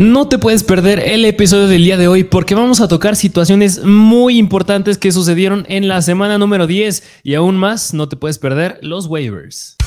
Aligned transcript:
No 0.00 0.28
te 0.28 0.38
puedes 0.38 0.62
perder 0.62 1.00
el 1.00 1.24
episodio 1.24 1.66
del 1.66 1.82
día 1.82 1.96
de 1.96 2.06
hoy 2.06 2.22
porque 2.22 2.54
vamos 2.54 2.80
a 2.80 2.86
tocar 2.86 3.16
situaciones 3.16 3.82
muy 3.84 4.38
importantes 4.38 4.96
que 4.96 5.10
sucedieron 5.10 5.66
en 5.68 5.88
la 5.88 6.02
semana 6.02 6.38
número 6.38 6.68
10 6.68 7.02
y 7.24 7.34
aún 7.34 7.56
más 7.56 7.94
no 7.94 8.08
te 8.08 8.16
puedes 8.16 8.38
perder 8.38 8.78
los 8.80 9.06
waivers. 9.06 9.77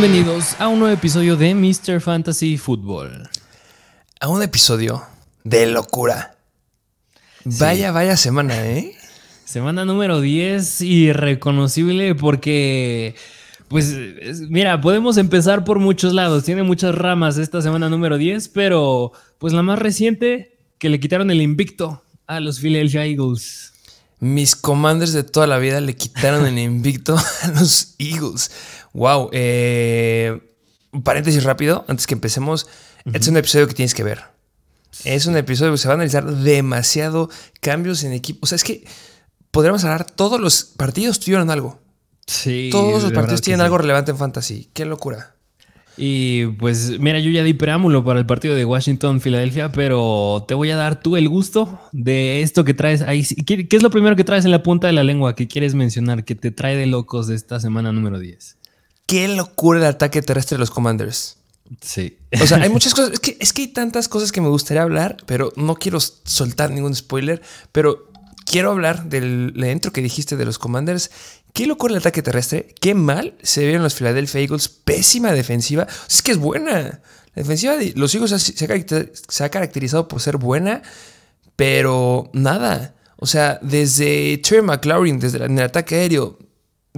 Bienvenidos 0.00 0.54
a 0.60 0.68
un 0.68 0.78
nuevo 0.78 0.94
episodio 0.94 1.36
de 1.36 1.56
Mr. 1.56 2.00
Fantasy 2.00 2.56
Football. 2.56 3.28
A 4.20 4.28
un 4.28 4.44
episodio 4.44 5.02
de 5.42 5.66
locura. 5.66 6.36
Vaya, 7.42 7.90
vaya 7.90 8.16
semana, 8.16 8.64
¿eh? 8.64 8.94
Semana 9.44 9.84
número 9.84 10.20
10, 10.20 10.82
irreconocible 10.82 12.14
porque, 12.14 13.16
pues, 13.66 13.92
mira, 14.48 14.80
podemos 14.80 15.16
empezar 15.16 15.64
por 15.64 15.80
muchos 15.80 16.14
lados. 16.14 16.44
Tiene 16.44 16.62
muchas 16.62 16.94
ramas 16.94 17.36
esta 17.36 17.60
semana 17.60 17.88
número 17.88 18.18
10, 18.18 18.50
pero, 18.50 19.10
pues, 19.38 19.52
la 19.52 19.64
más 19.64 19.80
reciente, 19.80 20.56
que 20.78 20.90
le 20.90 21.00
quitaron 21.00 21.32
el 21.32 21.42
invicto 21.42 22.04
a 22.28 22.38
los 22.38 22.60
Philadelphia 22.60 23.04
Eagles. 23.04 23.72
Mis 24.20 24.54
commanders 24.54 25.12
de 25.12 25.24
toda 25.24 25.48
la 25.48 25.58
vida 25.58 25.80
le 25.80 25.96
quitaron 25.96 26.46
el 26.46 26.58
invicto 26.58 27.16
a 27.16 27.48
los 27.48 27.96
Eagles. 27.98 28.52
Wow. 28.92 29.30
Eh, 29.32 30.40
paréntesis 31.02 31.44
rápido, 31.44 31.84
antes 31.88 32.06
que 32.06 32.14
empecemos. 32.14 32.68
Este 33.04 33.18
es 33.18 33.28
un 33.28 33.36
episodio 33.36 33.68
que 33.68 33.74
tienes 33.74 33.94
que 33.94 34.02
ver. 34.02 34.22
Es 35.04 35.26
un 35.26 35.36
episodio 35.36 35.72
que 35.72 35.78
se 35.78 35.88
va 35.88 35.94
a 35.94 35.96
analizar 35.96 36.24
demasiado 36.26 37.30
cambios 37.60 38.04
en 38.04 38.12
equipo. 38.12 38.40
O 38.42 38.46
sea, 38.46 38.56
es 38.56 38.64
que 38.64 38.84
podríamos 39.50 39.84
hablar, 39.84 40.04
todos 40.04 40.40
los 40.40 40.64
partidos 40.64 41.20
tuvieron 41.20 41.50
algo. 41.50 41.80
Sí. 42.26 42.68
Todos 42.70 43.02
los 43.02 43.12
partidos 43.12 43.40
tienen 43.40 43.60
algo 43.60 43.78
relevante 43.78 44.10
en 44.10 44.18
fantasy. 44.18 44.70
Qué 44.74 44.84
locura. 44.84 45.34
Y 46.00 46.46
pues 46.46 47.00
mira, 47.00 47.18
yo 47.18 47.30
ya 47.30 47.42
di 47.42 47.54
preámbulo 47.54 48.04
para 48.04 48.20
el 48.20 48.26
partido 48.26 48.54
de 48.54 48.64
Washington-Filadelfia, 48.64 49.72
pero 49.72 50.44
te 50.46 50.54
voy 50.54 50.70
a 50.70 50.76
dar 50.76 51.00
tú 51.00 51.16
el 51.16 51.28
gusto 51.28 51.80
de 51.90 52.42
esto 52.42 52.64
que 52.64 52.72
traes 52.72 53.02
ahí. 53.02 53.24
¿Qué, 53.24 53.66
es 53.68 53.82
lo 53.82 53.90
primero 53.90 54.14
que 54.14 54.22
traes 54.22 54.44
en 54.44 54.52
la 54.52 54.62
punta 54.62 54.86
de 54.86 54.92
la 54.92 55.02
lengua 55.02 55.34
que 55.34 55.48
quieres 55.48 55.74
mencionar, 55.74 56.24
que 56.24 56.36
te 56.36 56.52
trae 56.52 56.76
de 56.76 56.86
locos 56.86 57.26
de 57.26 57.34
esta 57.34 57.58
semana 57.58 57.92
número 57.92 58.20
10? 58.20 58.57
Qué 59.08 59.26
locura 59.26 59.78
el 59.78 59.86
ataque 59.86 60.20
terrestre 60.20 60.56
de 60.56 60.58
los 60.58 60.70
Commanders. 60.70 61.38
Sí. 61.80 62.18
O 62.42 62.46
sea, 62.46 62.58
hay 62.58 62.68
muchas 62.68 62.92
cosas. 62.92 63.14
Es 63.14 63.20
que, 63.20 63.38
es 63.40 63.54
que 63.54 63.62
hay 63.62 63.68
tantas 63.68 64.06
cosas 64.06 64.32
que 64.32 64.42
me 64.42 64.48
gustaría 64.48 64.82
hablar, 64.82 65.16
pero 65.24 65.50
no 65.56 65.76
quiero 65.76 65.98
soltar 65.98 66.70
ningún 66.70 66.94
spoiler. 66.94 67.40
Pero 67.72 68.10
quiero 68.44 68.70
hablar 68.70 69.08
del 69.08 69.54
dentro 69.56 69.92
que 69.92 70.02
dijiste 70.02 70.36
de 70.36 70.44
los 70.44 70.58
Commanders. 70.58 71.10
Qué 71.54 71.66
locura 71.66 71.94
el 71.94 72.00
ataque 72.00 72.20
terrestre. 72.20 72.74
Qué 72.82 72.94
mal 72.94 73.34
se 73.42 73.64
vieron 73.64 73.82
los 73.82 73.94
Philadelphia 73.94 74.42
Eagles. 74.42 74.68
Pésima 74.68 75.32
defensiva. 75.32 75.86
Es 76.06 76.20
que 76.20 76.32
es 76.32 76.38
buena. 76.38 77.00
La 77.34 77.42
defensiva 77.42 77.78
de 77.78 77.94
los 77.96 78.14
Eagles 78.14 78.54
se 79.26 79.44
ha 79.44 79.48
caracterizado 79.48 80.06
por 80.06 80.20
ser 80.20 80.36
buena, 80.36 80.82
pero 81.56 82.28
nada. 82.34 82.94
O 83.16 83.26
sea, 83.26 83.58
desde 83.62 84.36
Terry 84.36 84.60
McLaurin, 84.60 85.18
desde 85.18 85.42
el 85.42 85.58
ataque 85.60 85.94
aéreo, 85.94 86.38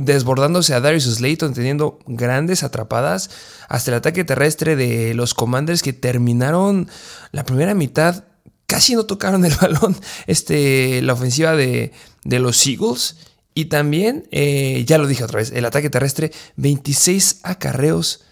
desbordándose 0.05 0.75
a 0.75 0.81
Darius 0.81 1.05
Slayton, 1.05 1.55
teniendo 1.55 1.99
grandes 2.07 2.63
atrapadas, 2.63 3.31
hasta 3.69 3.91
el 3.91 3.97
ataque 3.97 4.25
terrestre 4.25 4.77
de 4.77 5.15
los 5.15 5.35
Commanders 5.35 5.83
que 5.83 5.93
terminaron 5.93 6.89
la 7.33 7.45
primera 7.45 7.75
mitad, 7.75 8.25
casi 8.67 8.95
no 8.95 9.05
tocaron 9.05 9.45
el 9.45 9.55
balón, 9.61 9.97
este, 10.27 11.03
la 11.03 11.13
ofensiva 11.13 11.57
de, 11.57 11.93
los 12.25 12.67
Eagles. 12.67 13.17
Y 13.53 13.67
también, 13.67 14.29
eh, 14.31 14.85
ya 14.87 14.97
lo 14.97 15.07
dije 15.07 15.25
otra 15.25 15.39
vez, 15.39 15.51
el 15.53 15.65
ataque 15.65 15.91
terrestre, 15.91 16.33
26 16.57 17.41
acarreos 17.43 18.25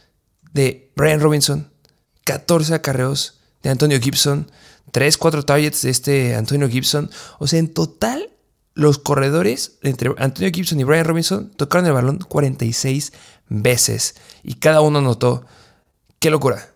de 0.53 0.93
Brian 0.97 1.21
Robinson, 1.21 1.71
14 2.25 2.75
acarreos 2.75 3.41
de 3.63 3.71
Antonio 3.71 4.01
Gibson, 4.01 4.51
3, 4.93 5.19
4 5.19 5.45
targets 5.45 5.83
de 5.83 5.91
este 5.91 6.35
Antonio 6.35 6.69
Gibson. 6.69 7.11
O 7.39 7.47
sea, 7.47 7.59
en 7.59 7.69
total 7.69 8.31
los 8.79 8.99
corredores 9.01 9.77
entre 9.83 10.15
Antonio 10.19 10.53
Gibson 10.55 10.79
y 10.79 10.85
Brian 10.85 11.05
Robinson 11.05 11.51
tocaron 11.57 11.85
el 11.89 11.93
balón 11.93 12.19
46 12.19 13.13
veces 13.49 14.15
y 14.45 14.55
cada 14.55 14.83
uno 14.83 15.01
anotó. 15.01 15.45
¡Qué 16.21 16.31
locura! 16.31 16.71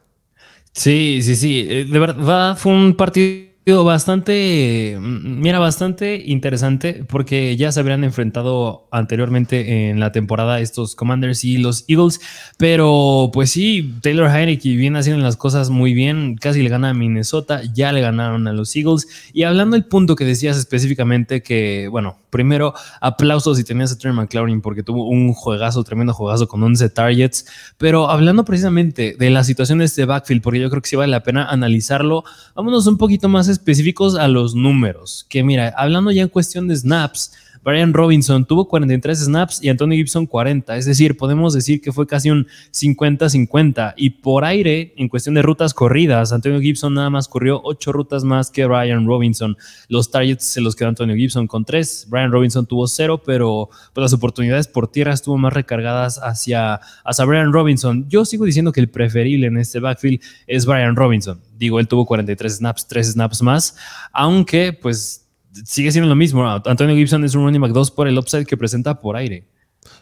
Sí, 0.72 1.20
sí, 1.22 1.36
sí. 1.36 1.64
Eh, 1.70 1.84
de 1.84 1.98
verdad 2.00 2.56
fue 2.56 2.72
un 2.72 2.96
partido 2.96 3.51
bastante, 3.66 4.96
mm, 4.98 5.40
mira, 5.40 5.58
bastante 5.58 6.22
interesante 6.26 7.04
porque 7.08 7.56
ya 7.56 7.70
se 7.70 7.80
habrían 7.80 8.02
enfrentado 8.04 8.88
anteriormente 8.90 9.88
en 9.90 10.00
la 10.00 10.10
temporada 10.10 10.60
estos 10.60 10.96
Commanders 10.96 11.44
y 11.44 11.58
los 11.58 11.84
Eagles, 11.88 12.20
pero 12.58 13.30
pues 13.32 13.50
sí, 13.50 13.94
Taylor 14.02 14.28
Heineke 14.28 14.76
viene 14.76 14.98
haciendo 14.98 15.22
las 15.22 15.36
cosas 15.36 15.70
muy 15.70 15.94
bien, 15.94 16.36
casi 16.36 16.62
le 16.62 16.70
gana 16.70 16.90
a 16.90 16.94
Minnesota, 16.94 17.62
ya 17.72 17.92
le 17.92 18.00
ganaron 18.00 18.48
a 18.48 18.52
los 18.52 18.74
Eagles 18.74 19.30
y 19.32 19.44
hablando 19.44 19.76
del 19.76 19.84
punto 19.84 20.16
que 20.16 20.24
decías 20.24 20.56
específicamente 20.56 21.42
que, 21.42 21.88
bueno, 21.88 22.21
primero 22.32 22.74
aplausos 23.00 23.58
si 23.58 23.62
tenías 23.62 23.92
a 23.92 23.98
Trey 23.98 24.12
McLaurin 24.12 24.60
porque 24.60 24.82
tuvo 24.82 25.06
un 25.06 25.34
juegazo, 25.34 25.84
tremendo 25.84 26.14
juegazo 26.14 26.48
con 26.48 26.62
11 26.62 26.88
targets, 26.88 27.46
pero 27.78 28.10
hablando 28.10 28.44
precisamente 28.44 29.14
de 29.16 29.30
las 29.30 29.46
situaciones 29.46 29.94
de 29.94 30.06
backfield, 30.06 30.42
porque 30.42 30.58
yo 30.58 30.70
creo 30.70 30.82
que 30.82 30.88
sí 30.88 30.96
vale 30.96 31.12
la 31.12 31.22
pena 31.22 31.44
analizarlo, 31.44 32.24
vámonos 32.56 32.86
un 32.86 32.96
poquito 32.98 33.28
más 33.28 33.48
específicos 33.48 34.16
a 34.16 34.26
los 34.26 34.54
números. 34.54 35.26
Que 35.28 35.44
mira, 35.44 35.72
hablando 35.76 36.10
ya 36.10 36.22
en 36.22 36.28
cuestión 36.28 36.66
de 36.66 36.76
snaps, 36.76 37.32
Brian 37.62 37.92
Robinson 37.92 38.44
tuvo 38.44 38.66
43 38.66 39.18
snaps 39.18 39.62
y 39.62 39.68
Antonio 39.68 39.96
Gibson 39.96 40.26
40. 40.26 40.76
Es 40.76 40.84
decir, 40.84 41.16
podemos 41.16 41.54
decir 41.54 41.80
que 41.80 41.92
fue 41.92 42.06
casi 42.06 42.30
un 42.30 42.46
50-50. 42.72 43.94
Y 43.96 44.10
por 44.10 44.44
aire, 44.44 44.92
en 44.96 45.08
cuestión 45.08 45.36
de 45.36 45.42
rutas 45.42 45.72
corridas, 45.72 46.32
Antonio 46.32 46.60
Gibson 46.60 46.94
nada 46.94 47.10
más 47.10 47.28
corrió 47.28 47.60
8 47.62 47.92
rutas 47.92 48.24
más 48.24 48.50
que 48.50 48.66
Brian 48.66 49.06
Robinson. 49.06 49.56
Los 49.88 50.10
targets 50.10 50.44
se 50.44 50.60
los 50.60 50.74
quedó 50.74 50.88
Antonio 50.88 51.14
Gibson 51.14 51.46
con 51.46 51.64
3. 51.64 52.06
Brian 52.10 52.32
Robinson 52.32 52.66
tuvo 52.66 52.88
0, 52.88 53.22
pero 53.24 53.70
pues, 53.92 54.02
las 54.02 54.12
oportunidades 54.12 54.66
por 54.66 54.88
tierra 54.88 55.12
estuvo 55.12 55.38
más 55.38 55.52
recargadas 55.52 56.18
hacia, 56.18 56.80
hacia 57.04 57.24
Brian 57.24 57.52
Robinson. 57.52 58.08
Yo 58.08 58.24
sigo 58.24 58.44
diciendo 58.44 58.72
que 58.72 58.80
el 58.80 58.88
preferible 58.88 59.46
en 59.46 59.58
este 59.58 59.78
backfield 59.78 60.20
es 60.48 60.66
Brian 60.66 60.96
Robinson. 60.96 61.40
Digo, 61.58 61.78
él 61.78 61.86
tuvo 61.86 62.06
43 62.06 62.56
snaps, 62.56 62.88
3 62.88 63.12
snaps 63.12 63.42
más, 63.42 63.76
aunque 64.12 64.72
pues 64.72 65.21
sigue 65.64 65.92
siendo 65.92 66.08
lo 66.08 66.16
mismo. 66.16 66.46
Antonio 66.46 66.96
Gibson 66.96 67.24
es 67.24 67.34
un 67.34 67.44
running 67.44 67.60
back 67.60 67.72
2 67.72 67.90
por 67.90 68.08
el 68.08 68.18
upside 68.18 68.46
que 68.46 68.56
presenta 68.56 69.00
por 69.00 69.16
aire. 69.16 69.46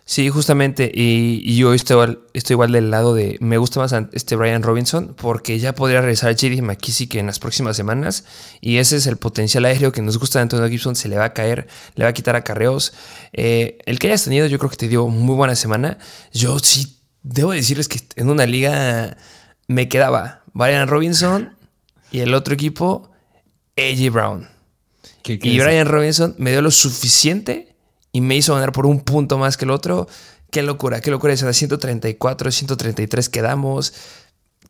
Sí, 0.04 0.28
justamente. 0.28 0.90
Y, 0.92 1.56
yo 1.56 1.72
estoy 1.72 1.94
igual, 1.94 2.20
estoy 2.32 2.54
igual 2.54 2.72
del 2.72 2.90
lado 2.90 3.14
de. 3.14 3.36
Me 3.40 3.58
gusta 3.58 3.80
más 3.80 3.94
este 4.12 4.36
Brian 4.36 4.62
Robinson 4.62 5.14
porque 5.16 5.58
ya 5.58 5.74
podría 5.74 6.00
regresar 6.00 6.30
a 6.30 6.32
JD 6.32 6.62
McKissick 6.62 7.14
en 7.14 7.26
las 7.26 7.38
próximas 7.38 7.76
semanas. 7.76 8.24
Y 8.60 8.78
ese 8.78 8.96
es 8.96 9.06
el 9.06 9.16
potencial 9.16 9.64
aéreo 9.64 9.92
que 9.92 10.02
nos 10.02 10.18
gusta 10.18 10.38
de 10.38 10.44
Antonio 10.44 10.68
Gibson. 10.68 10.96
Se 10.96 11.08
le 11.08 11.16
va 11.16 11.26
a 11.26 11.32
caer, 11.32 11.68
le 11.94 12.04
va 12.04 12.10
a 12.10 12.12
quitar 12.12 12.36
acarreos. 12.36 12.92
Eh, 13.32 13.78
el 13.86 13.98
que 13.98 14.08
hayas 14.08 14.24
tenido, 14.24 14.46
yo 14.46 14.58
creo 14.58 14.70
que 14.70 14.76
te 14.76 14.88
dio 14.88 15.06
muy 15.08 15.34
buena 15.34 15.54
semana. 15.54 15.98
Yo 16.32 16.58
sí 16.58 16.98
debo 17.22 17.52
decirles 17.52 17.88
que 17.88 18.00
en 18.16 18.30
una 18.30 18.46
liga 18.46 19.16
me 19.68 19.88
quedaba 19.88 20.42
Brian 20.52 20.88
Robinson 20.88 21.56
y 22.10 22.20
el 22.20 22.34
otro 22.34 22.54
equipo, 22.54 23.12
AJ 23.76 24.10
Brown 24.10 24.49
y 25.24 25.60
Brian 25.60 25.86
Robinson 25.86 26.34
me 26.38 26.50
dio 26.50 26.62
lo 26.62 26.70
suficiente 26.70 27.74
y 28.12 28.20
me 28.20 28.36
hizo 28.36 28.54
ganar 28.54 28.72
por 28.72 28.86
un 28.86 29.00
punto 29.00 29.38
más 29.38 29.56
que 29.56 29.64
el 29.64 29.70
otro. 29.70 30.08
Qué 30.50 30.62
locura, 30.62 31.00
qué 31.00 31.10
locura 31.10 31.32
esa. 31.32 31.52
134, 31.52 32.50
133 32.50 33.28
quedamos. 33.28 33.94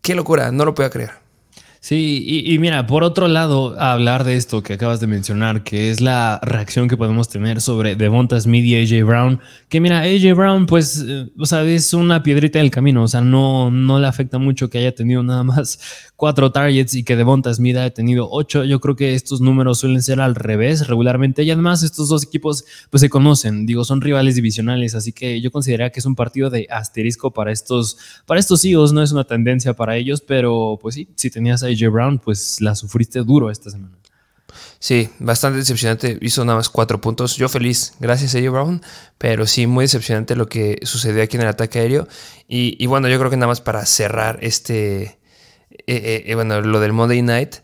Qué 0.03 0.15
locura, 0.15 0.51
no 0.51 0.65
lo 0.65 0.75
puedo 0.75 0.91
creer. 0.91 1.13
Sí, 1.83 2.45
y, 2.47 2.59
mira, 2.59 2.87
por 2.87 3.03
otro 3.05 3.27
lado, 3.27 3.81
hablar 3.81 4.25
de 4.25 4.37
esto 4.37 4.63
que 4.63 4.75
acabas 4.75 5.01
de 5.01 5.07
mencionar, 5.07 5.63
que 5.63 5.91
es 5.91 6.03
la 6.03 6.39
reacción 6.43 6.89
que 6.89 6.97
podemos 6.99 7.31
tener 7.31 7.63
sobre 7.63 7.97
Devonta 7.97 8.39
Smith 8.39 8.67
y 8.67 8.77
AJ 8.77 9.07
Brown, 9.07 9.41
que 9.71 9.81
mira, 9.81 10.01
AJ 10.01 10.35
Brown, 10.37 10.67
pues, 10.67 11.03
eh, 11.09 11.31
o 11.39 11.47
sea, 11.47 11.63
es 11.63 11.95
una 11.95 12.23
piedrita 12.23 12.59
del 12.59 12.71
camino, 12.71 13.03
o 13.03 13.09
sea, 13.09 13.23
no, 13.23 13.71
no 13.71 13.99
le 13.99 14.07
afecta 14.07 14.37
mucho 14.37 14.69
que 14.69 14.77
haya 14.77 14.95
tenido 14.95 15.23
nada 15.23 15.43
más 15.43 15.79
cuatro 16.21 16.53
targets 16.53 16.95
y 16.95 17.03
que 17.03 17.17
Devonta 17.17 17.53
Smith 17.55 17.79
haya 17.79 17.95
tenido 17.95 18.29
ocho. 18.31 18.63
Yo 18.65 18.79
creo 18.79 18.95
que 18.95 19.15
estos 19.15 19.41
números 19.41 19.79
suelen 19.79 20.03
ser 20.03 20.21
al 20.21 20.35
revés 20.35 20.87
regularmente, 20.87 21.45
y 21.45 21.51
además 21.51 21.83
estos 21.83 22.11
dos 22.11 22.23
equipos, 22.25 22.67
pues, 22.91 23.01
se 23.01 23.09
conocen, 23.09 23.65
digo, 23.65 23.85
son 23.85 24.03
rivales 24.03 24.35
divisionales, 24.35 24.95
así 24.95 25.13
que 25.13 25.41
yo 25.41 25.51
consideraría 25.51 25.91
que 25.91 26.01
es 26.01 26.05
un 26.05 26.15
partido 26.15 26.51
de 26.51 26.67
asterisco 26.71 27.31
para 27.31 27.53
estos, 27.53 27.97
para 28.27 28.39
estos 28.39 28.67
hijos, 28.67 28.93
no 28.93 29.03
es 29.03 29.13
una 29.13 29.25
tendencia 29.25 29.73
para 29.73 29.97
ellos, 29.97 30.21
pero, 30.21 30.79
pues 30.83 30.95
sí, 30.97 31.09
si 31.17 31.31
tenías 31.31 31.63
ahí 31.63 31.73
AJ 31.73 31.91
Brown, 31.91 32.19
pues 32.19 32.61
la 32.61 32.75
sufriste 32.75 33.21
duro 33.21 33.51
esta 33.51 33.71
semana. 33.71 33.97
Sí, 34.79 35.09
bastante 35.21 35.59
decepcionante. 35.59 36.19
Hizo 36.21 36.45
nada 36.45 36.57
más 36.59 36.69
cuatro 36.69 37.01
puntos. 37.01 37.37
Yo 37.37 37.49
feliz, 37.49 37.95
gracias 38.01 38.35
a 38.35 38.39
AJ 38.39 38.51
Brown, 38.51 38.83
pero 39.17 39.47
sí, 39.47 39.67
muy 39.67 39.85
decepcionante 39.85 40.37
lo 40.37 40.49
que 40.49 40.81
sucedió 40.83 41.23
aquí 41.23 41.37
en 41.37 41.43
el 41.43 41.49
ataque 41.49 41.79
aéreo. 41.79 42.09
Y, 42.49 42.85
bueno, 42.87 43.09
yo 43.09 43.19
creo 43.19 43.31
que 43.31 43.37
nada 43.37 43.47
más 43.47 43.61
para 43.61 43.87
cerrar 43.87 44.39
este, 44.43 45.20
eh, 45.87 46.25
eh, 46.27 46.35
bueno, 46.35 46.61
lo 46.61 46.81
del 46.81 46.93
Monday 46.93 47.23
Night, 47.23 47.57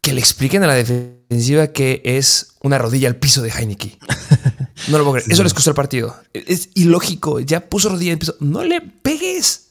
que 0.00 0.12
le 0.12 0.20
expliquen 0.20 0.62
a 0.62 0.66
la 0.66 0.74
defensiva 0.74 1.68
que 1.68 2.02
es 2.04 2.54
una 2.60 2.78
rodilla 2.78 3.08
al 3.08 3.16
piso 3.16 3.42
de 3.42 3.50
Heineke. 3.50 3.98
No 4.88 4.96
lo 4.96 5.04
puedo 5.04 5.16
creer. 5.16 5.30
Eso 5.30 5.42
les 5.42 5.52
costó 5.52 5.70
el 5.70 5.76
partido. 5.76 6.16
Es 6.32 6.70
ilógico. 6.74 7.38
Ya 7.40 7.68
puso 7.68 7.90
rodilla 7.90 8.12
al 8.12 8.18
piso. 8.18 8.34
No 8.40 8.64
le 8.64 8.80
pegues. 8.80 9.68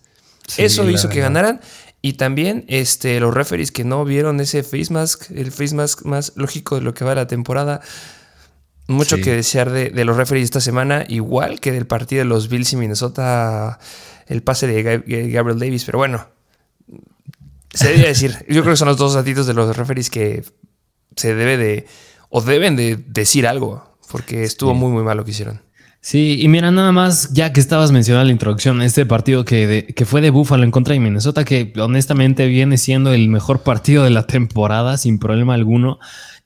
Eso 0.58 0.88
hizo 0.88 1.10
que 1.10 1.20
ganaran. 1.20 1.62
Y 2.02 2.14
también 2.14 2.64
este, 2.68 3.20
los 3.20 3.34
referees 3.34 3.72
que 3.72 3.84
no 3.84 4.06
vieron 4.06 4.40
ese 4.40 4.64
face 4.64 4.94
mask, 4.94 5.32
el 5.32 5.52
face 5.52 5.76
mask 5.76 6.04
más 6.06 6.34
lógico 6.36 6.76
de 6.76 6.82
lo 6.82 6.94
que 6.94 7.04
va 7.04 7.16
la 7.16 7.28
temporada. 7.28 7.82
Mucho 8.88 9.18
que 9.18 9.34
desear 9.34 9.70
de, 9.70 10.06
los 10.06 10.16
referees 10.16 10.46
esta 10.46 10.62
semana, 10.62 11.06
igual 11.08 11.60
que 11.60 11.72
del 11.72 11.86
partido 11.86 12.20
de 12.20 12.26
los 12.26 12.50
Bills 12.50 12.74
y 12.74 12.76
Minnesota, 12.78 13.80
el 14.28 14.42
pase 14.42 14.66
de 14.66 15.30
Gabriel 15.30 15.60
Davis. 15.60 15.84
Pero 15.86 15.98
bueno, 15.98 16.28
se 17.74 17.90
debe 17.90 18.08
decir. 18.08 18.46
Yo 18.48 18.62
creo 18.62 18.74
que 18.74 18.78
son 18.78 18.88
los 18.88 18.98
dos 18.98 19.14
ratitos 19.14 19.48
de 19.48 19.54
los 19.54 19.76
referees 19.76 20.10
que 20.10 20.44
se 21.16 21.36
debe 21.36 21.58
de, 21.58 21.88
o 22.30 22.42
deben 22.42 22.76
de 22.76 22.98
decir 22.98 23.48
algo, 23.48 23.98
porque 24.12 24.44
estuvo 24.44 24.74
muy, 24.74 24.92
muy 24.92 25.04
mal 25.04 25.18
lo 25.18 25.26
que 25.26 25.32
hicieron. 25.32 25.62
Sí, 26.02 26.38
y 26.40 26.48
mira, 26.48 26.72
nada 26.72 26.94
más, 26.94 27.34
ya 27.34 27.52
que 27.52 27.60
estabas 27.60 27.92
mencionando 27.92 28.26
la 28.26 28.32
introducción, 28.32 28.82
este 28.82 29.06
partido 29.06 29.44
que, 29.44 29.94
que 29.94 30.06
fue 30.06 30.22
de 30.22 30.30
Buffalo 30.30 30.64
en 30.64 30.72
contra 30.72 30.94
de 30.94 31.02
Minnesota, 31.02 31.44
que 31.44 31.74
honestamente 31.78 32.48
viene 32.48 32.78
siendo 32.78 33.14
el 33.14 33.28
mejor 33.28 33.64
partido 33.64 34.06
de 34.06 34.10
la 34.10 34.26
temporada, 34.26 34.98
sin 34.98 35.20
problema 35.20 35.56
alguno. 35.56 36.00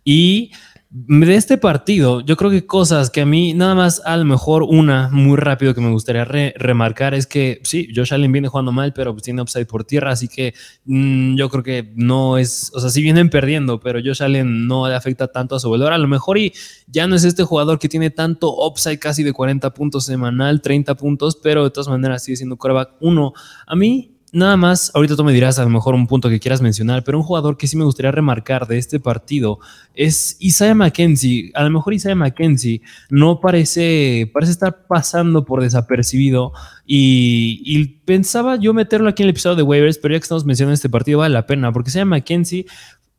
Y 0.03 0.51
de 0.95 1.33
este 1.33 1.57
partido, 1.57 2.21
yo 2.21 2.37
creo 2.37 2.51
que 2.51 2.67
cosas 2.67 3.09
que 3.09 3.21
a 3.21 3.25
mí, 3.25 3.55
nada 3.55 3.73
más 3.73 3.99
a 4.05 4.15
lo 4.15 4.25
mejor 4.25 4.61
una 4.61 5.09
muy 5.11 5.37
rápido 5.37 5.73
que 5.73 5.81
me 5.81 5.89
gustaría 5.89 6.23
remarcar 6.23 7.15
es 7.15 7.25
que 7.25 7.61
sí, 7.63 7.87
Josh 7.95 8.13
Allen 8.13 8.31
viene 8.31 8.47
jugando 8.47 8.71
mal, 8.71 8.93
pero 8.93 9.11
pues 9.11 9.23
tiene 9.23 9.41
upside 9.41 9.65
por 9.65 9.85
tierra, 9.85 10.11
así 10.11 10.27
que 10.27 10.53
mm, 10.85 11.35
yo 11.35 11.49
creo 11.49 11.63
que 11.63 11.91
no 11.95 12.37
es, 12.37 12.71
o 12.75 12.79
sea, 12.79 12.91
sí 12.91 13.01
vienen 13.01 13.31
perdiendo, 13.31 13.79
pero 13.79 14.01
Josh 14.05 14.21
Allen 14.21 14.67
no 14.67 14.87
le 14.87 14.93
afecta 14.93 15.27
tanto 15.29 15.55
a 15.55 15.59
su 15.59 15.67
valor. 15.71 15.93
A 15.93 15.97
lo 15.97 16.07
mejor 16.07 16.37
y 16.37 16.53
ya 16.85 17.07
no 17.07 17.15
es 17.15 17.23
este 17.23 17.43
jugador 17.43 17.79
que 17.79 17.89
tiene 17.89 18.11
tanto 18.11 18.55
upside 18.63 18.99
casi 18.99 19.23
de 19.23 19.33
40 19.33 19.73
puntos 19.73 20.05
semanal, 20.05 20.61
30 20.61 20.93
puntos, 20.93 21.39
pero 21.41 21.63
de 21.63 21.71
todas 21.71 21.87
maneras 21.87 22.23
sigue 22.23 22.37
siendo 22.37 22.55
quarterback 22.55 22.97
1. 22.99 23.33
A 23.65 23.75
mí 23.75 24.12
Nada 24.35 24.57
más, 24.57 24.89
ahorita 24.95 25.15
tú 25.15 25.23
me 25.23 25.31
dirás 25.31 25.59
a 25.59 25.63
lo 25.63 25.69
mejor 25.69 25.93
un 25.93 26.07
punto 26.07 26.27
que 26.27 26.39
quieras 26.39 26.59
mencionar, 26.59 27.03
pero 27.03 27.19
un 27.19 27.23
jugador 27.23 27.55
que 27.55 27.67
sí 27.67 27.77
me 27.77 27.83
gustaría 27.83 28.11
remarcar 28.11 28.65
de 28.65 28.79
este 28.79 28.99
partido 28.99 29.59
es 29.93 30.37
Isaiah 30.39 30.73
McKenzie. 30.73 31.51
A 31.53 31.63
lo 31.63 31.69
mejor 31.69 31.93
Isaiah 31.93 32.15
McKenzie 32.15 32.81
no 33.11 33.39
parece, 33.39 34.31
parece 34.33 34.53
estar 34.53 34.87
pasando 34.87 35.45
por 35.45 35.61
desapercibido 35.61 36.51
y, 36.83 37.99
pensaba 38.05 38.55
yo 38.55 38.73
meterlo 38.73 39.07
aquí 39.07 39.21
en 39.21 39.27
el 39.27 39.33
episodio 39.33 39.55
de 39.55 39.61
waivers, 39.61 39.99
pero 39.99 40.15
ya 40.15 40.19
que 40.19 40.23
estamos 40.23 40.45
mencionando 40.45 40.73
este 40.73 40.89
partido 40.89 41.19
vale 41.19 41.31
la 41.31 41.45
pena 41.45 41.71
porque 41.71 41.91
Isaiah 41.91 42.05
McKenzie 42.05 42.65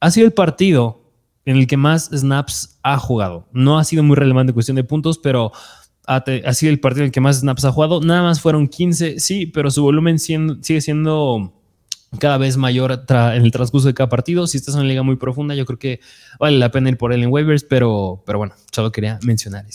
ha 0.01 0.11
sido 0.11 0.27
el 0.27 0.33
partido 0.33 1.01
en 1.45 1.59
el 1.59 1.69
que 1.69 1.77
más 1.77 2.11
snaps 2.13 2.81
ha 2.83 2.99
jugado. 2.99 3.47
No 3.53 3.79
ha 3.79 3.85
sido 3.85 4.03
muy 4.03 4.17
relevante 4.17 4.51
en 4.51 4.55
cuestión 4.55 4.75
de 4.75 4.83
puntos, 4.83 5.19
pero 5.19 5.53
ha, 6.07 6.55
sido 6.55 6.71
el 6.71 6.81
partido 6.81 7.03
en 7.03 7.07
el 7.07 7.13
que 7.13 7.21
más 7.21 7.41
snaps 7.41 7.65
ha 7.65 7.73
jugado. 7.73 8.01
Nada 8.01 8.23
más 8.23 8.41
fueron 8.41 8.69
15, 8.69 9.21
sí, 9.21 9.47
pero 9.47 9.71
su 9.71 9.83
volumen 9.83 10.19
sigue 10.19 10.81
siendo 10.81 11.53
cada 12.19 12.39
vez 12.39 12.57
mayor 12.57 13.05
en 13.09 13.43
el 13.43 13.51
transcurso 13.51 13.89
de 13.89 13.95
cada 13.95 14.09
partido. 14.09 14.47
Si 14.47 14.59
estás 14.59 14.75
en 14.75 14.81
una 14.81 14.89
liga 14.89 15.03
muy 15.03 15.17
profunda, 15.17 15.55
yo 15.55 15.65
creo 15.67 15.79
que 15.79 16.01
vale 16.39 16.59
la 16.59 16.71
pena 16.71 16.91
ir 16.91 16.99
por 16.99 17.13
él 17.13 17.23
en 17.23 17.33
waivers, 17.33 17.65
pero, 17.65 18.23
pero 18.27 18.39
bueno, 18.39 18.55
solo 18.73 18.93
quería 18.93 19.19
mencionar. 19.23 19.67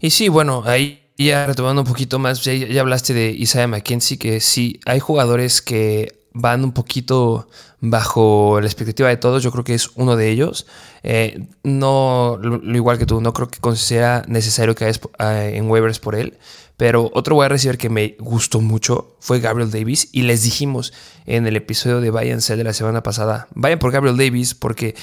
Y 0.00 0.10
sí, 0.10 0.28
bueno, 0.28 0.62
ahí 0.66 1.00
ya 1.18 1.46
retomando 1.46 1.82
un 1.82 1.88
poquito 1.88 2.18
más, 2.18 2.42
ya, 2.44 2.54
ya 2.54 2.80
hablaste 2.80 3.12
de 3.12 3.30
Isaiah 3.30 3.66
McKenzie, 3.66 4.18
que 4.18 4.40
sí, 4.40 4.80
hay 4.86 5.00
jugadores 5.00 5.60
que 5.60 6.19
van 6.32 6.64
un 6.64 6.72
poquito 6.72 7.48
bajo 7.80 8.58
la 8.60 8.66
expectativa 8.66 9.08
de 9.08 9.16
todos. 9.16 9.42
Yo 9.42 9.50
creo 9.50 9.64
que 9.64 9.74
es 9.74 9.90
uno 9.94 10.16
de 10.16 10.30
ellos. 10.30 10.66
Eh, 11.02 11.46
no, 11.62 12.38
lo, 12.40 12.56
igual 12.76 12.98
que 12.98 13.06
tú, 13.06 13.20
no 13.20 13.32
creo 13.32 13.48
que 13.48 13.76
sea 13.76 14.24
necesario 14.28 14.74
que 14.74 14.84
hayas 14.84 15.00
eh, 15.18 15.52
en 15.54 15.70
waivers 15.70 15.98
por 15.98 16.14
él. 16.14 16.38
Pero 16.76 17.10
otro 17.12 17.40
a 17.42 17.48
recibir 17.48 17.76
que 17.76 17.90
me 17.90 18.16
gustó 18.18 18.60
mucho 18.60 19.16
fue 19.20 19.40
Gabriel 19.40 19.70
Davis. 19.70 20.08
Y 20.12 20.22
les 20.22 20.42
dijimos 20.42 20.92
en 21.26 21.46
el 21.46 21.56
episodio 21.56 22.00
de 22.00 22.10
Vayan 22.10 22.38
de 22.40 22.64
la 22.64 22.72
semana 22.72 23.02
pasada: 23.02 23.48
vayan 23.54 23.78
por 23.78 23.92
Gabriel 23.92 24.16
Davis 24.16 24.54
porque 24.54 24.94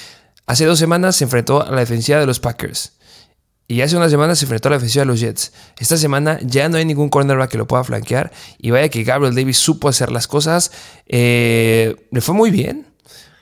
hace 0.48 0.66
dos 0.66 0.80
semanas 0.80 1.16
se 1.18 1.26
enfrentó 1.26 1.64
a 1.64 1.70
la 1.70 1.82
defensiva 1.82 2.20
de 2.20 2.26
los 2.26 2.40
Packers. 2.40 2.94
Y 3.70 3.82
hace 3.82 3.98
unas 3.98 4.12
semanas 4.12 4.40
se 4.40 4.46
enfrentó 4.46 4.70
a 4.70 4.72
la 4.72 4.78
defensiva 4.78 5.02
de 5.02 5.08
los 5.08 5.20
Jets. 5.20 5.52
Esta 5.78 5.98
semana 5.98 6.40
ya 6.42 6.70
no 6.70 6.78
hay 6.78 6.86
ningún 6.86 7.10
cornerback 7.10 7.52
que 7.52 7.58
lo 7.58 7.68
pueda 7.68 7.84
flanquear. 7.84 8.32
Y 8.58 8.72
vaya 8.72 8.88
que 8.88 9.04
Gabriel 9.04 9.36
Davis 9.36 9.58
supo 9.58 9.90
hacer 9.90 10.10
las 10.10 10.28
cosas. 10.28 10.72
Eh, 11.06 12.08
le 12.12 12.22
fue 12.22 12.34
muy 12.34 12.50
bien. 12.50 12.88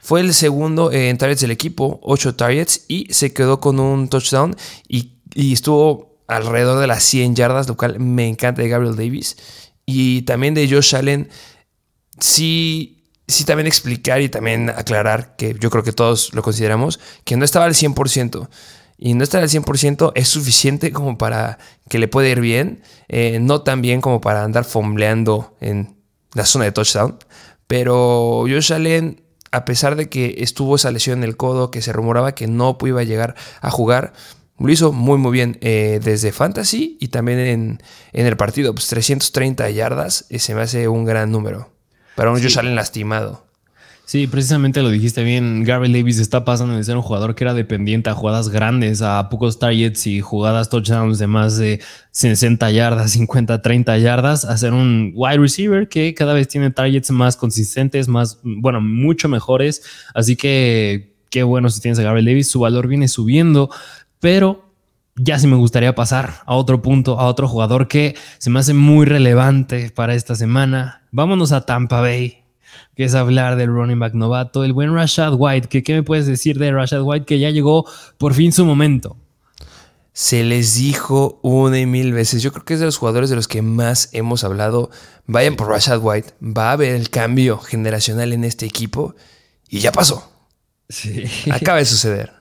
Fue 0.02 0.22
el 0.22 0.34
segundo 0.34 0.92
en 0.92 1.18
targets 1.18 1.42
del 1.42 1.52
equipo, 1.52 2.00
8 2.04 2.36
targets, 2.36 2.86
y 2.88 3.12
se 3.12 3.34
quedó 3.34 3.60
con 3.60 3.80
un 3.80 4.08
touchdown. 4.08 4.56
Y, 4.88 5.14
estuvo 5.36 6.22
alrededor 6.28 6.80
de 6.80 6.88
las 6.88 7.04
100 7.04 7.36
yardas, 7.36 7.68
lo 7.68 7.76
cual 7.76 8.00
me 8.00 8.28
encanta 8.28 8.62
de 8.62 8.70
Gabriel 8.70 8.96
Davis. 8.96 9.38
Y 9.86 10.24
también 10.24 10.56
de 10.56 10.68
Josh 10.68 10.96
Allen. 10.96 11.30
Sí, 12.20 13.04
sí 13.28 13.44
también 13.44 13.68
explicar 13.68 14.22
y 14.22 14.30
también 14.30 14.70
aclarar 14.70 15.36
que 15.36 15.56
yo 15.60 15.70
creo 15.70 15.84
que 15.84 15.92
todos 15.92 16.34
lo 16.34 16.42
consideramos, 16.42 17.00
que 17.24 17.36
no 17.36 17.46
estaba 17.46 17.66
al 17.66 17.74
100% 17.74 18.48
y 18.98 19.14
no 19.14 19.24
estar 19.24 19.42
al 19.42 19.50
100% 19.50 20.12
es 20.16 20.28
suficiente 20.28 20.92
como 20.92 21.18
para 21.18 21.58
que 21.90 22.00
le 22.00 22.08
pueda 22.08 22.30
ir 22.30 22.40
bien, 22.40 22.82
eh, 23.08 23.40
no 23.40 23.62
tan 23.62 23.82
bien 23.82 24.02
como 24.02 24.22
para 24.22 24.44
andar 24.44 24.66
fombleando 24.66 25.56
en 25.60 25.98
la 26.34 26.46
zona 26.46 26.66
de 26.66 26.72
touchdown, 26.72 27.18
pero 27.68 28.42
Josh 28.42 28.74
Allen, 28.74 29.22
a 29.52 29.66
pesar 29.66 29.96
de 29.96 30.10
que 30.10 30.36
estuvo 30.40 30.76
esa 30.76 30.92
lesión 30.92 31.20
en 31.20 31.24
el 31.24 31.38
codo, 31.38 31.72
que 31.72 31.82
se 31.82 31.94
rumoraba 31.94 32.36
que 32.36 32.48
no 32.48 32.78
iba 32.86 33.02
a 33.02 33.06
llegar 33.06 33.36
a 33.62 33.72
jugar, 33.72 34.14
lo 34.58 34.72
hizo 34.72 34.94
muy 34.94 35.18
muy 35.18 35.32
bien 35.32 35.58
eh, 35.62 36.00
desde 36.02 36.32
Fantasy 36.32 36.98
y 37.02 37.10
también 37.10 37.40
en, 37.40 38.26
el 38.26 38.38
partido, 38.38 38.74
pues 38.74 38.88
330 38.88 39.70
yardas, 39.72 40.26
ese 40.30 40.48
se 40.48 40.56
me 40.56 40.62
hace 40.62 40.88
un 40.88 41.06
gran 41.06 41.32
número 41.32 41.74
para 42.16 42.32
un 42.32 42.42
Josh 42.42 42.58
Allen 42.58 42.76
lastimado. 42.76 43.45
Sí, 44.06 44.28
precisamente 44.28 44.84
lo 44.84 44.90
dijiste 44.90 45.24
bien. 45.24 45.64
Gabriel 45.64 45.94
Davis 45.94 46.20
está 46.20 46.46
pasando 46.46 46.76
de 46.76 46.84
ser 46.84 46.96
un 46.96 47.02
jugador 47.02 47.34
que 47.34 47.44
era 47.44 47.56
dependiente 47.56 48.12
a 48.12 48.14
jugadas 48.14 48.50
grandes, 48.50 49.02
a 49.02 49.30
pocos 49.30 49.58
targets 49.58 50.06
y 50.06 50.22
jugadas 50.22 50.70
touchdowns 50.70 51.18
de 51.18 51.26
más 51.26 51.58
de 51.58 51.82
60 52.12 52.70
yardas, 52.70 53.12
50, 53.12 53.64
30 53.64 53.98
yardas, 53.98 54.46
a 54.46 54.56
ser 54.58 54.74
un 54.74 55.12
wide 55.16 55.40
receiver 55.40 55.90
que 55.90 56.14
cada 56.14 56.36
vez 56.36 56.48
tiene 56.48 56.70
targets 56.70 57.10
más 57.10 57.36
consistentes, 57.36 58.08
más, 58.08 58.40
bueno, 58.44 58.80
mucho 58.80 59.28
mejores. 59.28 59.82
Así 60.14 60.36
que 60.36 61.16
qué 61.32 61.42
bueno 61.42 61.72
si 61.72 61.82
tienes 61.82 61.98
a 61.98 62.04
Gabriel 62.04 62.26
Davis. 62.26 62.48
Su 62.48 62.60
valor 62.60 62.88
viene 62.88 63.08
subiendo, 63.08 63.72
pero 64.20 64.72
ya 65.16 65.40
sí 65.40 65.48
me 65.48 65.56
gustaría 65.56 65.96
pasar 65.96 66.44
a 66.46 66.54
otro 66.54 66.84
punto, 66.84 67.20
a 67.20 67.26
otro 67.26 67.48
jugador 67.48 67.88
que 67.88 68.16
se 68.38 68.52
me 68.52 68.60
hace 68.60 68.76
muy 68.76 69.08
relevante 69.08 69.90
para 69.90 70.14
esta 70.14 70.36
semana. 70.36 71.02
Vámonos 71.12 71.52
a 71.54 71.66
Tampa 71.66 72.02
Bay 72.02 72.45
que 72.96 73.04
es 73.04 73.16
hablar 73.16 73.56
del 73.56 73.70
running 73.70 74.00
back 74.00 74.14
novato, 74.14 74.64
el 74.64 74.74
buen 74.74 74.94
Rashad 74.94 75.34
White. 75.38 75.68
Que, 75.68 75.84
¿Qué 75.84 75.94
me 75.94 76.04
puedes 76.04 76.26
decir 76.26 76.58
de 76.58 76.72
Rashad 76.72 77.02
White? 77.02 77.26
Que 77.26 77.40
ya 77.40 77.50
llegó 77.50 77.86
por 78.18 78.34
fin 78.34 78.52
su 78.52 78.66
momento. 78.66 79.18
Se 80.14 80.46
les 80.46 80.76
dijo 80.76 81.40
una 81.44 81.78
y 81.80 81.86
mil 81.86 82.14
veces. 82.14 82.42
Yo 82.42 82.54
creo 82.54 82.64
que 82.64 82.76
es 82.76 82.80
de 82.80 82.86
los 82.86 82.98
jugadores 82.98 83.30
de 83.30 83.36
los 83.36 83.50
que 83.50 83.62
más 83.62 84.10
hemos 84.14 84.46
hablado. 84.46 84.90
Vayan 85.28 85.58
por 85.58 85.68
Rashad 85.68 86.00
White. 86.02 86.36
Va 86.42 86.70
a 86.70 86.74
haber 86.74 86.96
el 86.96 87.10
cambio 87.10 87.58
generacional 87.58 88.32
en 88.32 88.46
este 88.46 88.66
equipo. 88.66 89.16
Y 89.68 89.80
ya 89.80 89.92
pasó. 89.92 90.32
Sí. 90.88 91.26
Acaba 91.52 91.80
de 91.80 91.86
suceder. 91.86 92.35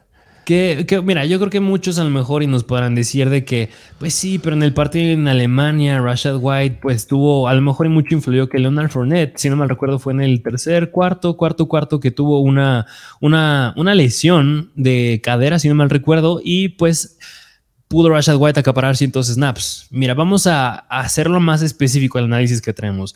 Que, 0.45 1.03
mira, 1.03 1.25
yo 1.25 1.39
creo 1.39 1.51
que 1.51 1.61
muchos 1.61 1.99
a 1.99 2.05
lo 2.05 2.11
mejor 2.11 2.43
y 2.43 2.47
nos 2.47 2.65
podrán 2.65 2.95
decir 2.95 3.31
de 3.31 3.45
que, 3.45 3.71
pues 3.99 4.15
sí, 4.15 4.39
pero 4.39 4.55
en 4.55 4.63
el 4.63 4.75
partido 4.75 5.11
en 5.11 5.27
Alemania, 5.27 6.01
Rashad 6.01 6.37
White, 6.39 6.81
pues 6.83 7.07
tuvo, 7.07 7.49
a 7.49 7.55
lo 7.55 7.63
mejor 7.63 7.87
y 7.87 7.89
mucho 7.89 8.15
influyó 8.15 8.49
que 8.49 8.59
Leonard 8.59 8.91
Fournette, 8.91 9.39
si 9.39 9.49
no 9.49 9.57
mal 9.57 9.69
recuerdo, 9.69 9.99
fue 9.99 10.13
en 10.13 10.21
el 10.21 10.43
tercer, 10.43 10.91
cuarto, 10.91 11.37
cuarto, 11.37 11.67
cuarto 11.67 12.01
que 12.01 12.11
tuvo 12.11 12.41
una, 12.41 12.87
una, 13.21 13.73
una 13.77 13.95
lesión 13.95 14.71
de 14.75 15.21
cadera, 15.23 15.59
si 15.59 15.69
no 15.69 15.75
mal 15.75 15.91
recuerdo, 15.91 16.41
y 16.45 16.69
pues 16.71 17.19
pudo 17.89 18.11
Rashad 18.11 18.37
White 18.37 18.61
acaparar 18.61 18.97
cientos 18.97 19.29
snaps. 19.29 19.87
Mira, 19.91 20.15
vamos 20.15 20.47
a, 20.47 20.85
a 20.89 21.01
hacerlo 21.01 21.41
más 21.41 21.63
específico 21.63 22.19
el 22.19 22.27
análisis 22.27 22.61
que 22.61 22.73
traemos. 22.73 23.15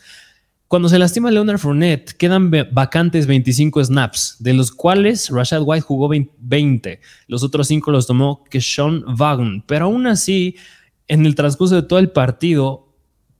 Cuando 0.69 0.87
se 0.87 0.99
lastima 0.99 1.31
Leonard 1.31 1.57
Fournette, 1.57 2.13
quedan 2.13 2.51
vacantes 2.71 3.25
25 3.25 3.83
snaps, 3.85 4.35
de 4.37 4.53
los 4.53 4.71
cuales 4.71 5.31
Rashad 5.31 5.63
White 5.65 5.81
jugó 5.81 6.07
20. 6.07 6.99
Los 7.25 7.41
otros 7.41 7.67
5 7.69 7.89
los 7.89 8.05
tomó 8.05 8.43
Sean 8.51 9.03
Vaughan. 9.17 9.63
Pero 9.65 9.85
aún 9.85 10.05
así, 10.05 10.57
en 11.07 11.25
el 11.25 11.33
transcurso 11.33 11.73
de 11.73 11.81
todo 11.81 11.97
el 11.97 12.11
partido, 12.11 12.93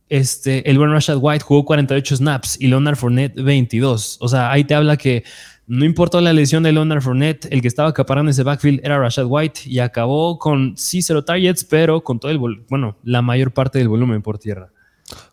este, 0.09 0.67
el 0.67 0.79
buen 0.79 0.91
Rashad 0.91 1.19
White 1.21 1.45
jugó 1.45 1.65
48 1.65 2.15
snaps 2.15 2.59
y 2.59 2.65
Leonard 2.65 2.95
Fournette 2.95 3.35
22. 3.35 4.17
O 4.21 4.27
sea, 4.27 4.51
ahí 4.51 4.63
te 4.63 4.73
habla 4.73 4.97
que 4.97 5.23
no 5.67 5.85
importó 5.85 6.21
la 6.21 6.33
lesión 6.33 6.63
de 6.63 6.71
Leonard 6.71 7.03
Fournette, 7.03 7.45
el 7.51 7.61
que 7.61 7.67
estaba 7.67 7.89
acaparando 7.89 8.31
ese 8.31 8.41
backfield 8.41 8.81
era 8.83 8.97
Rashad 8.97 9.27
White 9.27 9.61
y 9.67 9.77
acabó 9.77 10.39
con 10.39 10.75
sí 10.77 11.03
cero 11.03 11.23
targets, 11.23 11.63
pero 11.63 12.01
con 12.03 12.19
todo 12.19 12.31
el, 12.31 12.39
bueno, 12.39 12.97
la 13.03 13.21
mayor 13.21 13.51
parte 13.51 13.77
del 13.77 13.87
volumen 13.87 14.23
por 14.23 14.39
tierra. 14.39 14.71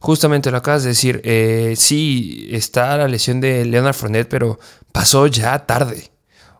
Justamente 0.00 0.50
lo 0.50 0.58
acabas 0.58 0.82
de 0.82 0.90
decir, 0.90 1.20
eh, 1.24 1.74
sí 1.76 2.48
está 2.50 2.96
la 2.96 3.08
lesión 3.08 3.40
de 3.40 3.64
Leonard 3.64 3.94
Fournette, 3.94 4.28
pero 4.28 4.58
pasó 4.92 5.26
ya 5.26 5.66
tarde. 5.66 6.10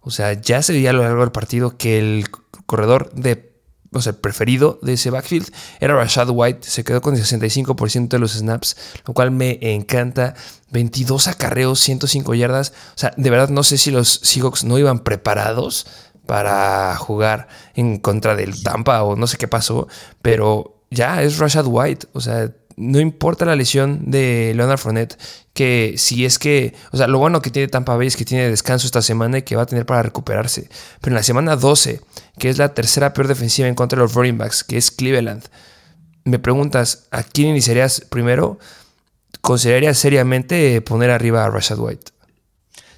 O 0.02 0.10
sea, 0.10 0.34
ya 0.34 0.62
se 0.62 0.72
veía 0.72 0.90
a 0.90 0.92
lo 0.92 1.02
largo 1.02 1.22
del 1.22 1.32
partido 1.32 1.76
que 1.76 1.98
el 1.98 2.30
corredor 2.66 3.12
de 3.12 3.56
o 3.92 4.00
sea, 4.02 4.12
preferido 4.12 4.78
de 4.82 4.94
ese 4.94 5.10
backfield 5.10 5.50
era 5.80 5.94
Rashad 5.94 6.28
White. 6.30 6.68
Se 6.68 6.84
quedó 6.84 7.00
con 7.00 7.14
el 7.14 7.22
65% 7.22 8.08
de 8.08 8.18
los 8.18 8.32
snaps, 8.32 8.76
lo 9.06 9.14
cual 9.14 9.30
me 9.30 9.58
encanta. 9.62 10.34
22 10.70 11.28
acarreos, 11.28 11.80
105 11.80 12.34
yardas. 12.34 12.72
O 12.94 12.98
sea, 12.98 13.12
de 13.16 13.30
verdad 13.30 13.48
no 13.48 13.62
sé 13.62 13.78
si 13.78 13.90
los 13.90 14.20
Seahawks 14.22 14.64
no 14.64 14.78
iban 14.78 15.00
preparados 15.00 15.86
para 16.26 16.96
jugar 16.96 17.48
en 17.74 17.98
contra 17.98 18.36
del 18.36 18.62
Tampa 18.62 19.02
o 19.02 19.16
no 19.16 19.26
sé 19.26 19.38
qué 19.38 19.48
pasó, 19.48 19.86
pero 20.22 20.82
ya 20.90 21.22
es 21.22 21.38
Rashad 21.38 21.66
White. 21.66 22.08
O 22.12 22.20
sea, 22.20 22.52
no 22.76 23.00
importa 23.00 23.44
la 23.44 23.56
lesión 23.56 24.10
de 24.10 24.52
Leonard 24.54 24.78
Fournette, 24.78 25.18
que 25.54 25.94
si 25.96 26.26
es 26.26 26.38
que, 26.38 26.74
o 26.92 26.96
sea, 26.96 27.06
lo 27.06 27.18
bueno 27.18 27.40
que 27.40 27.50
tiene 27.50 27.68
Tampa 27.68 27.96
Bay 27.96 28.06
es 28.06 28.16
que 28.16 28.26
tiene 28.26 28.50
descanso 28.50 28.86
esta 28.86 29.00
semana 29.00 29.38
y 29.38 29.42
que 29.42 29.56
va 29.56 29.62
a 29.62 29.66
tener 29.66 29.86
para 29.86 30.02
recuperarse. 30.02 30.68
Pero 31.00 31.12
en 31.12 31.16
la 31.16 31.22
semana 31.22 31.56
12, 31.56 32.00
que 32.38 32.50
es 32.50 32.58
la 32.58 32.74
tercera 32.74 33.12
peor 33.14 33.28
defensiva 33.28 33.66
en 33.66 33.74
contra 33.74 33.98
de 33.98 34.04
los 34.04 34.14
running 34.14 34.36
backs, 34.36 34.62
que 34.62 34.76
es 34.76 34.90
Cleveland, 34.90 35.44
me 36.24 36.38
preguntas, 36.38 37.06
¿a 37.10 37.22
quién 37.22 37.48
iniciarías 37.48 38.02
primero? 38.02 38.58
¿Considerarías 39.40 39.96
seriamente 39.96 40.80
poner 40.82 41.10
arriba 41.10 41.44
a 41.44 41.50
Rashad 41.50 41.78
White? 41.78 42.15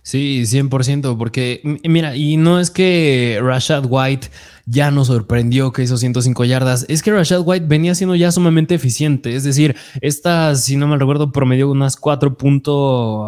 Sí, 0.09 0.45
100%, 0.47 1.19
porque 1.19 1.61
mira, 1.85 2.17
y 2.17 2.38
no 2.38 2.59
es 2.61 2.71
que 2.71 3.38
Rashad 3.43 3.85
White 3.87 4.29
ya 4.65 4.91
nos 4.91 5.09
sorprendió 5.09 5.71
que 5.71 5.83
hizo 5.83 5.99
105 5.99 6.47
yardas, 6.47 6.87
es 6.88 7.03
que 7.03 7.12
Rashad 7.12 7.43
White 7.45 7.67
venía 7.67 7.95
siendo 7.95 8.15
ya 8.15 8.33
sumamente 8.33 8.75
eficiente, 8.75 9.37
es 9.37 9.45
decir, 9.45 9.77
esta, 10.00 10.55
si 10.55 10.79
no 10.79 10.88
me 10.88 10.97
recuerdo, 10.97 11.31
promedió 11.31 11.71
unas 11.71 11.97
4. 11.97 12.38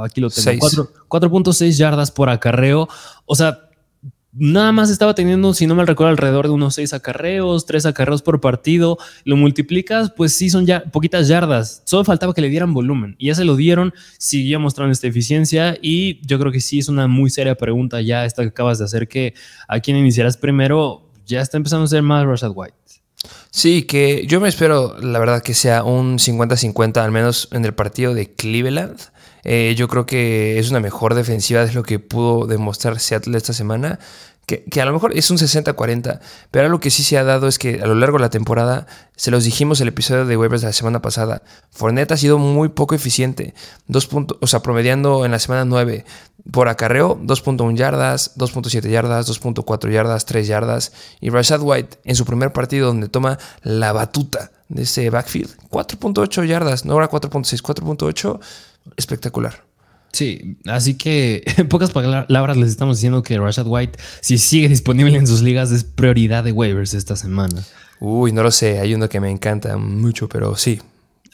aquí 0.02 0.22
lo 0.22 0.30
tengo, 0.30 0.68
4.6 1.08 1.70
yardas 1.72 2.10
por 2.10 2.30
acarreo, 2.30 2.88
o 3.26 3.36
sea, 3.36 3.69
Nada 4.32 4.70
más 4.70 4.90
estaba 4.90 5.14
teniendo, 5.14 5.54
si 5.54 5.66
no 5.66 5.74
me 5.74 5.84
recuerdo, 5.84 6.10
alrededor 6.10 6.46
de 6.46 6.52
unos 6.52 6.76
seis 6.76 6.92
acarreos, 6.92 7.66
tres 7.66 7.84
acarreos 7.84 8.22
por 8.22 8.40
partido. 8.40 8.96
Lo 9.24 9.36
multiplicas, 9.36 10.12
pues 10.16 10.32
sí, 10.32 10.50
son 10.50 10.66
ya 10.66 10.84
poquitas 10.84 11.26
yardas. 11.26 11.82
Solo 11.84 12.04
faltaba 12.04 12.32
que 12.32 12.40
le 12.40 12.48
dieran 12.48 12.72
volumen. 12.72 13.16
Y 13.18 13.26
ya 13.26 13.34
se 13.34 13.44
lo 13.44 13.56
dieron, 13.56 13.92
siguió 14.18 14.60
mostrando 14.60 14.92
esta 14.92 15.08
eficiencia. 15.08 15.76
Y 15.82 16.24
yo 16.24 16.38
creo 16.38 16.52
que 16.52 16.60
sí 16.60 16.78
es 16.78 16.88
una 16.88 17.08
muy 17.08 17.28
seria 17.30 17.56
pregunta 17.56 18.00
ya 18.00 18.24
esta 18.24 18.42
que 18.42 18.50
acabas 18.50 18.78
de 18.78 18.84
hacer, 18.84 19.08
que 19.08 19.34
a 19.66 19.80
quién 19.80 19.96
iniciarás 19.96 20.36
primero, 20.36 21.10
ya 21.26 21.40
está 21.40 21.56
empezando 21.56 21.84
a 21.84 21.88
ser 21.88 22.02
más 22.02 22.24
Rashad 22.24 22.52
White. 22.54 22.74
Sí, 23.50 23.82
que 23.82 24.26
yo 24.26 24.40
me 24.40 24.48
espero, 24.48 24.96
la 25.00 25.18
verdad, 25.18 25.42
que 25.42 25.54
sea 25.54 25.82
un 25.82 26.18
50-50, 26.18 26.98
al 26.98 27.10
menos 27.10 27.48
en 27.50 27.64
el 27.64 27.74
partido 27.74 28.14
de 28.14 28.32
Cleveland. 28.32 28.96
Eh, 29.44 29.74
yo 29.76 29.88
creo 29.88 30.06
que 30.06 30.58
es 30.58 30.70
una 30.70 30.80
mejor 30.80 31.14
defensiva 31.14 31.64
de 31.64 31.72
lo 31.72 31.82
que 31.82 31.98
pudo 31.98 32.46
demostrar 32.46 32.98
Seattle 32.98 33.36
esta 33.36 33.52
semana. 33.52 33.98
Que, 34.46 34.80
a 34.80 34.84
lo 34.84 34.92
mejor 34.92 35.16
es 35.16 35.30
un 35.30 35.38
60-40, 35.38 36.18
pero 36.50 36.66
algo 36.66 36.80
que 36.80 36.90
sí 36.90 37.04
se 37.04 37.16
ha 37.16 37.22
dado 37.22 37.46
es 37.46 37.56
que 37.56 37.80
a 37.82 37.86
lo 37.86 37.94
largo 37.94 38.18
de 38.18 38.22
la 38.22 38.30
temporada, 38.30 38.88
se 39.14 39.30
los 39.30 39.44
dijimos 39.44 39.80
el 39.80 39.86
episodio 39.86 40.24
de 40.24 40.36
Waivers 40.36 40.62
de 40.62 40.66
la 40.66 40.72
semana 40.72 41.00
pasada, 41.00 41.42
Fournette 41.70 42.10
ha 42.10 42.16
sido 42.16 42.36
muy 42.38 42.70
poco 42.70 42.96
eficiente, 42.96 43.54
dos 43.86 44.08
puntos, 44.08 44.38
o 44.40 44.48
sea, 44.48 44.60
promediando 44.60 45.24
en 45.24 45.30
la 45.30 45.38
semana 45.38 45.64
9 45.64 46.04
por 46.50 46.68
acarreo, 46.68 47.16
2.1 47.20 47.76
yardas, 47.76 48.36
2.7 48.38 48.88
yardas, 48.90 49.28
2.4 49.28 49.90
yardas, 49.92 50.24
3 50.24 50.48
yardas, 50.48 50.92
y 51.20 51.30
Rashad 51.30 51.60
White 51.62 51.98
en 52.02 52.16
su 52.16 52.24
primer 52.24 52.52
partido 52.52 52.88
donde 52.88 53.08
toma 53.08 53.38
la 53.62 53.92
batuta 53.92 54.50
de 54.68 54.82
ese 54.82 55.10
backfield, 55.10 55.56
4.8 55.70 56.44
yardas, 56.44 56.84
no 56.84 56.94
ahora 56.94 57.08
4.6, 57.08 57.62
4.8 57.62 58.40
espectacular. 58.96 59.64
Sí, 60.12 60.56
así 60.66 60.94
que 60.94 61.42
en 61.56 61.68
pocas 61.68 61.90
palabras 61.90 62.56
les 62.56 62.70
estamos 62.70 62.96
diciendo 62.96 63.22
que 63.22 63.38
Rashad 63.38 63.66
White, 63.66 63.98
si 64.20 64.38
sigue 64.38 64.68
disponible 64.68 65.16
en 65.16 65.26
sus 65.26 65.42
ligas, 65.42 65.70
es 65.70 65.84
prioridad 65.84 66.44
de 66.44 66.52
waivers 66.52 66.94
esta 66.94 67.16
semana. 67.16 67.62
Uy, 68.00 68.32
no 68.32 68.42
lo 68.42 68.50
sé, 68.50 68.80
hay 68.80 68.94
uno 68.94 69.08
que 69.08 69.20
me 69.20 69.30
encanta 69.30 69.76
mucho, 69.76 70.28
pero 70.28 70.56
sí. 70.56 70.80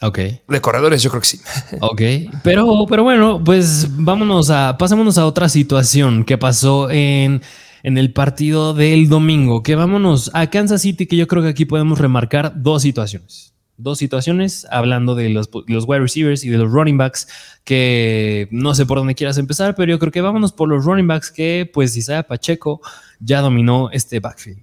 Ok. 0.03 0.19
De 0.49 0.61
corredores, 0.61 1.03
yo 1.03 1.11
creo 1.11 1.23
que 1.23 1.29
sí. 1.29 1.41
Ok, 1.81 2.03
pero, 2.43 2.87
pero 2.87 3.03
bueno, 3.03 3.43
pues 3.43 3.87
vámonos 3.91 4.51
a, 4.51 4.77
pasémonos 4.77 5.17
a 5.17 5.27
otra 5.27 5.49
situación 5.49 6.25
que 6.25 6.37
pasó 6.37 6.91
en, 6.91 7.41
en 7.83 7.99
el 7.99 8.13
partido 8.13 8.75
del 8.75 9.09
domingo, 9.09 9.63
que 9.63 9.75
vámonos 9.75 10.31
a 10.35 10.49
Kansas 10.49 10.83
City, 10.83 11.07
que 11.07 11.17
yo 11.17 11.27
creo 11.27 11.43
que 11.43 11.49
aquí 11.49 11.65
podemos 11.65 11.99
remarcar 11.99 12.53
dos 12.57 12.83
situaciones 12.83 13.56
dos 13.79 13.99
situaciones, 13.99 14.67
hablando 14.71 15.15
de 15.15 15.29
los, 15.29 15.51
los, 15.67 15.85
wide 15.87 16.01
receivers 16.01 16.45
y 16.45 16.49
de 16.49 16.59
los 16.59 16.71
running 16.71 16.97
backs, 16.97 17.29
que 17.65 18.49
no 18.51 18.75
sé 18.75 18.87
por 18.87 18.99
dónde 18.99 19.15
quieras 19.15 19.39
empezar, 19.39 19.75
pero 19.75 19.91
yo 19.91 19.99
creo 19.99 20.13
que 20.13 20.21
vámonos 20.21 20.53
por 20.53 20.69
los 20.69 20.85
running 20.85 21.07
backs 21.07 21.31
que 21.31 21.71
pues 21.73 21.97
Isaiah 21.97 22.23
Pacheco 22.23 22.81
ya 23.21 23.41
dominó 23.41 23.91
este 23.91 24.21
backfield. 24.21 24.63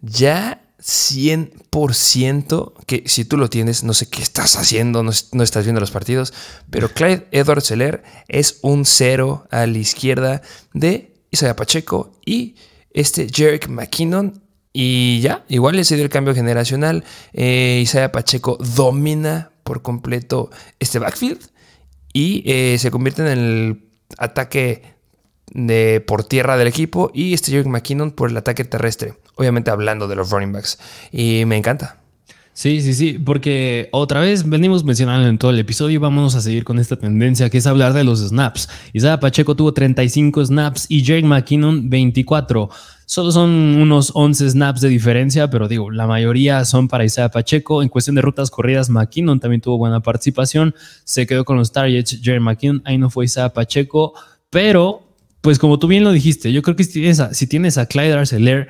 Ya 0.00 0.62
100% 0.80 2.72
que 2.86 3.02
si 3.06 3.24
tú 3.24 3.36
lo 3.36 3.50
tienes, 3.50 3.82
no 3.82 3.92
sé 3.92 4.08
qué 4.08 4.22
estás 4.22 4.56
haciendo, 4.56 5.02
no, 5.02 5.10
estás 5.10 5.64
viendo 5.64 5.80
los 5.80 5.90
partidos, 5.90 6.32
pero 6.70 6.88
Clyde 6.88 7.26
Edward 7.32 7.62
Seller 7.62 8.04
es 8.28 8.60
un 8.62 8.84
cero 8.84 9.48
a 9.50 9.66
la 9.66 9.78
izquierda 9.78 10.42
de 10.74 11.14
Isaiah 11.30 11.56
Pacheco 11.56 12.12
y 12.24 12.54
este 12.90 13.26
Jerick 13.28 13.68
McKinnon 13.68 14.45
y 14.78 15.20
ya, 15.22 15.42
igual 15.48 15.82
se 15.86 15.94
dio 15.94 16.04
el 16.04 16.10
cambio 16.10 16.34
generacional. 16.34 17.02
Eh, 17.32 17.80
Isaiah 17.82 18.12
Pacheco 18.12 18.58
domina 18.58 19.50
por 19.64 19.80
completo 19.80 20.50
este 20.80 20.98
backfield 20.98 21.40
y 22.12 22.42
eh, 22.44 22.76
se 22.78 22.90
convierte 22.90 23.22
en 23.22 23.28
el 23.28 23.88
ataque 24.18 24.82
de, 25.50 26.04
por 26.06 26.24
tierra 26.24 26.58
del 26.58 26.68
equipo 26.68 27.10
y 27.14 27.32
este 27.32 27.52
Jerick 27.52 27.68
McKinnon 27.68 28.10
por 28.10 28.28
el 28.28 28.36
ataque 28.36 28.66
terrestre. 28.66 29.14
Obviamente 29.36 29.70
hablando 29.70 30.08
de 30.08 30.16
los 30.16 30.28
running 30.28 30.52
backs. 30.52 30.78
Y 31.10 31.46
me 31.46 31.56
encanta. 31.56 31.96
Sí, 32.56 32.80
sí, 32.80 32.94
sí, 32.94 33.18
porque 33.18 33.90
otra 33.92 34.20
vez 34.20 34.48
venimos 34.48 34.82
mencionando 34.82 35.28
en 35.28 35.36
todo 35.36 35.50
el 35.50 35.58
episodio 35.58 35.96
y 35.96 35.98
vamos 35.98 36.34
a 36.36 36.40
seguir 36.40 36.64
con 36.64 36.78
esta 36.78 36.96
tendencia 36.96 37.50
que 37.50 37.58
es 37.58 37.66
hablar 37.66 37.92
de 37.92 38.02
los 38.02 38.20
snaps. 38.26 38.66
Isaiah 38.94 39.20
Pacheco 39.20 39.54
tuvo 39.54 39.74
35 39.74 40.46
snaps 40.46 40.86
y 40.88 41.02
Jake 41.02 41.26
McKinnon 41.26 41.90
24. 41.90 42.70
Solo 43.04 43.30
son 43.30 43.50
unos 43.50 44.10
11 44.14 44.48
snaps 44.48 44.80
de 44.80 44.88
diferencia, 44.88 45.50
pero 45.50 45.68
digo, 45.68 45.90
la 45.90 46.06
mayoría 46.06 46.64
son 46.64 46.88
para 46.88 47.04
Isaiah 47.04 47.28
Pacheco. 47.28 47.82
En 47.82 47.90
cuestión 47.90 48.16
de 48.16 48.22
rutas 48.22 48.50
corridas, 48.50 48.88
McKinnon 48.88 49.38
también 49.38 49.60
tuvo 49.60 49.76
buena 49.76 50.00
participación. 50.00 50.74
Se 51.04 51.26
quedó 51.26 51.44
con 51.44 51.58
los 51.58 51.72
targets 51.72 52.18
Jerry 52.22 52.40
McKinnon. 52.40 52.80
Ahí 52.86 52.96
no 52.96 53.10
fue 53.10 53.26
Isaiah 53.26 53.50
Pacheco, 53.50 54.14
pero 54.48 55.02
pues 55.42 55.58
como 55.58 55.78
tú 55.78 55.88
bien 55.88 56.04
lo 56.04 56.10
dijiste, 56.10 56.50
yo 56.50 56.62
creo 56.62 56.74
que 56.74 56.84
si 56.84 56.92
tienes 56.94 57.20
a, 57.20 57.34
si 57.34 57.46
Clyde 57.46 58.66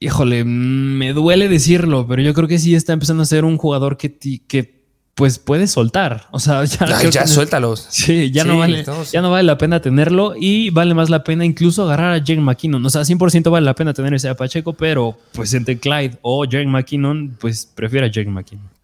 híjole, 0.00 0.44
me 0.44 1.12
duele 1.12 1.48
decirlo, 1.48 2.06
pero 2.08 2.22
yo 2.22 2.34
creo 2.34 2.48
que 2.48 2.58
sí 2.58 2.74
está 2.74 2.94
empezando 2.94 3.22
a 3.22 3.26
ser 3.26 3.44
un 3.44 3.58
jugador 3.58 3.96
que, 3.96 4.16
que 4.48 4.80
pues 5.14 5.38
puedes 5.38 5.70
soltar. 5.70 6.26
O 6.30 6.40
sea, 6.40 6.64
ya, 6.64 7.10
ya, 7.10 7.26
suéltalos. 7.26 7.86
Sí, 7.90 8.30
ya, 8.30 8.44
no 8.44 8.58
vale, 8.58 8.84
ya 9.12 9.20
no 9.20 9.30
vale 9.30 9.44
la 9.44 9.58
pena 9.58 9.80
tenerlo 9.80 10.34
y 10.34 10.70
vale 10.70 10.94
más 10.94 11.10
la 11.10 11.22
pena 11.22 11.44
incluso 11.44 11.84
agarrar 11.84 12.14
a 12.14 12.18
Jake 12.18 12.40
McKinnon. 12.40 12.84
O 12.84 12.90
sea, 12.90 13.02
100% 13.02 13.50
vale 13.50 13.66
la 13.66 13.74
pena 13.74 13.92
tener 13.92 14.14
ese 14.14 14.30
a 14.30 14.34
Pacheco, 14.34 14.72
pero 14.72 15.18
pues 15.32 15.52
entre 15.52 15.78
Clyde 15.78 16.18
o 16.22 16.46
Jake 16.46 16.66
McKinnon, 16.66 17.36
pues 17.38 17.66
prefiero 17.66 18.06
a 18.06 18.08
Jake 18.08 18.30
McKinnon. 18.30 18.79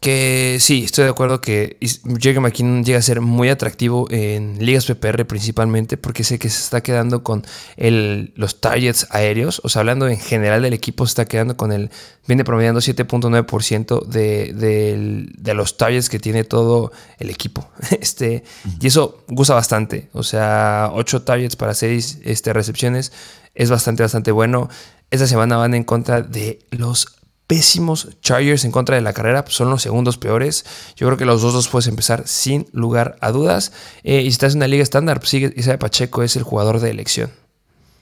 Que 0.00 0.58
sí, 0.60 0.84
estoy 0.84 1.04
de 1.04 1.10
acuerdo 1.10 1.40
que 1.40 1.78
Jake 1.80 2.40
McKinnon 2.40 2.84
llega 2.84 2.98
a 2.98 3.02
ser 3.02 3.20
muy 3.20 3.48
atractivo 3.48 4.06
en 4.10 4.64
ligas 4.64 4.86
PPR 4.86 5.24
principalmente 5.26 5.96
porque 5.96 6.24
sé 6.24 6.38
que 6.38 6.48
se 6.48 6.62
está 6.62 6.82
quedando 6.82 7.22
con 7.22 7.44
el, 7.76 8.32
los 8.36 8.60
targets 8.60 9.06
aéreos, 9.10 9.60
o 9.64 9.68
sea, 9.68 9.80
hablando 9.80 10.08
en 10.08 10.18
general 10.18 10.62
del 10.62 10.74
equipo, 10.74 11.06
se 11.06 11.10
está 11.10 11.24
quedando 11.24 11.56
con 11.56 11.72
el, 11.72 11.90
viene 12.26 12.44
promediando 12.44 12.80
7.9% 12.80 14.04
de, 14.06 14.52
de, 14.52 15.26
de, 15.36 15.54
los 15.54 15.76
targets 15.76 16.08
que 16.08 16.18
tiene 16.18 16.44
todo 16.44 16.92
el 17.18 17.30
equipo. 17.30 17.68
Este, 18.04 18.44
y 18.80 18.86
eso 18.86 19.24
gusta 19.28 19.54
bastante, 19.54 20.08
o 20.12 20.22
sea, 20.22 20.90
8 20.92 21.22
targets 21.22 21.56
para 21.56 21.74
6 21.74 22.20
este, 22.24 22.52
recepciones 22.52 23.12
es 23.54 23.70
bastante, 23.70 24.02
bastante 24.02 24.32
bueno. 24.32 24.68
Esta 25.10 25.26
semana 25.26 25.56
van 25.56 25.74
en 25.74 25.84
contra 25.84 26.22
de 26.22 26.58
los 26.70 27.06
pésimos 27.46 28.08
Chargers 28.20 28.64
en 28.64 28.72
contra 28.72 28.96
de 28.96 29.02
la 29.02 29.12
carrera, 29.12 29.44
pues, 29.44 29.56
son 29.56 29.70
los 29.70 29.82
segundos 29.82 30.18
peores. 30.18 30.64
Yo 30.96 31.06
creo 31.06 31.18
que 31.18 31.24
los 31.24 31.42
dos 31.42 31.52
dos 31.52 31.68
puedes 31.68 31.86
empezar 31.86 32.26
sin 32.26 32.66
lugar 32.72 33.16
a 33.20 33.30
dudas. 33.30 33.72
Eh, 34.02 34.20
y 34.20 34.24
si 34.24 34.30
estás 34.30 34.52
en 34.52 34.58
una 34.58 34.68
liga 34.68 34.82
estándar, 34.82 35.18
pues 35.18 35.30
sigue 35.30 35.52
Isaiah 35.56 35.78
Pacheco 35.78 36.22
es 36.22 36.36
el 36.36 36.42
jugador 36.42 36.80
de 36.80 36.90
elección. 36.90 37.30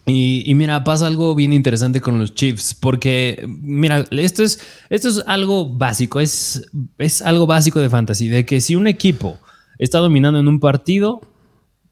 Y, 0.04 0.52
mira, 0.56 0.82
pasa 0.82 1.06
algo 1.06 1.32
bien 1.37 1.52
interesante 1.52 2.00
con 2.00 2.18
los 2.18 2.34
Chiefs, 2.34 2.75
porque 2.75 3.44
mira, 3.46 4.04
esto 4.11 4.42
es, 4.42 4.58
esto 4.90 5.08
es 5.08 5.22
algo 5.28 5.68
básico, 5.68 6.18
es, 6.18 6.68
es 6.99 7.22
algo 7.22 7.46
básico 7.46 7.78
de 7.78 7.88
fantasy, 7.88 8.26
de 8.26 8.44
que 8.44 8.61
si 8.61 8.75
un 8.75 8.88
equipo 8.88 9.38
está 9.78 9.99
dominando 9.99 10.40
en 10.40 10.49
un 10.49 10.58
partido, 10.58 11.20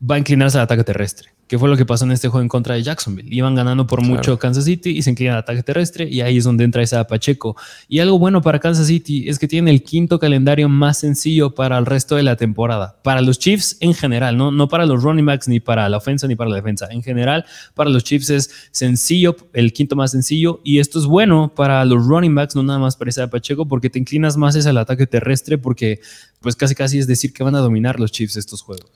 va 0.02 0.16
a 0.16 0.18
inclinarse 0.18 0.58
al 0.58 0.64
ataque 0.64 0.82
terrestre 0.82 1.30
que 1.50 1.58
fue 1.58 1.68
lo 1.68 1.76
que 1.76 1.84
pasó 1.84 2.04
en 2.04 2.12
este 2.12 2.28
juego 2.28 2.42
en 2.42 2.48
contra 2.48 2.76
de 2.76 2.82
Jacksonville. 2.84 3.28
Iban 3.34 3.56
ganando 3.56 3.84
por 3.84 4.02
mucho 4.02 4.38
Kansas 4.38 4.66
City 4.66 4.90
y 4.90 5.02
se 5.02 5.10
inclinan 5.10 5.34
al 5.34 5.40
ataque 5.40 5.64
terrestre 5.64 6.08
y 6.08 6.20
ahí 6.20 6.36
es 6.36 6.44
donde 6.44 6.62
entra 6.62 6.80
esa 6.80 7.04
Pacheco. 7.08 7.56
Y 7.88 7.98
algo 7.98 8.20
bueno 8.20 8.40
para 8.40 8.60
Kansas 8.60 8.86
City 8.86 9.28
es 9.28 9.40
que 9.40 9.48
tiene 9.48 9.72
el 9.72 9.82
quinto 9.82 10.20
calendario 10.20 10.68
más 10.68 10.98
sencillo 10.98 11.52
para 11.52 11.76
el 11.76 11.86
resto 11.86 12.14
de 12.14 12.22
la 12.22 12.36
temporada. 12.36 13.00
Para 13.02 13.20
los 13.20 13.40
Chiefs 13.40 13.78
en 13.80 13.94
general, 13.94 14.36
no, 14.36 14.52
no 14.52 14.68
para 14.68 14.86
los 14.86 15.02
running 15.02 15.26
backs 15.26 15.48
ni 15.48 15.58
para 15.58 15.88
la 15.88 15.96
ofensa 15.96 16.28
ni 16.28 16.36
para 16.36 16.50
la 16.50 16.54
defensa. 16.54 16.86
En 16.88 17.02
general, 17.02 17.44
para 17.74 17.90
los 17.90 18.04
Chiefs 18.04 18.30
es 18.30 18.50
sencillo, 18.70 19.34
el 19.52 19.72
quinto 19.72 19.96
más 19.96 20.12
sencillo 20.12 20.60
y 20.62 20.78
esto 20.78 21.00
es 21.00 21.06
bueno 21.06 21.52
para 21.56 21.84
los 21.84 22.06
running 22.06 22.32
backs, 22.32 22.54
no 22.54 22.62
nada 22.62 22.78
más 22.78 22.94
para 22.94 23.10
esa 23.10 23.28
Pacheco 23.28 23.66
porque 23.66 23.90
te 23.90 23.98
inclinas 23.98 24.36
más 24.36 24.54
hacia 24.54 24.70
el 24.70 24.78
ataque 24.78 25.08
terrestre 25.08 25.58
porque 25.58 25.98
pues 26.38 26.54
casi 26.54 26.76
casi 26.76 27.00
es 27.00 27.08
decir 27.08 27.32
que 27.32 27.42
van 27.42 27.56
a 27.56 27.58
dominar 27.58 27.98
los 27.98 28.12
Chiefs 28.12 28.36
estos 28.36 28.62
juegos. 28.62 28.86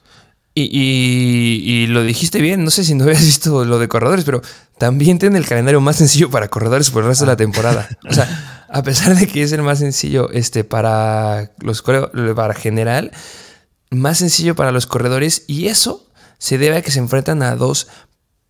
Y, 0.56 1.87
lo 1.88 2.04
dijiste 2.04 2.40
bien, 2.40 2.64
no 2.64 2.70
sé 2.70 2.84
si 2.84 2.94
no 2.94 3.04
habías 3.04 3.23
visto 3.23 3.64
lo 3.64 3.78
de 3.78 3.88
corredores, 3.88 4.25
pero 4.25 4.40
también 4.78 5.18
tiene 5.18 5.38
el 5.38 5.46
calendario 5.46 5.80
más 5.80 5.96
sencillo 5.96 6.30
para 6.30 6.49
corredores 6.49 6.90
por 6.90 7.02
el 7.02 7.08
resto 7.08 7.25
de 7.25 7.32
la 7.32 7.37
temporada. 7.37 7.88
O 8.08 8.12
sea, 8.12 8.66
a 8.68 8.82
pesar 8.82 9.16
de 9.16 9.26
que 9.26 9.42
es 9.42 9.52
el 9.52 9.62
más 9.62 9.80
sencillo 9.80 10.30
este, 10.30 10.64
para 10.64 11.52
los 11.58 11.82
para 11.82 12.54
general, 12.54 13.11
más 13.90 14.18
sencillo 14.18 14.54
para 14.54 14.73
los 14.73 14.87
corredores, 14.87 15.44
y 15.46 15.66
eso 15.66 16.08
se 16.38 16.58
debe 16.58 16.76
a 16.76 16.82
que 16.82 16.90
se 16.90 16.99
enfrentan 16.99 17.42
a 17.42 17.56
dos 17.56 17.88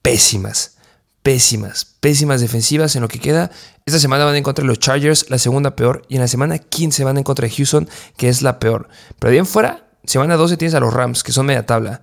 pésimas, 0.03 0.77
pésimas, 1.23 1.87
pésimas 2.01 2.41
defensivas 2.41 2.97
en 2.97 3.03
lo 3.03 3.09
que 3.09 3.21
queda. 3.21 3.51
Esta 3.87 3.99
semana 3.99 4.25
van 4.25 4.37
en 4.37 4.43
contra 4.43 4.63
de 4.63 4.69
los 4.69 4.79
Chargers, 4.79 5.31
la 5.31 5.39
segunda 5.39 5.77
peor, 5.77 6.05
y 6.09 6.17
en 6.17 6.21
la 6.21 6.29
semana 6.29 6.59
15 6.59 7.05
van 7.05 7.19
en 7.19 7.25
contra 7.25 7.47
de 7.47 7.55
Houston, 7.55 7.89
que 8.17 8.29
es 8.29 8.43
la 8.43 8.59
peor. 8.59 8.89
Pero 9.19 9.31
bien 9.31 9.47
fuera, 9.47 9.85
Semana 10.07 10.37
12 10.37 10.57
tienes 10.57 10.75
a 10.75 10.81
los 10.81 10.93
Rams, 10.93 11.23
que 11.23 11.33
son 11.33 11.47
media 11.47 11.67
tabla. 11.67 12.03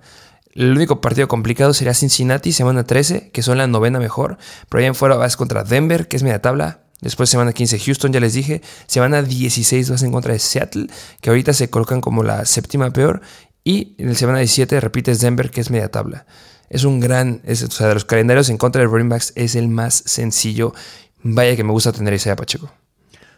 El 0.54 0.72
único 0.72 1.00
partido 1.00 1.28
complicado 1.28 1.72
sería 1.72 1.94
Cincinnati, 1.94 2.52
semana 2.52 2.84
13, 2.84 3.30
que 3.30 3.42
son 3.42 3.58
la 3.58 3.66
novena 3.66 3.98
mejor. 3.98 4.38
Pero 4.68 4.80
allá 4.80 4.88
en 4.88 4.94
fuera 4.94 5.16
vas 5.16 5.36
contra 5.36 5.64
Denver, 5.64 6.08
que 6.08 6.16
es 6.16 6.22
media 6.22 6.42
tabla. 6.42 6.80
Después 7.00 7.30
semana 7.30 7.52
15 7.52 7.78
Houston, 7.78 8.12
ya 8.12 8.20
les 8.20 8.34
dije. 8.34 8.60
Semana 8.86 9.22
16 9.22 9.90
vas 9.90 10.02
en 10.02 10.12
contra 10.12 10.32
de 10.32 10.38
Seattle, 10.38 10.88
que 11.20 11.30
ahorita 11.30 11.52
se 11.52 11.70
colocan 11.70 12.00
como 12.00 12.22
la 12.22 12.44
séptima 12.44 12.92
peor. 12.92 13.22
Y 13.64 13.94
en 13.98 14.08
el 14.08 14.16
semana 14.16 14.38
17 14.38 14.80
repites 14.80 15.20
Denver, 15.20 15.50
que 15.50 15.60
es 15.60 15.70
media 15.70 15.90
tabla. 15.90 16.26
Es 16.68 16.84
un 16.84 17.00
gran, 17.00 17.42
o 17.48 17.54
sea, 17.54 17.88
de 17.88 17.94
los 17.94 18.04
calendarios 18.04 18.48
en 18.48 18.58
contra 18.58 18.80
de 18.80 18.88
running 18.88 19.08
backs 19.08 19.32
es 19.36 19.54
el 19.54 19.68
más 19.68 20.02
sencillo. 20.06 20.74
Vaya 21.22 21.56
que 21.56 21.64
me 21.64 21.72
gusta 21.72 21.92
tener 21.92 22.14
ese 22.14 22.34
Pacheco. 22.34 22.72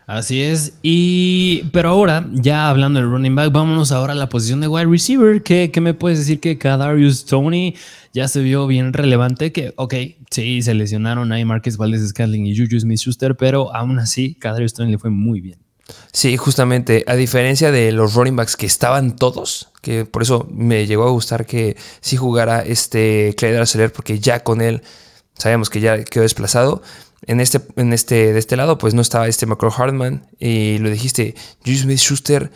Así 0.06 0.42
es. 0.42 0.74
Y, 0.82 1.64
pero 1.72 1.88
ahora, 1.88 2.28
ya 2.32 2.68
hablando 2.68 3.00
del 3.00 3.08
running 3.08 3.34
back, 3.34 3.50
vámonos 3.52 3.90
ahora 3.90 4.12
a 4.12 4.16
la 4.16 4.28
posición 4.28 4.60
de 4.60 4.68
wide 4.68 4.86
receiver. 4.86 5.42
¿Qué, 5.42 5.70
me 5.80 5.94
puedes 5.94 6.18
decir 6.18 6.40
que 6.40 6.58
Kadarius 6.58 7.24
Tony 7.24 7.74
ya 8.12 8.28
se 8.28 8.40
vio 8.40 8.66
bien 8.66 8.92
relevante? 8.92 9.50
Que, 9.50 9.72
ok, 9.76 9.94
sí, 10.30 10.60
se 10.60 10.74
lesionaron 10.74 11.32
ahí 11.32 11.44
Marquez 11.44 11.78
Valdez 11.78 12.06
Scantling 12.06 12.46
y 12.46 12.56
Juju 12.56 12.80
Smith 12.80 12.98
Schuster, 12.98 13.34
pero 13.34 13.74
aún 13.74 13.98
así, 13.98 14.34
Kadarius 14.34 14.74
Tony 14.74 14.90
le 14.90 14.98
fue 14.98 15.10
muy 15.10 15.40
bien. 15.40 15.58
Sí, 16.12 16.36
justamente, 16.36 17.04
a 17.06 17.14
diferencia 17.14 17.70
de 17.70 17.92
los 17.92 18.14
running 18.14 18.36
backs 18.36 18.56
que 18.56 18.66
estaban 18.66 19.16
todos, 19.16 19.68
que 19.82 20.04
por 20.04 20.22
eso 20.22 20.48
me 20.50 20.86
llegó 20.86 21.06
a 21.06 21.10
gustar 21.10 21.46
que 21.46 21.76
sí 22.00 22.16
jugara 22.16 22.60
este 22.60 23.34
Clyde 23.36 23.58
Arcelor, 23.58 23.92
porque 23.92 24.18
ya 24.18 24.40
con 24.40 24.60
él 24.60 24.82
sabemos 25.36 25.70
que 25.70 25.80
ya 25.80 26.02
quedó 26.04 26.22
desplazado. 26.22 26.82
En 27.26 27.40
este, 27.40 27.60
en 27.76 27.92
este, 27.92 28.32
de 28.32 28.38
este 28.38 28.56
lado, 28.56 28.78
pues 28.78 28.94
no 28.94 29.02
estaba 29.02 29.28
este 29.28 29.46
McCall 29.46 29.72
Hartman. 29.76 30.26
Y 30.38 30.78
lo 30.78 30.90
dijiste, 30.90 31.34
Julius 31.64 31.82
Smith 31.82 31.98
Schuster, 31.98 32.50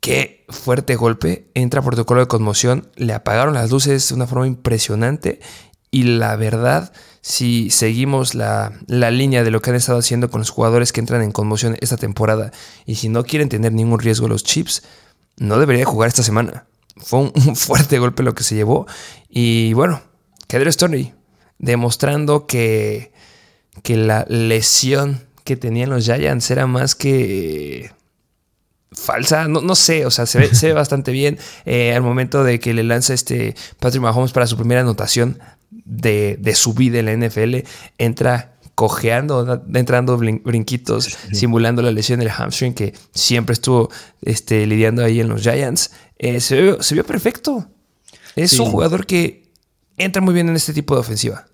qué 0.00 0.44
fuerte 0.48 0.96
golpe. 0.96 1.50
Entra 1.54 1.82
protocolo 1.82 2.20
de 2.20 2.28
conmoción. 2.28 2.90
Le 2.96 3.12
apagaron 3.12 3.54
las 3.54 3.70
luces 3.70 4.08
de 4.08 4.14
una 4.14 4.26
forma 4.26 4.46
impresionante. 4.46 5.40
Y 5.90 6.04
la 6.04 6.36
verdad, 6.36 6.92
si 7.22 7.70
seguimos 7.70 8.34
la, 8.34 8.72
la, 8.86 9.10
línea 9.10 9.42
de 9.42 9.50
lo 9.50 9.62
que 9.62 9.70
han 9.70 9.76
estado 9.76 9.98
haciendo 9.98 10.30
con 10.30 10.40
los 10.40 10.50
jugadores 10.50 10.92
que 10.92 11.00
entran 11.00 11.22
en 11.22 11.32
conmoción 11.32 11.76
esta 11.80 11.96
temporada, 11.96 12.52
y 12.84 12.96
si 12.96 13.08
no 13.08 13.24
quieren 13.24 13.48
tener 13.48 13.72
ningún 13.72 13.98
riesgo 13.98 14.28
los 14.28 14.44
chips, 14.44 14.82
no 15.38 15.58
debería 15.58 15.86
jugar 15.86 16.08
esta 16.08 16.22
semana. 16.22 16.66
Fue 16.96 17.20
un, 17.34 17.56
fuerte 17.56 17.98
golpe 17.98 18.22
lo 18.22 18.34
que 18.34 18.44
se 18.44 18.54
llevó. 18.54 18.86
Y 19.28 19.72
bueno, 19.72 20.02
Kedro 20.46 20.70
Stoney, 20.70 21.14
demostrando 21.58 22.46
que 22.46 23.12
que 23.82 23.96
la 23.96 24.24
lesión 24.28 25.22
que 25.44 25.56
tenían 25.56 25.90
los 25.90 26.04
Giants 26.04 26.50
era 26.50 26.66
más 26.66 26.94
que 26.94 27.90
falsa, 28.92 29.48
no, 29.48 29.60
no 29.60 29.74
sé, 29.74 30.06
o 30.06 30.10
sea, 30.10 30.26
se 30.26 30.38
ve, 30.38 30.72
bastante 30.72 31.12
bien 31.12 31.38
eh, 31.64 31.94
al 31.94 32.02
momento 32.02 32.44
de 32.44 32.58
que 32.60 32.74
le 32.74 32.82
lanza 32.82 33.14
este 33.14 33.54
Patrick 33.78 34.02
Mahomes 34.02 34.32
para 34.32 34.46
su 34.46 34.56
primera 34.56 34.80
anotación 34.80 35.38
de, 35.70 36.52
su 36.54 36.74
vida 36.74 36.98
en 36.98 37.06
la 37.06 37.28
NFL, 37.28 37.56
entra 37.98 38.54
cojeando, 38.74 39.64
entrando 39.74 40.16
brinquitos, 40.16 41.18
simulando 41.32 41.82
la 41.82 41.90
lesión 41.90 42.20
del 42.20 42.30
hamstring 42.30 42.74
que 42.74 42.94
siempre 43.12 43.54
estuvo 43.54 43.90
este, 44.22 44.66
lidiando 44.66 45.04
ahí 45.04 45.20
en 45.20 45.28
los 45.28 45.42
Giants. 45.42 45.90
Eh, 46.18 46.40
se, 46.40 46.60
vio, 46.60 47.04
perfecto. 47.04 47.68
Es 48.36 48.58
un 48.58 48.70
jugador 48.70 49.04
que 49.04 49.50
entra 49.96 50.22
muy 50.22 50.32
bien 50.32 50.48
en 50.48 50.54
este 50.54 50.72
tipo 50.72 50.94
de 50.94 51.00
ofensiva. 51.00 51.46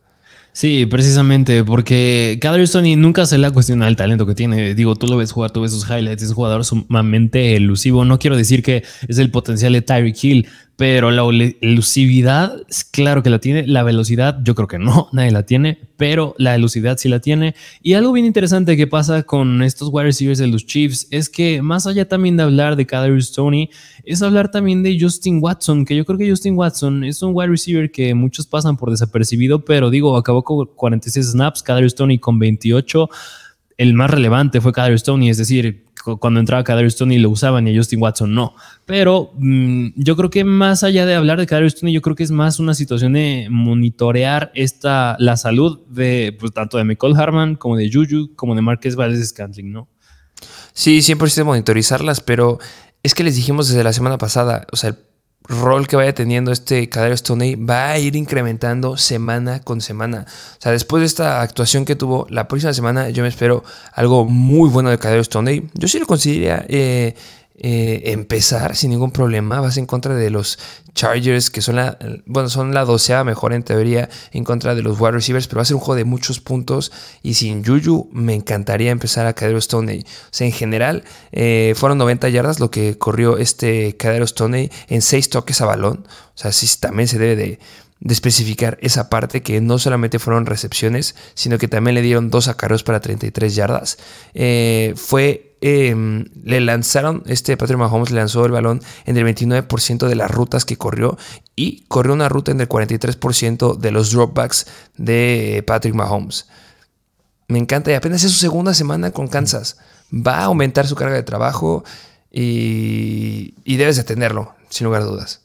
Sí, 0.57 0.87
precisamente, 0.87 1.65
porque 1.65 2.39
Kadri 2.41 2.65
Stoney 2.69 2.95
nunca 2.95 3.27
se 3.27 3.39
le 3.39 3.49
ha 3.49 3.51
cuestionado 3.51 3.89
el 3.89 3.97
talento 3.97 4.25
que 4.25 4.37
tiene. 4.37 4.77
Digo, 4.77 4.95
tú 4.95 5.09
lo 5.09 5.17
ves 5.17 5.33
jugar, 5.33 5.51
tú 5.51 5.63
ves 5.63 5.73
sus 5.73 5.85
highlights, 5.91 6.23
es 6.23 6.29
un 6.29 6.37
jugador 6.37 6.65
sumamente 6.65 7.57
elusivo. 7.57 8.05
No 8.05 8.21
quiero 8.21 8.37
decir 8.37 8.63
que 8.63 8.85
es 9.09 9.19
el 9.19 9.33
potencial 9.33 9.73
de 9.73 9.83
Tyreek 9.83 10.23
Hill, 10.23 10.47
pero 10.77 11.11
la 11.11 11.23
elusividad, 11.61 12.63
claro 12.91 13.23
que 13.23 13.31
la 13.31 13.39
tiene. 13.39 13.67
La 13.67 13.83
velocidad, 13.83 14.39
yo 14.43 14.55
creo 14.55 14.67
que 14.67 14.79
no, 14.79 15.09
nadie 15.13 15.31
la 15.31 15.47
tiene, 15.47 15.79
pero 15.97 16.35
la 16.39 16.55
elusividad 16.55 16.99
sí 16.99 17.09
la 17.09 17.21
tiene. 17.21 17.55
Y 17.83 17.95
algo 17.95 18.13
bien 18.13 18.27
interesante 18.27 18.77
que 18.77 18.87
pasa 18.87 19.23
con 19.23 19.63
estos 19.63 19.91
wide 19.93 20.07
receivers 20.07 20.39
de 20.39 20.49
los 20.49 20.67
Chiefs 20.67 21.07
es 21.11 21.29
que, 21.29 21.63
más 21.63 21.87
allá 21.87 22.09
también 22.09 22.37
de 22.37 22.43
hablar 22.43 22.77
de 22.77 22.87
Kadarius 22.87 23.33
Tony, 23.33 23.71
es 24.05 24.23
hablar 24.23 24.51
también 24.51 24.83
de 24.83 24.99
Justin 25.01 25.39
Watson, 25.41 25.85
que 25.85 25.97
yo 25.97 26.05
creo 26.05 26.19
que 26.19 26.29
Justin 26.29 26.57
Watson 26.57 27.05
es 27.05 27.23
un 27.23 27.33
wide 27.35 27.49
receiver 27.49 27.91
que 27.91 28.15
muchos 28.15 28.47
pasan 28.47 28.77
por 28.77 28.91
desapercibido, 28.91 29.65
pero 29.65 29.91
digo, 29.91 30.17
acabó 30.17 30.43
con 30.43 30.67
46 30.67 31.33
snaps, 31.33 31.63
Kadarius 31.63 31.95
Tony 31.95 32.19
con 32.19 32.39
28 32.39 33.09
el 33.77 33.95
más 33.95 34.11
relevante 34.11 34.61
fue 34.61 34.73
Kadarius 34.73 35.03
Tony, 35.03 35.31
es 35.31 35.37
decir, 35.39 35.85
cuando 36.21 36.41
entraba 36.41 36.65
Kadarius 36.65 36.97
Tony 36.97 37.19
lo 37.19 37.31
usaban 37.31 37.67
y 37.67 37.75
a 37.75 37.77
Justin 37.77 38.01
Watson 38.03 38.35
no. 38.35 38.55
Pero 38.85 39.33
mm, 39.39 39.89
yo 39.97 40.17
creo 40.17 40.31
que 40.31 40.45
más 40.45 40.85
allá 40.85 41.07
de 41.07 41.15
hablar 41.15 41.39
de 41.39 41.47
Kadarius 41.47 41.77
Tony, 41.77 41.93
yo 41.93 42.03
creo 42.03 42.17
que 42.17 42.23
es 42.23 42.31
más 42.31 42.59
una 42.59 42.75
situación 42.75 43.15
de 43.15 43.49
monitorear 43.51 44.53
esta, 44.55 45.17
la 45.19 45.37
salud 45.37 45.81
de 45.89 46.37
pues, 46.39 46.53
tanto 46.53 46.79
de 46.79 46.85
Michael 46.85 47.17
Harman 47.17 47.57
como 47.57 47.77
de 47.77 47.91
Juju, 47.91 48.35
como 48.37 48.55
de 48.55 48.63
Marquez 48.63 48.97
Valdez 48.97 49.29
Scantling, 49.29 49.73
¿no? 49.73 49.89
Sí, 50.73 51.03
siempre 51.03 51.31
de 51.35 51.45
monitorizarlas, 51.45 52.21
pero 52.21 52.59
es 53.03 53.15
que 53.15 53.25
les 53.25 53.37
dijimos 53.37 53.69
desde 53.69 53.85
la 53.85 53.93
semana 53.93 54.19
pasada, 54.19 54.67
o 54.73 54.77
sea, 54.77 54.91
el 54.91 54.97
rol 55.47 55.87
que 55.87 55.97
vaya 55.97 56.15
teniendo 56.15 56.53
este 56.53 56.89
Kadarius 56.89 57.21
Stoney 57.21 57.55
va 57.55 57.91
a 57.91 57.99
ir 57.99 58.17
incrementando 58.17 58.97
semana 58.97 59.61
con 59.61 59.81
semana. 59.81 60.27
O 60.29 60.61
sea, 60.61 60.73
después 60.73 61.01
de 61.01 61.07
esta 61.07 61.43
actuación 61.43 61.85
que 61.85 61.97
tuvo 61.97 62.27
la 62.31 62.49
próxima 62.49 62.73
semana, 62.73 63.11
yo 63.11 63.23
me 63.23 63.29
espero 63.29 63.63
algo 63.93 64.25
muy 64.25 64.71
bueno 64.71 64.91
de 64.91 64.99
Kadarius 64.99 65.27
Stoney. 65.27 65.69
Yo 65.75 65.89
sí 65.89 65.99
lo 65.99 66.07
consideraría 66.07 66.65
eh, 66.69 67.15
eh, 67.57 68.13
empezar 68.13 68.75
sin 68.75 68.91
ningún 68.91 69.13
problema. 69.13 69.61
Vas 69.61 69.77
en 69.77 69.87
contra 69.87 70.15
de 70.17 70.29
los 70.29 70.59
Chargers, 70.93 71.51
que 71.51 71.63
son 71.63 71.77
la, 71.77 71.97
bueno, 72.27 72.49
son 72.49 72.75
la 72.75 72.85
doceava 72.85 73.23
mejor 73.23 73.53
en 73.53 73.63
teoría 73.63 74.09
en 74.33 74.43
contra 74.43 74.75
de 74.75 74.83
los 74.83 74.99
wide 75.01 75.13
receivers, 75.13 75.47
pero 75.47 75.59
va 75.59 75.63
a 75.63 75.65
ser 75.65 75.77
un 75.77 75.81
juego 75.81 75.97
de 75.97 76.05
muchos 76.05 76.41
puntos. 76.41 76.91
Y 77.23 77.35
sin 77.35 77.65
Juju, 77.65 78.09
me 78.13 78.35
encantaría 78.35 78.91
empezar 78.91 79.27
a 79.27 79.35
Cadero 79.35 79.61
Stoney. 79.61 80.01
O 80.01 80.29
sea, 80.31 80.47
en 80.47 80.53
general, 80.53 81.05
eh, 81.33 81.75
fueron 81.77 81.99
90 81.99 82.29
yardas 82.31 82.59
lo 82.59 82.71
que 82.71 82.99
corrió 82.99 83.39
este 83.39 83.97
Cadero 83.97 84.27
Stoney 84.27 84.71
en 84.89 85.01
6 85.01 85.31
toques 85.31 85.61
a 85.61 85.67
balón. 85.67 86.07
O 86.35 86.37
sea, 86.39 86.51
sí, 86.51 86.69
también 86.81 87.07
se 87.07 87.19
debe 87.19 87.37
de, 87.37 87.61
de 88.05 88.15
especificar 88.15 88.79
esa 88.81 89.11
parte 89.11 89.43
que 89.43 89.61
no 89.61 89.79
solamente 89.79 90.21
fueron 90.21 90.47
recepciones, 90.47 91.17
sino 91.35 91.59
que 91.59 91.67
también 91.67 91.97
le 91.97 92.03
dieron 92.03 92.31
dos 92.31 92.47
acarreos 92.47 92.85
para 92.85 93.01
33 93.01 93.55
yardas. 93.57 93.99
Eh, 94.35 94.95
fue 94.97 95.55
Em, 95.67 96.27
le 96.43 96.61
lanzaron, 96.61 97.23
este 97.25 97.57
Patrick 97.57 97.79
Mahomes 97.79 98.11
le 98.11 98.19
lanzó 98.19 98.45
el 98.45 98.53
balón 98.53 98.83
en 99.07 99.17
el 99.17 99.25
29% 99.25 100.09
de 100.09 100.15
las 100.15 100.31
rutas 100.31 100.67
que 100.67 100.77
corrió 100.77 101.17
y 101.57 101.87
corrió 101.89 102.13
una 102.13 102.29
ruta 102.29 102.51
en 102.51 102.61
el 102.61 102.69
43% 102.69 103.79
de 103.79 103.91
los 103.91 104.11
dropbacks 104.13 104.67
de 104.99 105.65
Patrick 105.67 105.95
Mahomes. 105.95 106.49
Me 107.49 107.59
encanta 107.59 107.91
y 107.91 107.95
apenas 107.95 108.23
es 108.25 108.33
su 108.33 108.39
segunda 108.41 108.75
semana 108.75 109.13
con 109.13 109.27
Kansas. 109.27 109.79
Va 110.13 110.41
a 110.41 110.45
aumentar 110.45 110.87
su 110.87 110.97
carga 110.97 111.15
de 111.15 111.23
trabajo 111.23 111.83
y, 112.31 113.55
y 113.65 113.77
debes 113.79 113.97
de 113.97 114.05
tenerlo, 114.05 114.55
sin 114.69 114.85
lugar 114.85 115.01
a 115.01 115.07
dudas. 115.07 115.44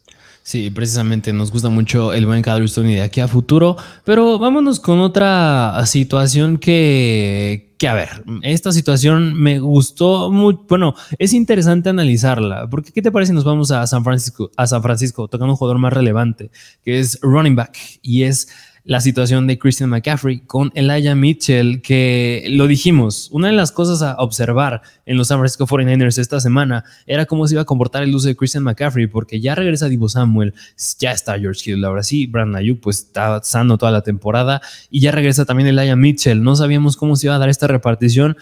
Sí, 0.49 0.71
precisamente 0.71 1.31
nos 1.31 1.51
gusta 1.51 1.69
mucho 1.69 2.11
el 2.11 2.25
buen 2.25 2.43
Stone 2.43 2.91
y 2.91 2.95
de 2.95 3.03
aquí 3.03 3.19
a 3.19 3.27
futuro, 3.27 3.77
pero 4.03 4.39
vámonos 4.39 4.79
con 4.79 4.99
otra 4.99 5.79
situación 5.85 6.57
que, 6.57 7.75
que 7.77 7.87
a 7.87 7.93
ver, 7.93 8.23
esta 8.41 8.71
situación 8.71 9.35
me 9.39 9.59
gustó 9.59 10.31
muy, 10.31 10.57
bueno, 10.67 10.95
es 11.19 11.33
interesante 11.33 11.89
analizarla, 11.89 12.67
porque 12.67 12.91
¿qué 12.91 13.03
te 13.03 13.11
parece 13.11 13.29
si 13.29 13.35
nos 13.35 13.43
vamos 13.43 13.69
a 13.69 13.85
San 13.85 14.03
Francisco, 14.03 14.49
a 14.57 14.65
San 14.65 14.81
Francisco, 14.81 15.27
tocando 15.27 15.53
un 15.53 15.55
jugador 15.55 15.77
más 15.77 15.93
relevante, 15.93 16.49
que 16.83 16.97
es 16.97 17.19
running 17.21 17.55
back, 17.55 17.77
y 18.01 18.23
es 18.23 18.47
la 18.83 19.01
situación 19.01 19.47
de 19.47 19.59
Christian 19.59 19.89
McCaffrey 19.89 20.39
con 20.41 20.71
Elijah 20.73 21.15
Mitchell, 21.15 21.81
que 21.81 22.45
lo 22.49 22.67
dijimos, 22.67 23.29
una 23.31 23.47
de 23.47 23.53
las 23.53 23.71
cosas 23.71 24.01
a 24.01 24.15
observar 24.15 24.81
en 25.05 25.17
los 25.17 25.27
San 25.27 25.39
Francisco 25.39 25.67
49ers 25.67 26.17
esta 26.17 26.39
semana 26.39 26.83
era 27.05 27.25
cómo 27.25 27.47
se 27.47 27.55
iba 27.55 27.61
a 27.61 27.65
comportar 27.65 28.03
el 28.03 28.15
uso 28.15 28.27
de 28.27 28.35
Christian 28.35 28.63
McCaffrey, 28.63 29.07
porque 29.07 29.39
ya 29.39 29.55
regresa 29.55 29.89
Divo 29.89 30.09
Samuel, 30.09 30.53
ya 30.99 31.11
está 31.11 31.37
George 31.37 31.71
Hill, 31.71 31.83
ahora 31.85 32.03
sí, 32.03 32.27
Brandon 32.27 32.55
Ayuk 32.55 32.79
pues 32.79 32.99
está 32.99 33.41
sano 33.43 33.77
toda 33.77 33.91
la 33.91 34.01
temporada 34.01 34.61
y 34.89 35.01
ya 35.01 35.11
regresa 35.11 35.45
también 35.45 35.67
Elijah 35.67 35.95
Mitchell, 35.95 36.41
no 36.41 36.55
sabíamos 36.55 36.97
cómo 36.97 37.15
se 37.15 37.27
iba 37.27 37.35
a 37.35 37.39
dar 37.39 37.49
esta 37.49 37.67
repartición 37.67 38.37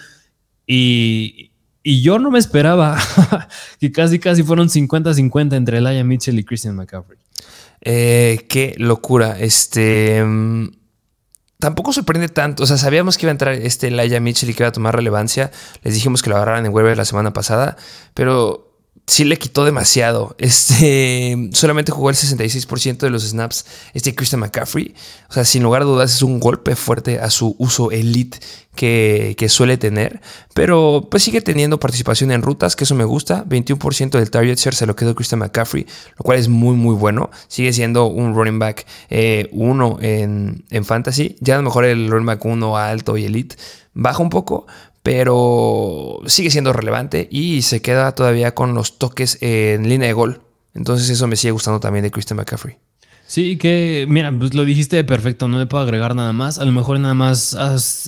y, 0.65 1.51
y 1.83 2.01
yo 2.01 2.19
no 2.19 2.31
me 2.31 2.39
esperaba 2.39 2.97
que 3.79 3.91
casi 3.91 4.19
casi 4.19 4.43
fueron 4.43 4.69
50-50 4.69 5.55
entre 5.55 5.79
Elijah 5.79 6.03
Mitchell 6.03 6.37
y 6.37 6.43
Christian 6.43 6.75
McCaffrey. 6.75 7.17
Eh, 7.81 8.45
qué 8.49 8.75
locura. 8.77 9.37
Este. 9.39 10.23
Mm, 10.23 10.69
tampoco 11.59 11.93
sorprende 11.93 12.29
tanto. 12.29 12.63
O 12.63 12.65
sea, 12.65 12.77
sabíamos 12.77 13.17
que 13.17 13.25
iba 13.25 13.31
a 13.31 13.33
entrar 13.33 13.53
este 13.53 13.91
Laia 13.91 14.19
Mitchell 14.19 14.49
y 14.49 14.53
que 14.53 14.63
iba 14.63 14.69
a 14.69 14.73
tomar 14.73 14.95
relevancia. 14.95 15.51
Les 15.83 15.93
dijimos 15.93 16.21
que 16.21 16.29
lo 16.29 16.35
agarraran 16.35 16.65
en 16.65 16.71
web 16.71 16.95
la 16.95 17.05
semana 17.05 17.33
pasada. 17.33 17.77
Pero 18.13 18.66
sí 19.07 19.23
le 19.23 19.37
quitó 19.37 19.65
demasiado. 19.65 20.35
Este 20.37 21.49
solamente 21.53 21.91
jugó 21.91 22.09
el 22.09 22.15
66% 22.15 22.97
de 22.97 23.09
los 23.09 23.23
snaps. 23.23 23.65
Este 23.93 24.13
Christian 24.13 24.41
McCaffrey. 24.41 24.93
O 25.29 25.33
sea, 25.33 25.45
sin 25.45 25.63
lugar 25.63 25.81
a 25.81 25.85
dudas, 25.85 26.13
es 26.13 26.21
un 26.21 26.39
golpe 26.39 26.75
fuerte 26.75 27.19
a 27.19 27.29
su 27.29 27.55
uso 27.57 27.89
elite 27.91 28.37
que, 28.75 29.47
suele 29.49 29.77
tener. 29.77 30.21
Pero 30.53 31.07
pues 31.09 31.23
sigue 31.23 31.41
teniendo 31.41 31.79
participación 31.79 32.31
en 32.31 32.41
rutas, 32.41 32.75
que 32.75 32.83
eso 32.83 32.95
me 32.95 33.05
gusta. 33.05 33.45
21% 33.45 34.11
del 34.11 34.29
target 34.29 34.57
share 34.57 34.75
se 34.75 34.85
lo 34.85 34.95
quedó 34.95 35.15
Christian 35.15 35.39
McCaffrey, 35.39 35.87
lo 36.17 36.23
cual 36.23 36.37
es 36.37 36.49
muy, 36.49 36.75
muy 36.75 36.93
bueno. 36.93 37.31
Sigue 37.47 37.73
siendo 37.73 38.07
un 38.07 38.35
running 38.35 38.59
back 38.59 38.85
1 39.09 39.99
eh, 40.01 40.21
en, 40.21 40.65
en 40.69 40.85
fantasy. 40.85 41.37
Ya 41.39 41.55
a 41.55 41.57
lo 41.57 41.63
mejor 41.63 41.85
el 41.85 42.09
running 42.09 42.27
back 42.27 42.45
1 42.45 42.77
alto 42.77 43.17
y 43.17 43.25
elite 43.25 43.55
baja 43.99 44.21
un 44.21 44.29
poco, 44.29 44.67
pero 45.03 46.19
sigue 46.25 46.49
siendo 46.49 46.73
relevante 46.73 47.27
y 47.31 47.61
se 47.61 47.81
queda 47.81 48.13
todavía 48.13 48.53
con 48.53 48.73
los 48.73 48.97
toques 48.97 49.37
en 49.41 49.87
línea 49.87 50.07
de 50.07 50.13
gol. 50.13 50.41
Entonces 50.73 51.09
eso 51.09 51.27
me 51.27 51.35
sigue 51.35 51.51
gustando 51.51 51.79
también 51.79 52.03
de 52.03 52.11
Christian 52.11 52.37
McCaffrey. 52.37 52.77
Sí, 53.25 53.57
que 53.57 54.05
mira, 54.07 54.33
pues 54.37 54.53
lo 54.53 54.63
dijiste 54.63 55.03
perfecto, 55.03 55.49
no 55.49 55.59
le 55.59 55.65
puedo 55.65 55.83
agregar 55.83 56.15
nada 56.15 56.31
más. 56.31 56.59
A 56.59 56.65
lo 56.65 56.71
mejor 56.71 56.97
nada 56.99 57.13
más 57.13 57.57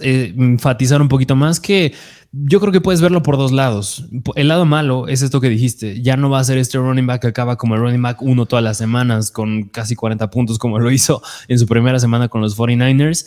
eh, 0.01 0.33
enfatizar 0.37 1.01
un 1.01 1.09
poquito 1.09 1.35
más 1.35 1.59
que 1.59 1.93
yo 2.31 2.59
creo 2.59 2.71
que 2.71 2.79
puedes 2.79 3.01
verlo 3.01 3.23
por 3.23 3.37
dos 3.37 3.51
lados. 3.51 4.05
El 4.35 4.47
lado 4.47 4.65
malo 4.65 5.07
es 5.07 5.21
esto 5.21 5.41
que 5.41 5.49
dijiste. 5.49 6.01
Ya 6.01 6.15
no 6.15 6.29
va 6.29 6.39
a 6.39 6.43
ser 6.43 6.57
este 6.57 6.77
running 6.77 7.07
back 7.07 7.21
que 7.21 7.27
acaba 7.27 7.57
como 7.57 7.75
el 7.75 7.81
running 7.81 8.01
back 8.01 8.21
uno 8.21 8.45
todas 8.45 8.63
las 8.63 8.77
semanas 8.77 9.31
con 9.31 9.63
casi 9.63 9.95
40 9.95 10.29
puntos 10.29 10.59
como 10.59 10.79
lo 10.79 10.91
hizo 10.91 11.21
en 11.47 11.59
su 11.59 11.65
primera 11.65 11.99
semana 11.99 12.29
con 12.29 12.41
los 12.41 12.57
49ers 12.57 13.25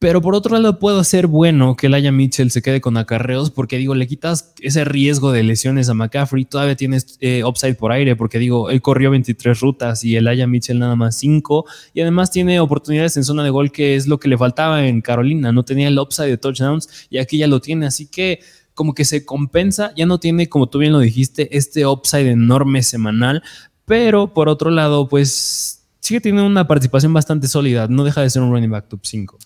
pero 0.00 0.22
por 0.22 0.34
otro 0.34 0.56
lado, 0.58 0.78
puedo 0.78 1.04
ser 1.04 1.26
bueno 1.26 1.76
que 1.76 1.90
Laia 1.90 2.10
Mitchell 2.10 2.50
se 2.50 2.62
quede 2.62 2.80
con 2.80 2.96
acarreos, 2.96 3.50
porque 3.50 3.76
digo, 3.76 3.94
le 3.94 4.06
quitas 4.06 4.54
ese 4.62 4.82
riesgo 4.86 5.30
de 5.30 5.42
lesiones 5.42 5.90
a 5.90 5.94
McCaffrey. 5.94 6.46
Todavía 6.46 6.74
tienes 6.74 7.18
eh, 7.20 7.44
upside 7.44 7.74
por 7.74 7.92
aire, 7.92 8.16
porque 8.16 8.38
digo, 8.38 8.70
él 8.70 8.80
corrió 8.80 9.10
23 9.10 9.60
rutas 9.60 10.02
y 10.02 10.16
el 10.16 10.26
Aya 10.26 10.46
Mitchell 10.46 10.78
nada 10.78 10.96
más 10.96 11.16
5. 11.18 11.66
Y 11.92 12.00
además 12.00 12.30
tiene 12.30 12.60
oportunidades 12.60 13.18
en 13.18 13.24
zona 13.24 13.44
de 13.44 13.50
gol, 13.50 13.72
que 13.72 13.94
es 13.94 14.06
lo 14.06 14.18
que 14.18 14.30
le 14.30 14.38
faltaba 14.38 14.86
en 14.86 15.02
Carolina. 15.02 15.52
No 15.52 15.66
tenía 15.66 15.88
el 15.88 15.98
upside 15.98 16.28
de 16.28 16.38
touchdowns 16.38 16.88
y 17.10 17.18
aquí 17.18 17.36
ya 17.36 17.46
lo 17.46 17.60
tiene. 17.60 17.84
Así 17.84 18.06
que 18.06 18.40
como 18.72 18.94
que 18.94 19.04
se 19.04 19.26
compensa, 19.26 19.92
ya 19.94 20.06
no 20.06 20.18
tiene, 20.18 20.48
como 20.48 20.70
tú 20.70 20.78
bien 20.78 20.94
lo 20.94 21.00
dijiste, 21.00 21.54
este 21.54 21.84
upside 21.84 22.30
enorme 22.30 22.82
semanal. 22.82 23.42
Pero 23.84 24.32
por 24.32 24.48
otro 24.48 24.70
lado, 24.70 25.10
pues 25.10 25.84
sigue 26.00 26.22
teniendo 26.22 26.46
una 26.46 26.66
participación 26.66 27.12
bastante 27.12 27.48
sólida. 27.48 27.86
No 27.86 28.02
deja 28.02 28.22
de 28.22 28.30
ser 28.30 28.40
un 28.40 28.50
running 28.50 28.70
back 28.70 28.88
top 28.88 29.00
5. 29.02 29.38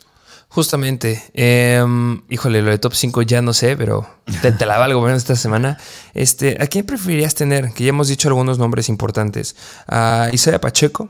Justamente, 0.48 1.22
em, 1.34 2.22
híjole, 2.30 2.62
lo 2.62 2.70
de 2.70 2.78
top 2.78 2.94
5 2.94 3.22
ya 3.22 3.42
no 3.42 3.52
sé, 3.52 3.76
pero 3.76 4.08
te, 4.40 4.66
la 4.66 4.78
valgo 4.78 5.00
bueno 5.00 5.16
esta 5.16 5.34
semana. 5.34 5.78
Este, 6.14 6.56
¿A 6.60 6.66
quién 6.66 6.86
preferirías 6.86 7.34
tener? 7.34 7.72
Que 7.72 7.84
ya 7.84 7.88
hemos 7.88 8.08
dicho 8.08 8.28
algunos 8.28 8.58
nombres 8.58 8.88
importantes. 8.88 9.56
¿A 9.88 10.28
Isaiah 10.32 10.60
Pacheco? 10.60 11.08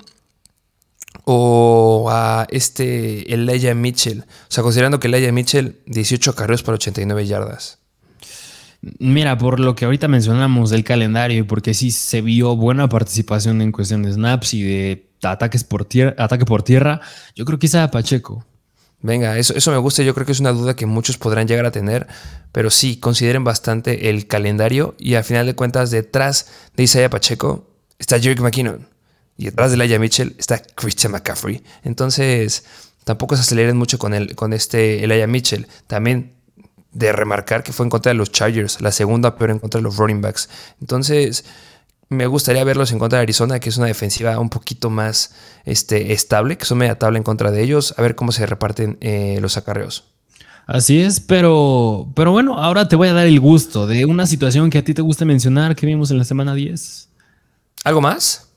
¿O 1.24 2.08
a 2.10 2.46
este 2.50 3.32
Elijah 3.32 3.74
Mitchell? 3.74 4.20
O 4.20 4.50
sea, 4.52 4.62
considerando 4.62 4.98
que 4.98 5.08
Elijah 5.08 5.32
Mitchell, 5.32 5.78
18 5.86 6.34
carreras 6.34 6.62
por 6.62 6.74
89 6.74 7.26
yardas. 7.26 7.78
Mira, 8.98 9.38
por 9.38 9.60
lo 9.60 9.74
que 9.74 9.86
ahorita 9.86 10.08
mencionamos 10.08 10.70
del 10.70 10.84
calendario 10.84 11.38
y 11.38 11.42
porque 11.42 11.72
sí 11.74 11.90
se 11.90 12.20
vio 12.20 12.56
buena 12.56 12.88
participación 12.88 13.62
en 13.62 13.72
cuestión 13.72 14.02
de 14.02 14.12
snaps 14.12 14.54
y 14.54 14.62
de 14.62 15.10
ataques 15.22 15.64
por 15.64 15.84
tierra, 15.84 16.14
ataque 16.18 16.44
por 16.44 16.62
tierra, 16.62 17.00
yo 17.34 17.44
creo 17.44 17.58
que 17.58 17.66
Isaiah 17.66 17.90
Pacheco. 17.90 18.44
Venga, 19.04 19.36
eso, 19.36 19.52
eso 19.52 19.70
me 19.70 19.76
gusta. 19.76 20.02
Yo 20.02 20.14
creo 20.14 20.24
que 20.24 20.32
es 20.32 20.40
una 20.40 20.52
duda 20.52 20.74
que 20.74 20.86
muchos 20.86 21.18
podrán 21.18 21.46
llegar 21.46 21.66
a 21.66 21.70
tener. 21.70 22.06
Pero 22.52 22.70
sí, 22.70 22.96
consideren 22.96 23.44
bastante 23.44 24.08
el 24.08 24.26
calendario. 24.26 24.94
Y 24.98 25.16
al 25.16 25.24
final 25.24 25.44
de 25.44 25.54
cuentas, 25.54 25.90
detrás 25.90 26.46
de 26.74 26.84
Isaiah 26.84 27.10
Pacheco 27.10 27.68
está 27.98 28.18
Jerick 28.18 28.40
McKinnon. 28.40 28.88
Y 29.36 29.44
detrás 29.44 29.70
de 29.70 29.76
Laia 29.76 29.98
Mitchell 29.98 30.34
está 30.38 30.62
Christian 30.74 31.12
McCaffrey. 31.12 31.62
Entonces, 31.82 32.64
tampoco 33.04 33.36
se 33.36 33.42
aceleren 33.42 33.76
mucho 33.76 33.98
con, 33.98 34.14
el, 34.14 34.34
con 34.36 34.54
este 34.54 35.04
Elijah 35.04 35.26
Mitchell. 35.26 35.66
También 35.86 36.32
de 36.90 37.12
remarcar 37.12 37.62
que 37.62 37.74
fue 37.74 37.84
en 37.84 37.90
contra 37.90 38.10
de 38.10 38.14
los 38.14 38.32
Chargers, 38.32 38.80
la 38.80 38.90
segunda 38.90 39.36
peor 39.36 39.50
en 39.50 39.58
contra 39.58 39.80
de 39.80 39.82
los 39.82 39.98
running 39.98 40.22
backs. 40.22 40.48
Entonces, 40.80 41.44
me 42.14 42.26
gustaría 42.26 42.64
verlos 42.64 42.92
en 42.92 42.98
contra 42.98 43.18
de 43.18 43.24
Arizona, 43.24 43.60
que 43.60 43.68
es 43.68 43.76
una 43.76 43.86
defensiva 43.86 44.38
un 44.38 44.48
poquito 44.48 44.90
más 44.90 45.34
este, 45.64 46.12
estable, 46.12 46.56
que 46.56 46.64
son 46.64 46.78
media 46.78 46.98
tabla 46.98 47.18
en 47.18 47.24
contra 47.24 47.50
de 47.50 47.62
ellos, 47.62 47.94
a 47.98 48.02
ver 48.02 48.14
cómo 48.14 48.32
se 48.32 48.46
reparten 48.46 48.96
eh, 49.00 49.38
los 49.40 49.56
acarreos. 49.56 50.04
Así 50.66 51.00
es, 51.00 51.20
pero, 51.20 52.08
pero 52.14 52.32
bueno, 52.32 52.58
ahora 52.58 52.88
te 52.88 52.96
voy 52.96 53.08
a 53.08 53.12
dar 53.12 53.26
el 53.26 53.38
gusto 53.38 53.86
de 53.86 54.06
una 54.06 54.26
situación 54.26 54.70
que 54.70 54.78
a 54.78 54.84
ti 54.84 54.94
te 54.94 55.02
gusta 55.02 55.26
mencionar 55.26 55.76
que 55.76 55.86
vimos 55.86 56.10
en 56.10 56.16
la 56.16 56.24
semana 56.24 56.54
10. 56.54 57.10
¿Algo 57.84 58.00
más? 58.00 58.48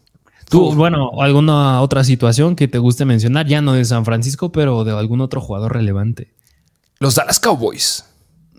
Tú, 0.49 0.73
bueno, 0.73 1.21
alguna 1.21 1.81
otra 1.81 2.05
situación 2.05 2.55
que 2.55 2.69
te 2.69 2.77
guste 2.77 3.03
mencionar, 3.03 3.45
ya 3.47 3.61
no 3.61 3.73
de 3.73 3.83
San 3.83 4.05
Francisco, 4.05 4.53
pero 4.53 4.85
de 4.85 4.97
algún 4.97 5.19
otro 5.19 5.41
jugador 5.41 5.73
relevante. 5.73 6.31
Los 6.99 7.15
Dallas 7.15 7.41
Cowboys. 7.41 8.05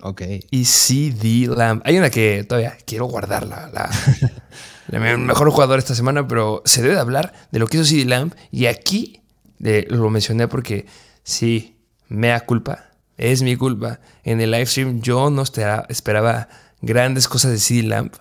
Ok. 0.02 0.22
Y 0.50 0.64
CD 0.64 1.48
Lamb. 1.48 1.82
Hay 1.84 1.98
una 1.98 2.10
que 2.10 2.44
todavía 2.44 2.76
quiero 2.84 3.06
guardarla. 3.06 3.70
La, 3.72 3.90
el 4.88 5.18
mejor 5.18 5.50
jugador 5.50 5.78
esta 5.78 5.94
semana, 5.94 6.26
pero 6.26 6.62
se 6.64 6.82
debe 6.82 6.98
hablar 6.98 7.32
de 7.50 7.58
lo 7.58 7.66
que 7.66 7.76
hizo 7.76 7.86
CD 7.86 8.04
Lamb. 8.04 8.34
Y 8.50 8.66
aquí 8.66 9.22
lo 9.58 10.10
mencioné 10.10 10.48
porque 10.48 10.86
sí, 11.22 11.76
mea 12.08 12.40
culpa. 12.40 12.86
Es 13.16 13.42
mi 13.42 13.56
culpa. 13.56 14.00
En 14.24 14.40
el 14.40 14.50
live 14.50 14.66
stream 14.66 15.00
yo 15.00 15.30
no 15.30 15.42
esperaba 15.42 16.48
grandes 16.80 17.28
cosas 17.28 17.50
de 17.50 17.58
CD 17.58 17.82
Lamb 17.82 18.12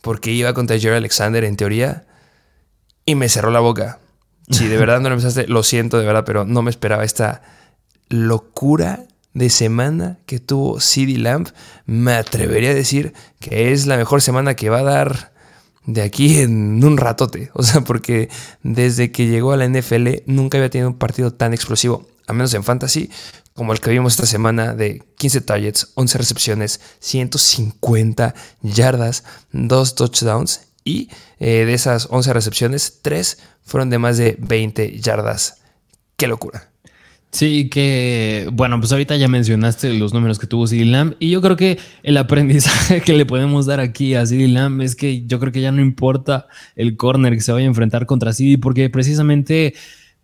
porque 0.00 0.30
iba 0.30 0.54
contra 0.54 0.78
Jerry 0.78 0.96
Alexander 0.96 1.42
en 1.44 1.56
teoría 1.56 2.06
y 3.04 3.14
me 3.14 3.28
cerró 3.28 3.50
la 3.50 3.60
boca. 3.60 3.98
Si 4.50 4.68
de 4.68 4.76
verdad 4.76 5.00
no 5.00 5.08
lo 5.08 5.16
empezaste, 5.16 5.48
lo 5.48 5.64
siento 5.64 5.98
de 5.98 6.06
verdad, 6.06 6.24
pero 6.24 6.44
no 6.44 6.62
me 6.62 6.70
esperaba 6.70 7.02
esta 7.04 7.42
locura 8.08 9.06
de 9.34 9.50
semana 9.50 10.18
que 10.24 10.38
tuvo 10.38 10.78
CD 10.78 11.18
Lamb. 11.18 11.48
Me 11.84 12.12
atrevería 12.12 12.70
a 12.70 12.74
decir 12.74 13.12
que 13.40 13.72
es 13.72 13.86
la 13.86 13.96
mejor 13.96 14.22
semana 14.22 14.54
que 14.54 14.70
va 14.70 14.78
a 14.78 14.84
dar 14.84 15.32
de 15.86 16.02
aquí 16.02 16.40
en 16.40 16.84
un 16.84 16.96
ratote. 16.96 17.50
O 17.54 17.62
sea, 17.62 17.80
porque 17.80 18.28
desde 18.62 19.12
que 19.12 19.26
llegó 19.26 19.52
a 19.52 19.56
la 19.56 19.68
NFL 19.68 20.08
nunca 20.26 20.58
había 20.58 20.70
tenido 20.70 20.88
un 20.88 20.98
partido 20.98 21.32
tan 21.32 21.54
explosivo, 21.54 22.06
a 22.26 22.32
menos 22.32 22.52
en 22.54 22.64
fantasy, 22.64 23.10
como 23.54 23.72
el 23.72 23.80
que 23.80 23.90
vimos 23.90 24.12
esta 24.12 24.26
semana 24.26 24.74
de 24.74 25.02
15 25.16 25.40
targets, 25.40 25.92
11 25.94 26.18
recepciones, 26.18 26.80
150 27.00 28.34
yardas, 28.60 29.24
2 29.52 29.94
touchdowns 29.94 30.60
y 30.84 31.08
eh, 31.40 31.64
de 31.64 31.74
esas 31.74 32.08
11 32.10 32.32
recepciones, 32.32 32.98
3 33.02 33.38
fueron 33.64 33.90
de 33.90 33.98
más 33.98 34.18
de 34.18 34.36
20 34.38 35.00
yardas. 35.00 35.62
¡Qué 36.16 36.26
locura! 36.26 36.70
Sí, 37.32 37.68
que 37.68 38.48
bueno, 38.52 38.80
pues 38.80 38.92
ahorita 38.92 39.16
ya 39.16 39.28
mencionaste 39.28 39.92
los 39.92 40.14
números 40.14 40.38
que 40.38 40.46
tuvo 40.46 40.66
CD 40.66 40.86
Lamb 40.86 41.16
y 41.18 41.30
yo 41.30 41.42
creo 41.42 41.56
que 41.56 41.78
el 42.02 42.16
aprendizaje 42.16 43.00
que 43.04 43.12
le 43.12 43.26
podemos 43.26 43.66
dar 43.66 43.80
aquí 43.80 44.14
a 44.14 44.24
CD 44.24 44.48
Lamb 44.48 44.80
es 44.80 44.96
que 44.96 45.26
yo 45.26 45.38
creo 45.38 45.52
que 45.52 45.60
ya 45.60 45.70
no 45.70 45.82
importa 45.82 46.46
el 46.76 46.96
corner 46.96 47.34
que 47.34 47.42
se 47.42 47.52
vaya 47.52 47.66
a 47.66 47.68
enfrentar 47.68 48.06
contra 48.06 48.32
CD 48.32 48.56
porque 48.58 48.88
precisamente 48.88 49.74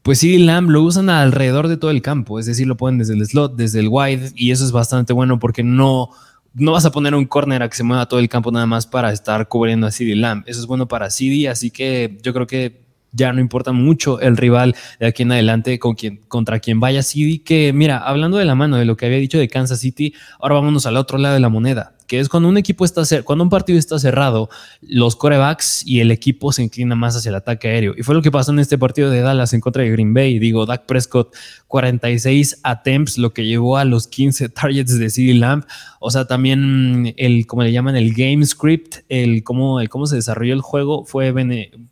pues 0.02 0.20
CD 0.20 0.38
Lamb 0.38 0.70
lo 0.70 0.82
usan 0.82 1.10
alrededor 1.10 1.68
de 1.68 1.76
todo 1.76 1.90
el 1.90 2.00
campo, 2.00 2.38
es 2.38 2.46
decir, 2.46 2.66
lo 2.66 2.76
ponen 2.78 2.98
desde 2.98 3.14
el 3.14 3.26
slot, 3.26 3.56
desde 3.56 3.80
el 3.80 3.88
wide 3.90 4.30
y 4.34 4.50
eso 4.50 4.64
es 4.64 4.72
bastante 4.72 5.12
bueno 5.12 5.38
porque 5.38 5.62
no 5.62 6.10
no 6.54 6.72
vas 6.72 6.84
a 6.84 6.92
poner 6.92 7.14
un 7.14 7.26
corner 7.26 7.62
a 7.62 7.68
que 7.68 7.76
se 7.76 7.82
mueva 7.82 8.06
todo 8.06 8.20
el 8.20 8.28
campo 8.28 8.50
nada 8.52 8.66
más 8.66 8.86
para 8.86 9.12
estar 9.12 9.48
cubriendo 9.48 9.86
a 9.86 9.90
CD 9.90 10.14
Lamb. 10.14 10.44
Eso 10.46 10.60
es 10.60 10.66
bueno 10.66 10.88
para 10.88 11.10
CD, 11.10 11.48
así 11.48 11.70
que 11.70 12.18
yo 12.22 12.32
creo 12.32 12.46
que 12.46 12.82
ya 13.12 13.33
no 13.33 13.40
importa 13.40 13.72
mucho 13.72 14.20
el 14.20 14.37
rival 14.37 14.75
de 14.98 15.07
aquí 15.07 15.22
en 15.22 15.33
adelante 15.33 15.79
con 15.79 15.94
quien, 15.94 16.18
contra 16.29 16.61
quien 16.61 16.81
vaya. 16.81 17.03
Sí, 17.03 17.38
que 17.38 17.72
mira, 17.72 17.98
hablando 17.98 18.38
de 18.38 18.44
la 18.44 18.55
mano 18.55 18.77
de 18.77 18.85
lo 18.85 18.96
que 18.96 19.07
había 19.07 19.18
dicho 19.18 19.38
de 19.38 19.48
Kansas 19.48 19.81
City, 19.81 20.14
ahora 20.40 20.57
vámonos 20.57 20.87
al 20.87 20.96
otro 20.96 21.18
lado 21.18 21.35
de 21.35 21.40
la 21.40 21.48
moneda 21.48 21.94
que 22.06 22.20
es 22.20 22.28
cuando 22.28 22.48
un 22.48 22.56
equipo 22.56 22.84
está 22.84 23.02
cuando 23.22 23.44
un 23.44 23.50
partido 23.50 23.78
está 23.78 23.98
cerrado, 23.98 24.48
los 24.80 25.16
corebacks 25.16 25.86
y 25.86 26.00
el 26.00 26.10
equipo 26.10 26.52
se 26.52 26.62
inclina 26.62 26.94
más 26.94 27.16
hacia 27.16 27.30
el 27.30 27.34
ataque 27.34 27.68
aéreo. 27.68 27.94
Y 27.96 28.02
fue 28.02 28.14
lo 28.14 28.22
que 28.22 28.30
pasó 28.30 28.52
en 28.52 28.58
este 28.58 28.78
partido 28.78 29.10
de 29.10 29.20
Dallas 29.20 29.52
en 29.52 29.60
contra 29.60 29.82
de 29.82 29.90
Green 29.90 30.14
Bay. 30.14 30.38
Digo, 30.38 30.66
Dak 30.66 30.86
Prescott, 30.86 31.34
46 31.68 32.60
attempts, 32.62 33.18
lo 33.18 33.32
que 33.32 33.46
llevó 33.46 33.76
a 33.76 33.84
los 33.84 34.06
15 34.06 34.48
targets 34.50 34.98
de 34.98 35.10
CD 35.10 35.34
Lamb. 35.34 35.64
O 36.00 36.10
sea, 36.10 36.26
también 36.26 37.14
el, 37.16 37.46
como 37.46 37.62
le 37.62 37.72
llaman, 37.72 37.96
el 37.96 38.12
game 38.14 38.44
script, 38.44 38.96
el 39.08 39.42
cómo, 39.44 39.80
el 39.80 39.88
cómo 39.88 40.06
se 40.06 40.16
desarrolló 40.16 40.54
el 40.54 40.60
juego 40.60 41.04
fue, 41.04 41.32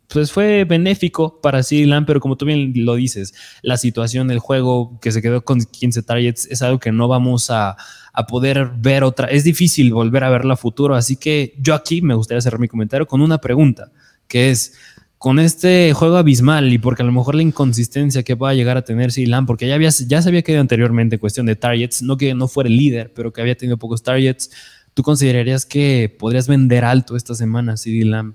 pues 0.07 0.31
fue 0.31 0.65
benéfico 0.65 1.39
para 1.41 1.63
CD 1.63 1.85
Lamb, 1.85 2.05
pero 2.05 2.19
como 2.19 2.35
tú 2.37 2.45
bien 2.45 2.73
lo 2.75 2.95
dices, 2.95 3.33
la 3.61 3.77
situación 3.77 4.27
del 4.27 4.39
juego 4.39 4.99
que 4.99 5.11
se 5.11 5.21
quedó 5.21 5.43
con 5.43 5.61
15 5.61 6.03
targets 6.03 6.45
es 6.47 6.61
algo 6.61 6.79
que 6.79 6.91
no 6.91 7.07
vamos 7.07 7.49
a 7.49 7.77
a 8.13 8.27
poder 8.27 8.71
ver 8.77 9.03
otra. 9.03 9.27
Es 9.27 9.43
difícil 9.43 9.93
volver 9.93 10.23
a 10.23 10.29
verla 10.29 10.53
a 10.53 10.57
futuro, 10.57 10.95
así 10.95 11.15
que 11.15 11.53
yo 11.59 11.73
aquí 11.73 12.01
me 12.01 12.13
gustaría 12.13 12.41
cerrar 12.41 12.59
mi 12.59 12.67
comentario 12.67 13.07
con 13.07 13.21
una 13.21 13.39
pregunta, 13.39 13.91
que 14.27 14.51
es, 14.51 14.73
con 15.21 15.37
este 15.37 15.93
juego 15.93 16.17
abismal 16.17 16.73
y 16.73 16.79
porque 16.79 17.03
a 17.03 17.05
lo 17.05 17.11
mejor 17.11 17.35
la 17.35 17.43
inconsistencia 17.43 18.23
que 18.23 18.35
pueda 18.35 18.55
llegar 18.55 18.77
a 18.77 18.81
tener 18.81 19.11
Silan, 19.11 19.45
porque 19.45 19.67
ya, 19.67 19.75
había, 19.75 19.89
ya 19.89 20.19
se 20.19 20.29
había 20.29 20.41
quedado 20.41 20.61
anteriormente 20.61 21.17
en 21.17 21.19
cuestión 21.19 21.45
de 21.45 21.55
targets, 21.55 22.01
no 22.01 22.17
que 22.17 22.33
no 22.33 22.47
fuera 22.47 22.67
el 22.67 22.75
líder, 22.75 23.13
pero 23.13 23.31
que 23.31 23.39
había 23.39 23.55
tenido 23.55 23.77
pocos 23.77 24.01
targets, 24.01 24.49
¿tú 24.95 25.03
considerarías 25.03 25.65
que 25.65 26.15
podrías 26.17 26.47
vender 26.47 26.83
alto 26.83 27.15
esta 27.15 27.35
semana 27.35 27.77
CD 27.77 28.03
Lamb? 28.03 28.33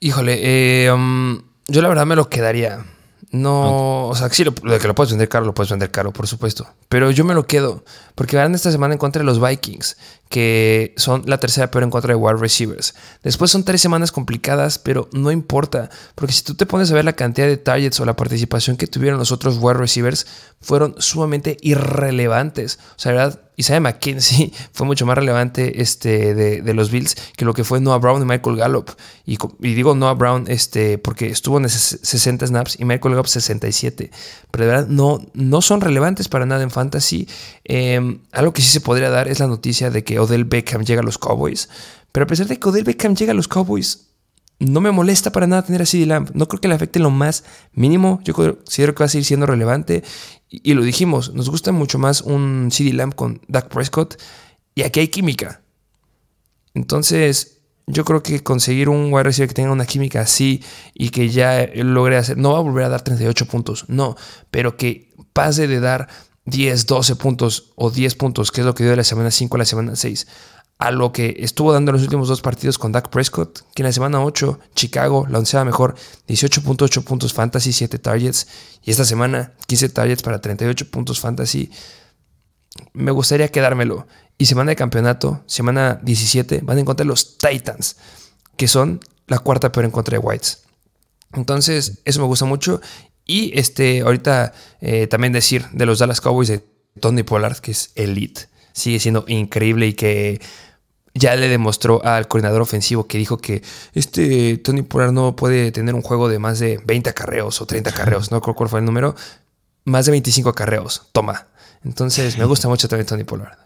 Híjole, 0.00 0.40
eh, 0.42 0.90
um, 0.90 1.42
yo 1.68 1.80
la 1.80 1.88
verdad 1.88 2.06
me 2.06 2.16
lo 2.16 2.28
quedaría. 2.28 2.84
No, 3.32 4.08
o 4.08 4.14
sea, 4.14 4.28
sí, 4.28 4.44
lo, 4.44 4.52
de 4.52 4.78
que 4.78 4.86
lo 4.86 4.94
puedes 4.94 5.10
vender 5.10 5.28
caro, 5.28 5.46
lo 5.46 5.54
puedes 5.54 5.70
vender 5.70 5.90
caro, 5.90 6.12
por 6.12 6.26
supuesto. 6.26 6.66
Pero 6.90 7.10
yo 7.10 7.24
me 7.24 7.32
lo 7.32 7.46
quedo, 7.46 7.82
porque 8.14 8.36
van 8.36 8.54
esta 8.54 8.70
semana 8.70 8.92
en 8.92 8.98
contra 8.98 9.20
de 9.20 9.26
los 9.26 9.40
Vikings, 9.40 9.96
que 10.32 10.94
son 10.96 11.24
la 11.26 11.38
tercera 11.38 11.70
peor 11.70 11.84
en 11.84 11.90
contra 11.90 12.08
de 12.08 12.14
wide 12.14 12.38
receivers. 12.38 12.94
Después 13.22 13.50
son 13.50 13.64
tres 13.64 13.82
semanas 13.82 14.10
complicadas, 14.10 14.78
pero 14.78 15.10
no 15.12 15.30
importa, 15.30 15.90
porque 16.14 16.32
si 16.32 16.42
tú 16.42 16.54
te 16.54 16.64
pones 16.64 16.90
a 16.90 16.94
ver 16.94 17.04
la 17.04 17.12
cantidad 17.12 17.46
de 17.46 17.58
targets 17.58 18.00
o 18.00 18.06
la 18.06 18.16
participación 18.16 18.78
que 18.78 18.86
tuvieron 18.86 19.18
los 19.18 19.30
otros 19.30 19.58
wide 19.60 19.74
receivers, 19.74 20.26
fueron 20.62 20.94
sumamente 20.96 21.58
irrelevantes. 21.60 22.78
O 22.96 22.98
sea, 22.98 23.12
la 23.12 23.24
verdad, 23.24 23.40
Isaiah 23.56 23.80
McKenzie 23.80 24.52
fue 24.72 24.86
mucho 24.86 25.06
más 25.06 25.16
relevante 25.16 25.82
este, 25.82 26.34
de, 26.34 26.74
los 26.74 26.90
Bills 26.90 27.16
que 27.36 27.44
lo 27.44 27.52
que 27.54 27.64
fue 27.64 27.80
Noah 27.80 27.98
Brown 27.98 28.22
y 28.22 28.24
Michael 28.24 28.56
Gallup. 28.56 28.90
Y, 29.26 29.36
digo 29.60 29.94
Noah 29.94 30.14
Brown 30.14 30.44
este, 30.48 30.98
porque 30.98 31.26
estuvo 31.26 31.58
en 31.58 31.68
60 31.68 32.46
snaps 32.46 32.78
y 32.78 32.84
Michael 32.84 33.14
Gallup 33.14 33.26
67. 33.26 34.10
Pero 34.50 34.64
de 34.64 34.70
verdad 34.70 34.86
no, 34.88 35.20
no 35.34 35.62
son 35.62 35.80
relevantes 35.80 36.28
para 36.28 36.46
nada 36.46 36.62
en 36.62 36.70
fantasy. 36.70 37.28
Em, 37.64 38.20
algo 38.32 38.52
que 38.52 38.62
sí 38.62 38.68
se 38.68 38.80
podría 38.80 39.10
dar 39.10 39.28
es 39.28 39.40
la 39.40 39.46
noticia 39.46 39.90
de 39.90 40.02
que 40.04 40.18
Odell 40.22 40.44
Beckham 40.44 40.84
llega 40.84 41.00
a 41.00 41.04
los 41.04 41.18
Cowboys. 41.18 41.68
Pero 42.12 42.24
a 42.24 42.26
pesar 42.26 42.46
de 42.46 42.58
que 42.58 42.68
Odell 42.68 42.84
Beckham 42.84 43.14
llega 43.14 43.32
a 43.32 43.34
los 43.34 43.48
Cowboys, 43.48 44.08
no 44.58 44.80
me 44.80 44.92
molesta 44.92 45.32
para 45.32 45.46
nada 45.46 45.62
tener 45.62 45.82
a 45.82 45.86
CD 45.86 46.06
Lamb. 46.06 46.30
No 46.34 46.46
creo 46.46 46.60
que 46.60 46.68
le 46.68 46.74
afecte 46.74 46.98
lo 46.98 47.10
más 47.10 47.44
mínimo. 47.72 48.20
Yo 48.24 48.34
considero 48.34 48.94
que 48.94 49.02
va 49.02 49.06
a 49.06 49.08
seguir 49.08 49.24
siendo 49.24 49.46
relevante. 49.46 50.04
Y, 50.48 50.74
lo 50.74 50.82
dijimos, 50.82 51.34
nos 51.34 51.50
gusta 51.50 51.72
mucho 51.72 51.98
más 51.98 52.20
un 52.20 52.68
CD 52.70 52.92
Lamb 52.92 53.14
con 53.14 53.40
Dak 53.48 53.68
Prescott. 53.68 54.20
Y 54.74 54.82
aquí 54.82 55.00
hay 55.00 55.08
química. 55.08 55.62
Entonces, 56.74 57.62
yo 57.86 58.04
creo 58.04 58.22
que 58.22 58.42
conseguir 58.42 58.88
un 58.88 59.12
wide 59.12 59.24
receiver 59.24 59.48
que 59.48 59.54
tenga 59.54 59.72
una 59.72 59.86
química 59.86 60.20
así 60.20 60.62
y 60.94 61.10
que 61.10 61.28
ya 61.28 61.68
logre 61.74 62.16
hacer, 62.16 62.38
no 62.38 62.52
va 62.52 62.58
a 62.58 62.62
volver 62.62 62.84
a 62.84 62.88
dar 62.88 63.02
38 63.02 63.46
puntos, 63.46 63.84
no, 63.88 64.16
pero 64.50 64.76
que 64.76 65.12
pase 65.32 65.66
de 65.66 65.80
dar 65.80 66.08
10, 66.46 66.86
12 66.86 67.16
puntos 67.16 67.72
o 67.76 67.90
10 67.90 68.14
puntos, 68.16 68.50
que 68.50 68.60
es 68.60 68.66
lo 68.66 68.74
que 68.74 68.82
dio 68.82 68.90
de 68.90 68.96
la 68.96 69.04
semana 69.04 69.30
5 69.30 69.56
a 69.56 69.58
la 69.58 69.64
semana 69.64 69.96
6, 69.96 70.26
a 70.78 70.90
lo 70.90 71.12
que 71.12 71.36
estuvo 71.38 71.72
dando 71.72 71.90
en 71.90 71.94
los 71.94 72.02
últimos 72.02 72.26
dos 72.26 72.40
partidos 72.40 72.76
con 72.76 72.90
Dak 72.90 73.08
Prescott, 73.08 73.60
que 73.74 73.82
en 73.82 73.86
la 73.86 73.92
semana 73.92 74.22
8, 74.24 74.58
Chicago, 74.74 75.26
la 75.28 75.38
onceava 75.38 75.64
mejor, 75.64 75.94
18.8 76.26 77.04
puntos 77.04 77.32
fantasy, 77.32 77.72
7 77.72 77.98
targets, 77.98 78.48
y 78.82 78.90
esta 78.90 79.04
semana 79.04 79.52
15 79.68 79.90
targets 79.90 80.22
para 80.22 80.40
38 80.40 80.90
puntos 80.90 81.20
fantasy. 81.20 81.70
Me 82.94 83.12
gustaría 83.12 83.48
quedármelo. 83.48 84.08
Y 84.38 84.46
semana 84.46 84.70
de 84.70 84.76
campeonato, 84.76 85.44
semana 85.46 86.00
17, 86.02 86.62
van 86.64 86.78
a 86.78 86.80
encontrar 86.80 87.06
los 87.06 87.38
Titans, 87.38 87.96
que 88.56 88.66
son 88.66 88.98
la 89.28 89.38
cuarta 89.38 89.70
peor 89.70 89.84
en 89.84 89.92
contra 89.92 90.18
de 90.18 90.24
Whites. 90.24 90.64
Entonces, 91.32 92.00
eso 92.04 92.20
me 92.20 92.26
gusta 92.26 92.44
mucho. 92.44 92.80
Y 93.26 93.58
este, 93.58 94.00
ahorita 94.00 94.52
eh, 94.80 95.06
también 95.06 95.32
decir 95.32 95.66
de 95.72 95.86
los 95.86 95.98
Dallas 95.98 96.20
Cowboys 96.20 96.48
de 96.48 96.64
Tony 97.00 97.22
Pollard, 97.22 97.58
que 97.58 97.70
es 97.70 97.92
elite, 97.94 98.48
sigue 98.72 98.98
siendo 98.98 99.24
increíble 99.28 99.86
y 99.86 99.94
que 99.94 100.40
ya 101.14 101.36
le 101.36 101.48
demostró 101.48 102.04
al 102.04 102.26
coordinador 102.26 102.62
ofensivo 102.62 103.06
que 103.06 103.18
dijo 103.18 103.38
que 103.38 103.62
este 103.92 104.56
Tony 104.58 104.82
Pollard 104.82 105.12
no 105.12 105.36
puede 105.36 105.70
tener 105.70 105.94
un 105.94 106.02
juego 106.02 106.28
de 106.28 106.38
más 106.38 106.58
de 106.58 106.80
20 106.84 107.10
acarreos 107.10 107.60
o 107.60 107.66
30 107.66 107.90
acarreos, 107.90 108.30
no 108.30 108.38
recuerdo 108.38 108.56
cuál 108.56 108.68
fue 108.70 108.80
el 108.80 108.86
número, 108.86 109.14
más 109.84 110.06
de 110.06 110.12
25 110.12 110.48
acarreos, 110.48 111.08
toma. 111.12 111.48
Entonces 111.84 112.38
me 112.38 112.44
gusta 112.44 112.68
mucho 112.68 112.88
también 112.88 113.06
Tony 113.06 113.24
Pollard. 113.24 113.58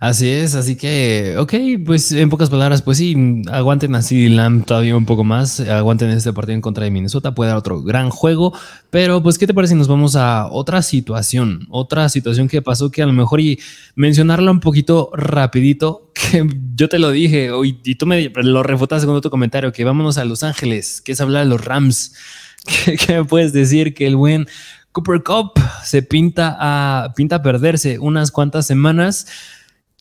Así 0.00 0.28
es, 0.28 0.54
así 0.54 0.76
que, 0.76 1.34
ok, 1.38 1.54
pues 1.84 2.12
en 2.12 2.30
pocas 2.30 2.50
palabras, 2.50 2.82
pues 2.82 2.98
sí, 2.98 3.42
aguanten 3.50 3.96
así 3.96 4.28
Lamb 4.28 4.64
todavía 4.64 4.96
un 4.96 5.06
poco 5.06 5.24
más, 5.24 5.58
aguanten 5.58 6.10
este 6.10 6.32
partido 6.32 6.54
en 6.54 6.60
contra 6.60 6.84
de 6.84 6.92
Minnesota, 6.92 7.34
puede 7.34 7.48
dar 7.48 7.58
otro 7.58 7.82
gran 7.82 8.10
juego, 8.10 8.52
pero 8.90 9.20
pues, 9.24 9.38
¿qué 9.38 9.48
te 9.48 9.54
parece 9.54 9.72
si 9.72 9.78
nos 9.78 9.88
vamos 9.88 10.14
a 10.14 10.46
otra 10.52 10.82
situación? 10.82 11.66
Otra 11.68 12.08
situación 12.08 12.46
que 12.46 12.62
pasó 12.62 12.92
que 12.92 13.02
a 13.02 13.06
lo 13.06 13.12
mejor 13.12 13.40
y 13.40 13.58
mencionarla 13.96 14.52
un 14.52 14.60
poquito 14.60 15.10
rapidito, 15.14 16.12
que 16.14 16.46
yo 16.76 16.88
te 16.88 17.00
lo 17.00 17.10
dije 17.10 17.50
y 17.64 17.94
tú 17.96 18.06
me 18.06 18.30
lo 18.36 18.62
refutaste 18.62 19.04
con 19.04 19.16
otro 19.16 19.32
comentario, 19.32 19.72
que 19.72 19.82
vámonos 19.82 20.16
a 20.16 20.24
Los 20.24 20.44
Ángeles, 20.44 21.00
que 21.00 21.10
es 21.10 21.20
hablar 21.20 21.42
de 21.42 21.50
los 21.50 21.64
Rams. 21.64 22.14
¿Qué, 22.84 23.14
me 23.14 23.24
puedes 23.24 23.52
decir? 23.52 23.94
Que 23.94 24.06
el 24.06 24.14
buen 24.14 24.46
Cooper 24.92 25.24
Cup 25.24 25.52
se 25.82 26.02
pinta 26.02 26.56
a, 26.58 27.14
pinta 27.14 27.36
a 27.36 27.42
perderse 27.42 27.98
unas 27.98 28.30
cuantas 28.30 28.64
semanas 28.64 29.26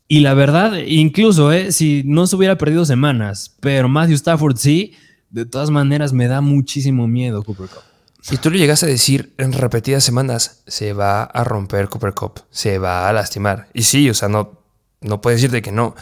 y 0.07 0.21
la 0.21 0.33
verdad, 0.33 0.77
incluso 0.85 1.51
eh, 1.51 1.71
si 1.71 2.03
no 2.05 2.27
se 2.27 2.35
hubiera 2.35 2.57
perdido 2.57 2.85
semanas, 2.85 3.55
pero 3.59 3.89
Matthew 3.89 4.15
Stafford 4.15 4.57
sí, 4.57 4.93
de 5.29 5.45
todas 5.45 5.69
maneras 5.69 6.13
me 6.13 6.27
da 6.27 6.41
muchísimo 6.41 7.07
miedo 7.07 7.43
Cooper 7.43 7.67
Cup. 7.67 7.81
Si 8.21 8.37
tú 8.37 8.49
lo 8.49 8.57
llegas 8.57 8.83
a 8.83 8.87
decir 8.87 9.33
en 9.37 9.53
repetidas 9.53 10.03
semanas, 10.03 10.63
se 10.67 10.93
va 10.93 11.23
a 11.23 11.43
romper 11.43 11.87
Cooper 11.87 12.13
Cup, 12.13 12.41
se 12.49 12.77
va 12.77 13.07
a 13.07 13.13
lastimar. 13.13 13.67
Y 13.73 13.83
sí, 13.83 14.09
o 14.09 14.13
sea, 14.13 14.27
no, 14.27 14.61
no 15.01 15.21
puedes 15.21 15.41
decirte 15.41 15.61
que 15.61 15.71
no. 15.71 15.95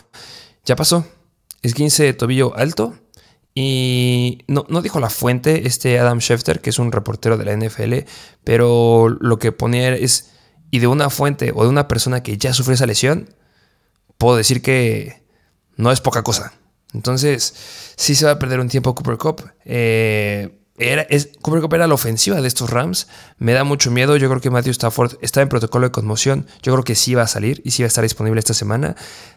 Ya 0.66 0.76
pasó. 0.76 1.06
Es 1.62 1.74
15 1.74 2.04
de 2.04 2.14
tobillo 2.14 2.56
alto. 2.56 2.96
Y 3.54 4.40
no, 4.48 4.66
no 4.70 4.82
dijo 4.82 5.00
la 5.00 5.10
fuente, 5.10 5.68
este 5.68 6.00
Adam 6.00 6.20
Schefter, 6.20 6.62
que 6.62 6.72
es 6.72 6.80
un 6.80 6.92
reportero 6.92 7.38
de 7.38 7.46
la 7.46 7.56
NFL, 7.56 8.08
pero 8.44 9.08
lo 9.08 9.40
que 9.40 9.52
ponía 9.52 9.94
es, 9.96 10.32
y 10.72 10.80
de 10.80 10.88
una 10.88 11.10
fuente 11.10 11.52
o 11.56 11.64
de 11.64 11.70
una 11.70 11.88
persona 11.88 12.22
que 12.22 12.38
ya 12.38 12.54
sufrió 12.54 12.74
esa 12.74 12.86
lesión, 12.86 13.30
puedo 14.18 14.38
decir 14.38 14.62
que 14.62 15.24
no 15.78 15.92
es 15.92 16.02
poca 16.02 16.24
cosa. 16.24 16.54
Entonces, 16.94 17.54
sí 17.96 18.16
se 18.16 18.26
va 18.26 18.32
a 18.32 18.40
perder 18.40 18.60
un 18.60 18.70
tiempo 18.70 18.96
Cooper 18.96 19.18
Cup. 19.18 19.52
Eh, 19.66 20.58
era, 20.78 21.08
Cooper 21.42 21.62
Cup 21.62 21.74
era 21.74 21.88
la 21.88 21.94
ofensiva 21.94 22.42
de 22.42 22.48
estos 22.48 22.70
Rams. 22.70 23.08
Me 23.38 23.54
da 23.54 23.64
mucho 23.64 23.92
miedo. 23.92 24.16
Yo 24.18 24.30
creo 24.30 24.42
que 24.42 24.50
Matthew 24.50 24.72
Stafford 24.72 25.18
está 25.22 25.42
en 25.42 25.50
protocolo 25.50 25.88
de 25.88 25.92
conmoción. 25.92 26.48
Yo 26.62 26.74
creo 26.74 26.84
que 26.84 26.96
sí 26.96 27.16
va 27.16 27.24
a 27.24 27.28
salir 27.28 27.62
y 27.66 27.72
sí 27.72 27.84
va 27.84 27.88
a 27.88 27.90
estar 27.90 28.04
disponible 28.04 28.40
esta 28.40 28.54
semana. 28.54 28.96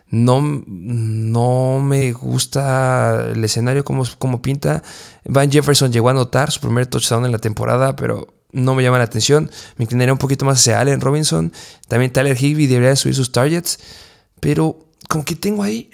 No, 0.08 0.40
no 0.66 1.80
me 1.80 2.12
gusta 2.12 3.28
el 3.32 3.44
escenario 3.44 3.84
como, 3.84 4.04
como 4.18 4.40
pinta. 4.40 4.82
Van 5.24 5.50
Jefferson 5.50 5.92
llegó 5.92 6.08
a 6.08 6.12
anotar 6.12 6.50
su 6.50 6.60
primer 6.60 6.86
touchdown 6.86 7.24
en 7.24 7.32
la 7.32 7.38
temporada, 7.38 7.94
pero 7.94 8.34
no 8.50 8.74
me 8.74 8.82
llama 8.82 8.98
la 8.98 9.04
atención. 9.04 9.50
Me 9.76 9.84
inclinaría 9.84 10.12
un 10.12 10.18
poquito 10.18 10.44
más 10.44 10.58
hacia 10.58 10.80
Allen 10.80 11.00
Robinson. 11.00 11.52
También 11.86 12.12
Tyler 12.12 12.36
Higby 12.36 12.66
debería 12.66 12.96
subir 12.96 13.14
sus 13.14 13.30
targets. 13.30 13.78
Pero 14.40 14.78
como 15.08 15.24
que 15.24 15.34
tengo 15.34 15.62
ahí 15.62 15.90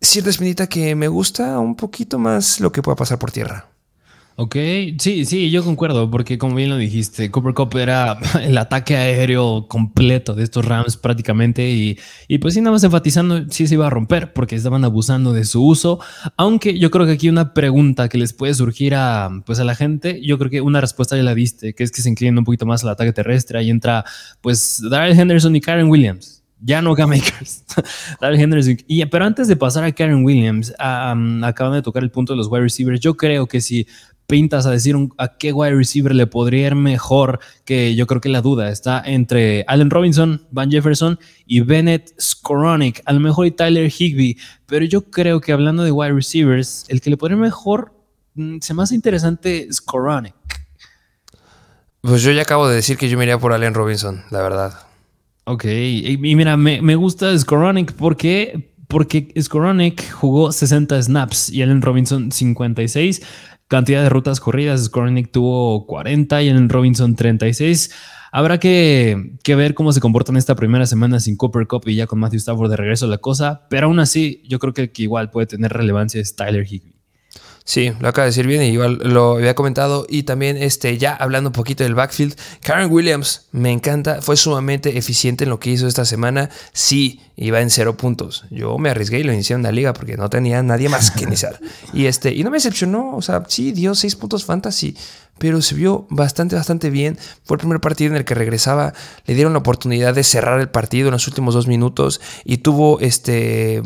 cierta 0.00 0.30
espinita 0.30 0.66
que 0.66 0.94
me 0.94 1.08
gusta 1.08 1.58
un 1.58 1.76
poquito 1.76 2.18
más 2.18 2.60
lo 2.60 2.72
que 2.72 2.82
pueda 2.82 2.96
pasar 2.96 3.18
por 3.18 3.30
tierra. 3.30 3.72
Ok, 4.34 4.56
sí, 4.98 5.26
sí, 5.26 5.50
yo 5.50 5.62
concuerdo, 5.62 6.10
porque 6.10 6.38
como 6.38 6.54
bien 6.54 6.70
lo 6.70 6.78
dijiste, 6.78 7.30
Cooper 7.30 7.52
Cup 7.52 7.76
era 7.76 8.18
el 8.42 8.56
ataque 8.56 8.96
aéreo 8.96 9.68
completo 9.68 10.34
de 10.34 10.42
estos 10.42 10.64
Rams 10.64 10.96
prácticamente 10.96 11.70
y, 11.70 11.98
y 12.28 12.38
pues 12.38 12.54
sí, 12.54 12.62
nada 12.62 12.72
más 12.72 12.82
enfatizando, 12.82 13.44
sí 13.50 13.66
se 13.66 13.74
iba 13.74 13.86
a 13.86 13.90
romper 13.90 14.32
porque 14.32 14.56
estaban 14.56 14.86
abusando 14.86 15.34
de 15.34 15.44
su 15.44 15.62
uso, 15.62 16.00
aunque 16.38 16.78
yo 16.78 16.90
creo 16.90 17.04
que 17.04 17.12
aquí 17.12 17.28
una 17.28 17.52
pregunta 17.52 18.08
que 18.08 18.16
les 18.16 18.32
puede 18.32 18.54
surgir 18.54 18.94
a, 18.94 19.28
pues 19.44 19.60
a 19.60 19.64
la 19.64 19.74
gente, 19.74 20.22
yo 20.24 20.38
creo 20.38 20.50
que 20.50 20.62
una 20.62 20.80
respuesta 20.80 21.14
ya 21.14 21.22
la 21.22 21.34
diste, 21.34 21.74
que 21.74 21.84
es 21.84 21.92
que 21.92 22.00
se 22.00 22.08
inclina 22.08 22.38
un 22.38 22.46
poquito 22.46 22.64
más 22.64 22.82
al 22.84 22.90
ataque 22.90 23.12
terrestre, 23.12 23.58
ahí 23.58 23.68
entra 23.68 24.06
pues 24.40 24.82
Darrell 24.90 25.18
Henderson 25.18 25.54
y 25.56 25.60
Karen 25.60 25.90
Williams 25.90 26.41
ya 26.64 26.80
no 26.80 26.94
Makers. 26.94 27.64
pero 29.10 29.24
antes 29.24 29.48
de 29.48 29.56
pasar 29.56 29.84
a 29.84 29.92
Karen 29.92 30.24
Williams, 30.24 30.72
acaban 30.78 31.74
de 31.74 31.82
tocar 31.82 32.02
el 32.02 32.10
punto 32.10 32.32
de 32.32 32.36
los 32.36 32.48
wide 32.48 32.62
receivers. 32.62 33.00
Yo 33.00 33.16
creo 33.16 33.46
que 33.46 33.60
si 33.60 33.86
pintas 34.26 34.64
a 34.64 34.70
decir 34.70 34.96
a 35.18 35.36
qué 35.36 35.52
wide 35.52 35.74
receiver 35.74 36.14
le 36.14 36.26
podría 36.26 36.68
ir 36.68 36.74
mejor, 36.74 37.40
que 37.64 37.94
yo 37.94 38.06
creo 38.06 38.20
que 38.20 38.28
la 38.28 38.40
duda 38.40 38.70
está 38.70 39.02
entre 39.04 39.64
Allen 39.68 39.90
Robinson, 39.90 40.46
Van 40.50 40.70
Jefferson 40.70 41.18
y 41.44 41.60
Bennett 41.60 42.14
Skoronik, 42.18 43.02
a 43.04 43.12
lo 43.12 43.20
mejor 43.20 43.46
y 43.46 43.50
Tyler 43.50 43.90
Higby, 43.90 44.38
pero 44.66 44.84
yo 44.84 45.10
creo 45.10 45.40
que 45.40 45.52
hablando 45.52 45.82
de 45.82 45.90
wide 45.90 46.12
receivers, 46.12 46.86
el 46.88 47.00
que 47.00 47.10
le 47.10 47.16
podría 47.16 47.36
ir 47.36 47.42
mejor 47.42 47.92
mm, 48.34 48.58
se 48.60 48.72
me 48.72 48.82
hace 48.82 48.94
interesante 48.94 49.68
Skoronik. 49.70 50.34
Pues 52.00 52.22
yo 52.22 52.32
ya 52.32 52.42
acabo 52.42 52.68
de 52.68 52.76
decir 52.76 52.96
que 52.96 53.08
yo 53.08 53.18
me 53.18 53.24
iría 53.24 53.38
por 53.38 53.52
Allen 53.52 53.74
Robinson, 53.74 54.24
la 54.30 54.40
verdad. 54.40 54.91
Ok, 55.44 55.64
y, 55.64 56.16
mira, 56.18 56.56
me, 56.56 56.80
me 56.82 56.94
gusta 56.94 57.36
Skoronik 57.36 57.92
porque 57.94 58.72
porque 58.92 59.32
Skoronek 59.40 60.12
jugó 60.12 60.52
60 60.52 61.02
snaps 61.02 61.48
y 61.48 61.62
Allen 61.62 61.80
Robinson 61.80 62.30
56. 62.30 63.22
Cantidad 63.66 64.02
de 64.02 64.10
rutas 64.10 64.38
corridas, 64.38 64.84
Skoronek 64.84 65.32
tuvo 65.32 65.86
40 65.86 66.42
y 66.42 66.50
Allen 66.50 66.68
Robinson 66.68 67.16
36. 67.16 67.90
Habrá 68.32 68.58
que, 68.58 69.38
que, 69.42 69.54
ver 69.54 69.72
cómo 69.72 69.92
se 69.92 70.00
comportan 70.00 70.36
esta 70.36 70.54
primera 70.54 70.84
semana 70.84 71.20
sin 71.20 71.36
Cooper 71.36 71.66
Cup 71.66 71.84
y 71.86 71.94
ya 71.96 72.06
con 72.06 72.18
Matthew 72.18 72.38
Stafford 72.38 72.70
de 72.70 72.76
regreso 72.76 73.06
a 73.06 73.08
la 73.08 73.18
cosa, 73.18 73.66
pero 73.70 73.86
aún 73.86 73.98
así 73.98 74.42
yo 74.46 74.58
creo 74.58 74.74
que, 74.74 74.92
que 74.92 75.02
igual 75.02 75.30
puede 75.30 75.46
tener 75.46 75.72
relevancia 75.72 76.20
es 76.20 76.36
Tyler 76.36 76.66
Higby. 76.70 77.01
Sí, 77.64 77.92
lo 78.00 78.08
acaba 78.08 78.24
de 78.24 78.30
decir 78.30 78.46
bien, 78.46 78.62
y 78.62 78.66
igual 78.66 78.98
lo 79.02 79.36
había 79.36 79.54
comentado. 79.54 80.06
Y 80.08 80.24
también, 80.24 80.56
este, 80.56 80.98
ya 80.98 81.14
hablando 81.14 81.50
un 81.50 81.52
poquito 81.52 81.84
del 81.84 81.94
backfield, 81.94 82.34
Karen 82.60 82.90
Williams 82.90 83.46
me 83.52 83.70
encanta, 83.70 84.20
fue 84.20 84.36
sumamente 84.36 84.98
eficiente 84.98 85.44
en 85.44 85.50
lo 85.50 85.60
que 85.60 85.70
hizo 85.70 85.86
esta 85.86 86.04
semana. 86.04 86.50
Sí, 86.72 87.20
iba 87.36 87.60
en 87.60 87.70
cero 87.70 87.96
puntos. 87.96 88.44
Yo 88.50 88.78
me 88.78 88.90
arriesgué 88.90 89.20
y 89.20 89.22
lo 89.22 89.32
inicié 89.32 89.54
en 89.54 89.62
la 89.62 89.72
liga 89.72 89.92
porque 89.92 90.16
no 90.16 90.28
tenía 90.28 90.62
nadie 90.62 90.88
más 90.88 91.12
que 91.12 91.24
iniciar. 91.24 91.60
y 91.92 92.06
este, 92.06 92.34
y 92.34 92.42
no 92.42 92.50
me 92.50 92.56
decepcionó, 92.56 93.16
o 93.16 93.22
sea, 93.22 93.44
sí, 93.46 93.72
dio 93.72 93.94
seis 93.94 94.16
puntos 94.16 94.44
fantasy, 94.44 94.96
pero 95.38 95.62
se 95.62 95.74
vio 95.74 96.06
bastante, 96.10 96.56
bastante 96.56 96.90
bien. 96.90 97.18
Fue 97.44 97.56
el 97.56 97.60
primer 97.60 97.80
partido 97.80 98.10
en 98.10 98.16
el 98.16 98.24
que 98.24 98.34
regresaba, 98.34 98.92
le 99.24 99.34
dieron 99.34 99.52
la 99.52 99.60
oportunidad 99.60 100.14
de 100.14 100.24
cerrar 100.24 100.60
el 100.60 100.68
partido 100.68 101.08
en 101.08 101.12
los 101.12 101.28
últimos 101.28 101.54
dos 101.54 101.66
minutos 101.66 102.20
y 102.44 102.58
tuvo 102.58 102.98
este 103.00 103.82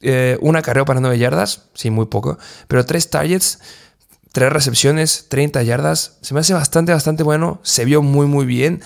eh, 0.00 0.38
una 0.40 0.62
carrera 0.62 0.84
para 0.84 1.00
9 1.00 1.18
yardas, 1.18 1.70
sí, 1.74 1.90
muy 1.90 2.06
poco, 2.06 2.38
pero 2.68 2.84
tres 2.84 3.10
targets, 3.10 3.58
tres 4.34 4.52
recepciones, 4.52 5.26
30 5.28 5.62
yardas. 5.62 6.18
Se 6.20 6.34
me 6.34 6.40
hace 6.40 6.54
bastante, 6.54 6.92
bastante 6.92 7.22
bueno. 7.22 7.60
Se 7.62 7.84
vio 7.84 8.02
muy, 8.02 8.26
muy 8.26 8.44
bien. 8.44 8.82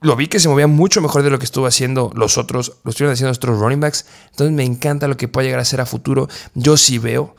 Lo 0.00 0.14
vi 0.14 0.28
que 0.28 0.38
se 0.38 0.48
movía 0.48 0.68
mucho 0.68 1.00
mejor 1.00 1.24
de 1.24 1.30
lo 1.30 1.38
que 1.40 1.44
estuvo 1.44 1.66
haciendo 1.66 2.12
los 2.14 2.38
otros, 2.38 2.78
lo 2.84 2.90
estuvieron 2.90 3.12
haciendo 3.12 3.30
nuestros 3.30 3.58
running 3.58 3.80
backs. 3.80 4.06
Entonces 4.30 4.54
me 4.54 4.64
encanta 4.64 5.08
lo 5.08 5.16
que 5.16 5.26
puede 5.26 5.48
llegar 5.48 5.60
a 5.60 5.64
ser 5.64 5.80
a 5.80 5.86
futuro. 5.86 6.28
Yo 6.54 6.76
sí 6.76 6.98
veo 6.98 7.34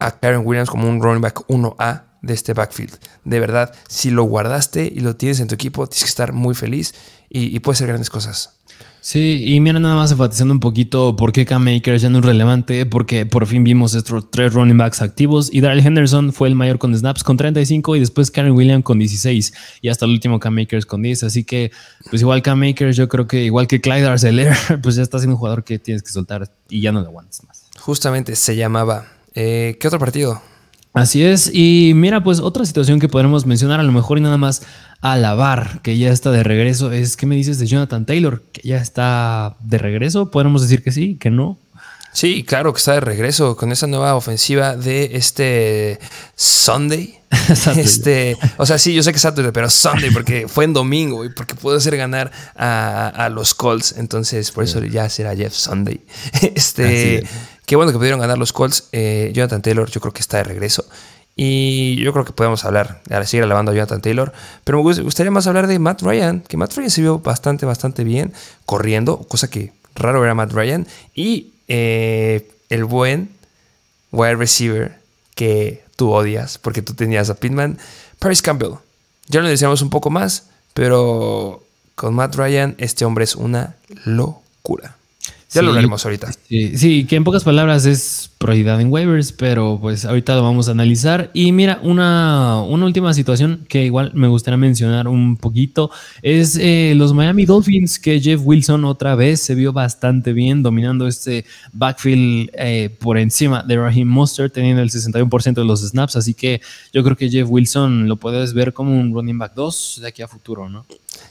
a 0.00 0.18
Karen 0.18 0.42
Williams 0.44 0.68
como 0.68 0.88
un 0.88 1.00
running 1.00 1.22
back 1.22 1.46
1A 1.46 2.02
de 2.22 2.34
este 2.34 2.54
backfield. 2.54 2.98
De 3.24 3.38
verdad, 3.38 3.72
si 3.88 4.10
lo 4.10 4.24
guardaste 4.24 4.84
y 4.84 4.98
lo 4.98 5.14
tienes 5.14 5.38
en 5.38 5.46
tu 5.46 5.54
equipo, 5.54 5.86
tienes 5.86 6.04
que 6.04 6.08
estar 6.08 6.32
muy 6.32 6.56
feliz 6.56 6.94
y, 7.28 7.54
y 7.54 7.60
puede 7.60 7.76
ser 7.76 7.86
grandes 7.86 8.10
cosas. 8.10 8.60
Sí, 9.04 9.44
y 9.44 9.60
mira, 9.60 9.78
nada 9.78 9.96
más 9.96 10.12
enfatizando 10.12 10.54
un 10.54 10.60
poquito 10.60 11.14
por 11.14 11.30
qué 11.30 11.44
Cam 11.44 11.62
Makers 11.62 12.00
ya 12.00 12.08
no 12.08 12.20
es 12.20 12.24
relevante, 12.24 12.86
porque 12.86 13.26
por 13.26 13.46
fin 13.46 13.62
vimos 13.62 13.94
estos 13.94 14.30
tres 14.30 14.54
running 14.54 14.78
backs 14.78 15.02
activos 15.02 15.50
y 15.52 15.60
Daryl 15.60 15.86
Henderson 15.86 16.32
fue 16.32 16.48
el 16.48 16.54
mayor 16.54 16.78
con 16.78 16.96
snaps 16.96 17.22
con 17.22 17.36
35 17.36 17.96
y 17.96 18.00
después 18.00 18.30
Karen 18.30 18.52
Williams 18.52 18.82
con 18.82 18.98
16 18.98 19.52
y 19.82 19.90
hasta 19.90 20.06
el 20.06 20.12
último 20.12 20.40
Cam 20.40 20.54
Makers 20.54 20.86
con 20.86 21.02
10. 21.02 21.24
Así 21.24 21.44
que, 21.44 21.70
pues 22.08 22.22
igual 22.22 22.40
Cam 22.40 22.58
Makers, 22.58 22.96
yo 22.96 23.06
creo 23.10 23.26
que 23.26 23.44
igual 23.44 23.66
que 23.66 23.82
Clyde 23.82 24.06
Arcelor, 24.06 24.54
pues 24.82 24.96
ya 24.96 25.02
está 25.02 25.18
siendo 25.18 25.34
un 25.34 25.38
jugador 25.38 25.64
que 25.64 25.78
tienes 25.78 26.02
que 26.02 26.10
soltar 26.10 26.50
y 26.70 26.80
ya 26.80 26.90
no 26.90 27.02
lo 27.02 27.08
aguantas 27.08 27.44
más. 27.44 27.66
Justamente 27.78 28.34
se 28.36 28.56
llamaba. 28.56 29.06
Eh, 29.34 29.76
¿Qué 29.78 29.86
otro 29.86 29.98
partido? 29.98 30.40
Así 30.94 31.24
es, 31.24 31.50
y 31.52 31.90
mira, 31.96 32.22
pues 32.22 32.38
otra 32.38 32.64
situación 32.64 33.00
que 33.00 33.08
podremos 33.08 33.46
mencionar 33.46 33.80
a 33.80 33.82
lo 33.82 33.90
mejor 33.90 34.16
y 34.16 34.20
nada 34.20 34.38
más 34.38 34.62
alabar 35.00 35.80
que 35.82 35.98
ya 35.98 36.12
está 36.12 36.30
de 36.30 36.44
regreso 36.44 36.92
es, 36.92 37.16
¿qué 37.16 37.26
me 37.26 37.34
dices 37.34 37.58
de 37.58 37.66
Jonathan 37.66 38.06
Taylor? 38.06 38.44
¿Que 38.52 38.60
ya 38.62 38.76
está 38.76 39.56
de 39.58 39.78
regreso? 39.78 40.30
¿Podemos 40.30 40.62
decir 40.62 40.84
que 40.84 40.92
sí, 40.92 41.16
que 41.16 41.30
no? 41.30 41.58
Sí, 42.12 42.44
claro 42.44 42.72
que 42.72 42.78
está 42.78 42.92
de 42.92 43.00
regreso 43.00 43.56
con 43.56 43.72
esa 43.72 43.88
nueva 43.88 44.14
ofensiva 44.14 44.76
de 44.76 45.16
este 45.16 45.98
Sunday. 46.36 47.18
este, 47.76 48.36
o 48.56 48.64
sea, 48.64 48.78
sí, 48.78 48.94
yo 48.94 49.02
sé 49.02 49.10
que 49.10 49.16
es 49.16 49.22
Saturday, 49.22 49.50
pero 49.50 49.68
Sunday 49.68 50.12
porque 50.12 50.46
fue 50.46 50.64
en 50.64 50.74
domingo 50.74 51.24
y 51.24 51.30
porque 51.30 51.56
pudo 51.56 51.76
hacer 51.76 51.96
ganar 51.96 52.30
a, 52.54 53.28
los 53.32 53.52
Colts. 53.52 53.96
Entonces, 53.98 54.52
por 54.52 54.62
eso 54.62 54.82
ya 54.84 55.08
será 55.08 55.34
Jeff 55.34 55.54
Sunday. 55.54 56.00
Este, 56.54 57.26
Qué 57.66 57.76
bueno 57.76 57.92
que 57.92 57.98
pudieron 57.98 58.20
ganar 58.20 58.38
los 58.38 58.52
Colts. 58.52 58.88
Eh, 58.92 59.32
Jonathan 59.34 59.62
Taylor 59.62 59.90
yo 59.90 60.00
creo 60.00 60.12
que 60.12 60.20
está 60.20 60.38
de 60.38 60.44
regreso. 60.44 60.84
Y 61.36 61.96
yo 61.96 62.12
creo 62.12 62.24
que 62.24 62.32
podemos 62.32 62.64
hablar, 62.64 63.00
ahora 63.10 63.26
seguir 63.26 63.42
alabando 63.42 63.72
a 63.72 63.74
Jonathan 63.74 64.00
Taylor. 64.00 64.32
Pero 64.62 64.82
me 64.82 65.02
gustaría 65.02 65.30
más 65.30 65.46
hablar 65.46 65.66
de 65.66 65.78
Matt 65.78 66.02
Ryan, 66.02 66.40
que 66.40 66.56
Matt 66.56 66.74
Ryan 66.76 66.90
se 66.90 67.00
vio 67.00 67.18
bastante, 67.18 67.66
bastante 67.66 68.04
bien 68.04 68.32
corriendo, 68.66 69.18
cosa 69.18 69.50
que 69.50 69.72
raro 69.94 70.20
ver 70.20 70.30
a 70.30 70.34
Matt 70.34 70.52
Ryan. 70.52 70.86
Y 71.14 71.54
eh, 71.66 72.50
el 72.68 72.84
buen 72.84 73.30
wide 74.12 74.36
receiver 74.36 74.98
que 75.34 75.84
tú 75.96 76.12
odias, 76.12 76.58
porque 76.58 76.82
tú 76.82 76.94
tenías 76.94 77.30
a 77.30 77.34
Pitman, 77.34 77.78
Paris 78.18 78.42
Campbell. 78.42 78.74
Ya 79.26 79.40
lo 79.40 79.48
decíamos 79.48 79.82
un 79.82 79.90
poco 79.90 80.10
más, 80.10 80.50
pero 80.72 81.64
con 81.94 82.14
Matt 82.14 82.36
Ryan 82.36 82.74
este 82.78 83.04
hombre 83.04 83.24
es 83.24 83.34
una 83.34 83.74
locura. 84.04 84.96
Ya 85.52 85.62
lo 85.62 85.68
hablaremos 85.68 86.04
ahorita. 86.04 86.32
Sí, 86.48 86.76
sí, 86.76 87.04
que 87.04 87.16
en 87.16 87.24
pocas 87.24 87.44
palabras 87.44 87.86
es 87.86 88.30
prioridad 88.38 88.80
en 88.80 88.92
waivers, 88.92 89.32
pero 89.32 89.78
pues 89.80 90.04
ahorita 90.04 90.34
lo 90.34 90.42
vamos 90.42 90.68
a 90.68 90.72
analizar. 90.72 91.30
Y 91.32 91.52
mira, 91.52 91.78
una, 91.82 92.60
una 92.62 92.86
última 92.86 93.14
situación 93.14 93.64
que 93.68 93.84
igual 93.84 94.12
me 94.14 94.28
gustaría 94.28 94.58
mencionar 94.58 95.08
un 95.08 95.36
poquito 95.36 95.90
es 96.22 96.58
eh, 96.60 96.94
los 96.96 97.14
Miami 97.14 97.46
Dolphins, 97.46 97.98
que 97.98 98.20
Jeff 98.20 98.40
Wilson 98.44 98.84
otra 98.84 99.14
vez 99.14 99.40
se 99.40 99.54
vio 99.54 99.72
bastante 99.72 100.32
bien 100.32 100.62
dominando 100.62 101.06
este 101.06 101.44
backfield 101.72 102.50
eh, 102.54 102.90
por 102.98 103.16
encima 103.16 103.62
de 103.62 103.76
Raheem 103.76 104.08
Monster, 104.08 104.50
teniendo 104.50 104.82
el 104.82 104.90
61% 104.90 105.54
de 105.54 105.64
los 105.64 105.80
snaps. 105.80 106.16
Así 106.16 106.34
que 106.34 106.60
yo 106.92 107.02
creo 107.04 107.16
que 107.16 107.30
Jeff 107.30 107.48
Wilson 107.48 108.08
lo 108.08 108.16
puedes 108.16 108.54
ver 108.54 108.72
como 108.72 108.98
un 108.98 109.14
running 109.14 109.38
back 109.38 109.54
2 109.54 110.00
de 110.02 110.08
aquí 110.08 110.22
a 110.22 110.28
futuro, 110.28 110.68
¿no? 110.68 110.84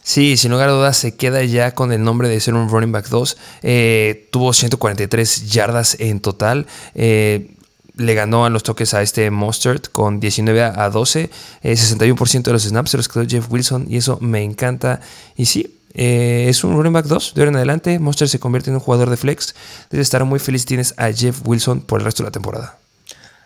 Sí, 0.04 0.36
sin 0.36 0.52
lugar 0.52 0.70
a 0.70 0.74
dudas 0.74 0.98
se 0.98 1.16
queda 1.16 1.44
ya 1.44 1.74
con 1.74 1.94
el 1.94 2.04
nombre 2.04 2.28
de 2.28 2.40
ser 2.40 2.54
un 2.54 2.70
running 2.70 2.92
back 2.92 3.08
2. 3.08 3.38
Eh, 3.64 4.28
tuvo 4.32 4.52
143 4.52 5.50
yardas 5.50 5.96
en 6.00 6.20
total. 6.20 6.68
Eh, 6.94 7.56
le 7.96 8.14
ganó 8.14 8.46
a 8.46 8.50
los 8.50 8.64
toques 8.64 8.94
a 8.94 9.02
este 9.02 9.30
Mustard 9.32 9.82
con 9.92 10.20
19 10.20 10.64
a 10.64 10.90
12, 10.90 11.30
61% 11.64 12.36
eh, 12.40 12.42
de 12.44 12.52
los 12.52 12.64
snaps 12.64 12.92
se 12.92 12.98
los 12.98 13.08
quedó 13.08 13.26
Jeff 13.28 13.46
Wilson 13.50 13.86
y 13.90 13.98
eso 13.98 14.18
me 14.20 14.44
encanta. 14.44 15.00
Y 15.38 15.46
sí, 15.46 15.80
eh, 15.94 16.48
es 16.50 16.64
un 16.64 16.76
running 16.76 16.94
back 16.94 17.06
2 17.06 17.34
de 17.36 17.42
ahora 17.42 17.52
en 17.52 17.56
adelante. 17.58 18.00
Mustard 18.00 18.28
se 18.28 18.40
convierte 18.40 18.72
en 18.72 18.76
un 18.76 18.80
jugador 18.82 19.10
de 19.10 19.18
flex. 19.18 19.56
Debe 19.90 20.02
estar 20.02 20.26
muy 20.26 20.40
feliz. 20.40 20.66
Tienes 20.66 20.94
a 20.98 21.12
Jeff 21.12 21.42
Wilson 21.46 21.82
por 21.82 22.00
el 22.00 22.06
resto 22.06 22.24
de 22.24 22.28
la 22.28 22.32
temporada. 22.32 22.83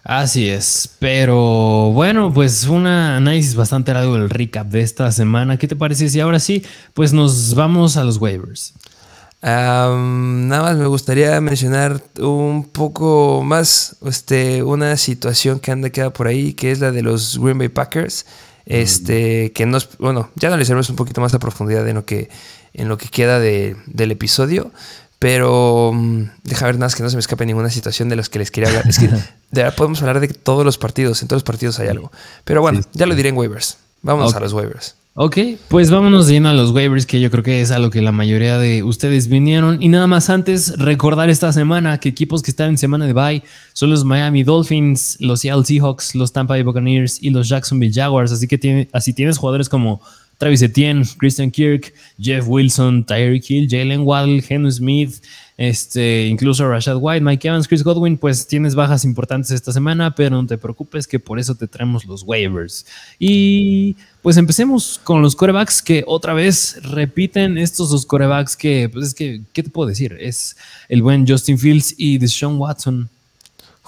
Así 0.08 0.48
es, 0.48 0.90
pero 1.00 1.92
bueno, 1.92 2.32
pues 2.34 2.64
un 2.68 2.88
análisis 2.88 3.56
bastante 3.56 3.94
largo 3.94 4.14
del 4.14 4.30
recap 4.30 4.68
de 4.68 4.80
esta 4.80 5.12
semana. 5.12 5.58
¿Qué 5.58 5.68
te 5.68 5.76
parece 5.76 6.08
si 6.08 6.22
ahora 6.22 6.40
sí, 6.40 6.64
pues 6.94 7.12
nos 7.12 7.56
vamos 7.56 7.98
a 7.98 8.06
los 8.06 8.16
waivers? 8.16 8.74
nada 9.42 10.62
más 10.62 10.78
me 10.78 10.88
gustaría 10.88 11.40
mencionar 11.42 12.02
un 12.20 12.64
poco 12.64 13.44
más 13.44 13.98
este, 14.06 14.64
una 14.64 14.96
situación 14.96 15.60
que 15.60 15.72
anda 15.72 15.90
queda 15.90 16.14
por 16.14 16.28
ahí, 16.28 16.54
que 16.54 16.72
es 16.72 16.80
la 16.80 16.92
de 16.92 17.02
los 17.02 17.38
Green 17.38 17.58
Bay 17.58 17.68
Packers. 17.68 18.26
Este, 18.66 19.52
que 19.52 19.66
nos, 19.66 19.98
bueno, 19.98 20.32
ya 20.36 20.48
analizaremos 20.48 20.90
un 20.90 20.96
poquito 20.96 21.20
más 21.20 21.34
a 21.34 21.40
profundidad 21.40 21.86
en 21.86 21.96
lo 21.96 22.06
que, 22.06 22.30
en 22.74 22.88
lo 22.88 22.98
que 22.98 23.10
queda 23.10 23.42
del 23.42 24.12
episodio. 24.12 24.72
Pero 25.20 25.92
mm, 25.94 26.24
deja 26.44 26.66
ver 26.66 26.76
nada 26.76 26.86
más 26.86 26.96
que 26.96 27.04
no 27.04 27.10
se 27.10 27.18
me 27.18 27.20
escape 27.20 27.46
ninguna 27.46 27.70
situación 27.70 28.08
de 28.08 28.16
las 28.16 28.30
que 28.30 28.40
les 28.40 28.52
quería 28.52 28.70
hablar. 28.70 28.88
Es 28.88 29.00
que 29.00 29.10
de 29.52 29.64
verdad 29.64 29.76
podemos 29.76 30.02
hablar 30.02 30.20
de 30.20 30.28
todos 30.28 30.66
los 30.66 30.78
partidos. 30.78 31.22
En 31.22 31.28
todos 31.28 31.42
los 31.42 31.46
partidos 31.46 31.80
hay 31.80 31.88
algo. 31.88 32.12
Pero 32.44 32.62
bueno, 32.62 32.82
ya 32.94 33.06
lo 33.06 33.16
diré 33.16 33.30
en 33.30 33.38
waivers. 33.38 33.78
Vamos 34.02 34.36
a 34.36 34.40
los 34.40 34.54
waivers. 34.54 34.96
Ok, 35.20 35.36
pues 35.68 35.90
vámonos 35.90 36.28
lleno 36.28 36.48
a 36.48 36.54
los 36.54 36.70
waivers, 36.70 37.08
que 37.08 37.20
yo 37.20 37.32
creo 37.32 37.44
que 37.44 37.62
es 37.62 37.72
a 37.72 37.80
lo 37.80 37.90
que 37.90 38.04
la 38.04 38.12
mayoría 38.12 38.60
de 38.60 38.84
ustedes 38.84 39.30
vinieron. 39.30 39.82
Y 39.82 39.88
nada 39.88 40.06
más 40.06 40.30
antes, 40.30 40.78
recordar 40.78 41.32
esta 41.32 41.52
semana 41.52 42.00
que 42.00 42.10
equipos 42.10 42.44
que 42.44 42.52
están 42.52 42.70
en 42.70 42.78
semana 42.78 43.08
de 43.08 43.14
bye 43.14 43.44
son 43.74 43.90
los 43.90 44.06
Miami 44.06 44.44
Dolphins, 44.44 45.18
los 45.20 45.40
Seattle 45.40 45.66
Seahawks, 45.66 46.14
los 46.14 46.34
Tampa 46.34 46.54
Bay 46.54 46.62
Buccaneers 46.62 47.18
y 47.20 47.32
los 47.32 47.50
Jacksonville 47.50 47.92
Jaguars. 47.92 48.32
Así 48.32 48.48
que 48.48 48.60
tiene, 48.60 48.90
así 48.94 49.12
tienes 49.12 49.40
jugadores 49.40 49.70
como 49.70 50.02
Travis 50.38 50.62
Etienne, 50.62 51.04
Christian 51.18 51.52
Kirk, 51.52 51.94
Jeff 52.20 52.46
Wilson, 52.48 53.06
Tyreek 53.06 53.50
Hill, 53.50 53.68
Jalen 53.70 54.02
Waddle, 54.02 54.44
Henry 54.48 54.72
Smith, 54.72 55.22
este, 55.58 56.28
incluso 56.28 56.70
Rashad 56.70 56.98
White, 57.00 57.22
Mike 57.22 57.48
Evans, 57.48 57.68
Chris 57.68 57.84
Godwin, 57.84 58.18
pues 58.18 58.46
tienes 58.46 58.76
bajas 58.76 59.04
importantes 59.04 59.50
esta 59.50 59.74
semana, 59.74 60.14
pero 60.14 60.36
no 60.36 60.46
te 60.46 60.60
preocupes 60.60 61.08
que 61.08 61.20
por 61.20 61.40
eso 61.40 61.56
te 61.56 61.68
traemos 61.68 62.06
los 62.06 62.22
waivers. 62.24 62.86
Y 63.18 63.96
pues 64.22 64.38
empecemos 64.38 65.02
con 65.04 65.24
los 65.24 65.36
corebacks 65.36 65.82
que 65.82 66.04
otra 66.06 66.36
vez 66.36 66.80
repiten 66.84 67.58
estos 67.58 67.90
dos 67.90 68.06
corebacks 68.06 68.56
que, 68.56 68.90
pues 68.90 69.08
es 69.08 69.14
que, 69.16 69.42
¿qué 69.52 69.64
te 69.64 69.72
puedo 69.72 69.90
decir? 69.90 70.16
Es 70.20 70.56
el 70.90 71.02
buen 71.02 71.28
Justin 71.28 71.58
Fields 71.58 71.96
y 71.98 72.20
Deshaun 72.20 72.60
Watson. 72.60 73.10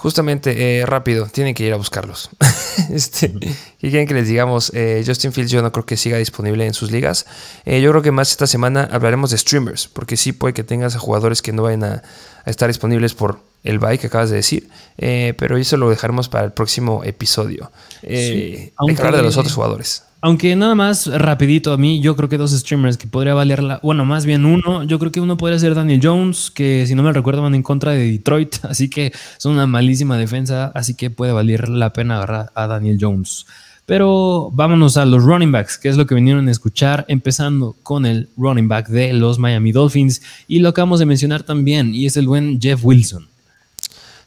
Justamente, 0.00 0.80
eh, 0.80 0.86
rápido, 0.86 1.26
tienen 1.26 1.54
que 1.54 1.62
ir 1.62 1.74
a 1.74 1.76
buscarlos. 1.76 2.30
este, 2.90 3.34
¿Qué 3.34 3.90
quieren 3.90 4.06
que 4.06 4.14
les 4.14 4.26
digamos? 4.26 4.72
Eh, 4.74 5.04
Justin 5.06 5.30
Fields 5.30 5.50
yo 5.50 5.60
no 5.60 5.72
creo 5.72 5.84
que 5.84 5.98
siga 5.98 6.16
disponible 6.16 6.64
en 6.64 6.72
sus 6.72 6.90
ligas. 6.90 7.26
Eh, 7.66 7.82
yo 7.82 7.90
creo 7.90 8.00
que 8.00 8.10
más 8.10 8.30
esta 8.30 8.46
semana 8.46 8.88
hablaremos 8.90 9.30
de 9.30 9.36
streamers, 9.36 9.88
porque 9.88 10.16
sí 10.16 10.32
puede 10.32 10.54
que 10.54 10.64
tengas 10.64 10.96
a 10.96 10.98
jugadores 10.98 11.42
que 11.42 11.52
no 11.52 11.64
vayan 11.64 11.84
a, 11.84 12.02
estar 12.46 12.68
disponibles 12.68 13.12
por 13.12 13.40
el 13.62 13.78
bye 13.78 13.98
que 13.98 14.06
acabas 14.06 14.30
de 14.30 14.36
decir, 14.36 14.70
pero 14.96 15.58
eso 15.58 15.76
lo 15.76 15.90
dejaremos 15.90 16.30
para 16.30 16.46
el 16.46 16.52
próximo 16.52 17.04
episodio. 17.04 17.70
Sí, 18.00 18.72
hablar 18.78 19.16
de 19.16 19.22
los 19.22 19.36
otros 19.36 19.52
jugadores. 19.52 20.04
Aunque 20.22 20.54
nada 20.54 20.74
más 20.74 21.06
rapidito 21.06 21.72
a 21.72 21.78
mí, 21.78 22.00
yo 22.02 22.14
creo 22.14 22.28
que 22.28 22.36
dos 22.36 22.50
streamers 22.50 22.98
que 22.98 23.06
podría 23.06 23.32
valer 23.32 23.62
la... 23.62 23.80
Bueno, 23.82 24.04
más 24.04 24.26
bien 24.26 24.44
uno, 24.44 24.84
yo 24.84 24.98
creo 24.98 25.10
que 25.10 25.20
uno 25.20 25.38
podría 25.38 25.58
ser 25.58 25.74
Daniel 25.74 26.00
Jones, 26.02 26.50
que 26.50 26.86
si 26.86 26.94
no 26.94 27.02
me 27.02 27.12
recuerdo 27.12 27.40
van 27.40 27.54
en 27.54 27.62
contra 27.62 27.92
de 27.92 28.10
Detroit, 28.10 28.56
así 28.64 28.90
que 28.90 29.12
son 29.38 29.54
una 29.54 29.66
malísima 29.66 30.18
defensa, 30.18 30.72
así 30.74 30.94
que 30.94 31.08
puede 31.08 31.32
valer 31.32 31.70
la 31.70 31.94
pena 31.94 32.16
agarrar 32.16 32.52
a 32.54 32.66
Daniel 32.66 32.98
Jones. 33.00 33.46
Pero 33.86 34.50
vámonos 34.52 34.98
a 34.98 35.06
los 35.06 35.24
running 35.24 35.52
backs, 35.52 35.78
que 35.78 35.88
es 35.88 35.96
lo 35.96 36.06
que 36.06 36.14
vinieron 36.14 36.48
a 36.48 36.50
escuchar, 36.50 37.06
empezando 37.08 37.74
con 37.82 38.04
el 38.04 38.28
running 38.36 38.68
back 38.68 38.88
de 38.88 39.14
los 39.14 39.38
Miami 39.38 39.72
Dolphins 39.72 40.20
y 40.46 40.58
lo 40.58 40.68
acabamos 40.68 41.00
de 41.00 41.06
mencionar 41.06 41.44
también, 41.44 41.94
y 41.94 42.04
es 42.04 42.18
el 42.18 42.26
buen 42.26 42.60
Jeff 42.60 42.84
Wilson 42.84 43.29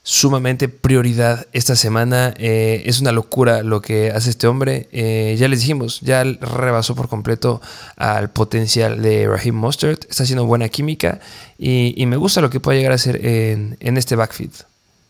sumamente 0.03 0.67
prioridad 0.67 1.47
esta 1.53 1.75
semana. 1.75 2.33
Eh, 2.37 2.83
es 2.85 2.99
una 2.99 3.11
locura 3.11 3.63
lo 3.63 3.81
que 3.81 4.11
hace 4.11 4.29
este 4.29 4.47
hombre. 4.47 4.89
Eh, 4.91 5.35
ya 5.39 5.47
les 5.47 5.61
dijimos, 5.61 6.01
ya 6.01 6.23
rebasó 6.23 6.93
por 6.93 7.07
completo 7.07 7.61
al 7.95 8.29
potencial 8.29 9.01
de 9.01 9.27
Raheem 9.27 9.55
Mostert. 9.55 10.05
Está 10.09 10.23
haciendo 10.23 10.45
buena 10.45 10.69
química 10.69 11.19
y, 11.57 12.05
me 12.05 12.17
gusta 12.17 12.41
lo 12.41 12.49
que 12.49 12.59
puede 12.59 12.77
llegar 12.77 12.91
a 12.91 12.95
hacer 12.95 13.25
en, 13.25 13.97
este 13.97 14.15
backfield. 14.15 14.53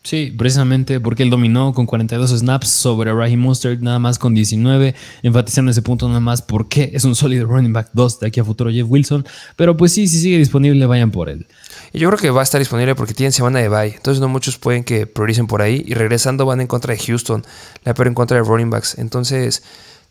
Sí, 0.03 0.33
precisamente 0.37 0.99
porque 0.99 1.23
él 1.23 1.29
dominó 1.29 1.73
con 1.73 1.85
42 1.85 2.31
snaps 2.31 2.67
sobre 2.67 3.13
Raheem 3.13 3.39
Mostert, 3.39 3.79
nada 3.79 3.99
más 3.99 4.19
con 4.19 4.33
19, 4.33 4.95
enfatizando 5.21 5.71
ese 5.71 5.81
punto 5.81 6.09
nada 6.09 6.19
más 6.19 6.41
porque 6.41 6.91
es 6.93 7.05
un 7.05 7.15
sólido 7.15 7.47
running 7.47 7.71
back 7.71 7.89
2 7.93 8.19
de 8.19 8.27
aquí 8.27 8.41
a 8.41 8.43
futuro 8.43 8.69
Jeff 8.69 8.85
Wilson, 8.89 9.25
pero 9.55 9.77
pues 9.77 9.93
sí, 9.93 10.09
si 10.09 10.19
sigue 10.19 10.37
disponible, 10.37 10.85
vayan 10.87 11.09
por 11.09 11.29
él. 11.29 11.47
Y 11.93 11.99
yo 11.99 12.09
creo 12.09 12.19
que 12.19 12.29
va 12.31 12.41
a 12.41 12.43
estar 12.43 12.59
disponible 12.59 12.95
porque 12.95 13.13
tienen 13.13 13.31
semana 13.31 13.59
de 13.59 13.69
bye. 13.69 13.93
Entonces 13.95 14.19
no 14.19 14.27
muchos 14.27 14.57
pueden 14.57 14.83
que 14.83 15.05
prioricen 15.05 15.45
por 15.45 15.61
ahí. 15.61 15.83
Y 15.85 15.93
regresando 15.93 16.45
van 16.45 16.59
en 16.59 16.65
contra 16.65 16.93
de 16.95 16.99
Houston. 16.99 17.45
La 17.83 17.93
peor 17.93 18.07
en 18.07 18.15
contra 18.15 18.35
de 18.35 18.43
running 18.43 18.71
backs. 18.71 18.97
Entonces 18.97 19.61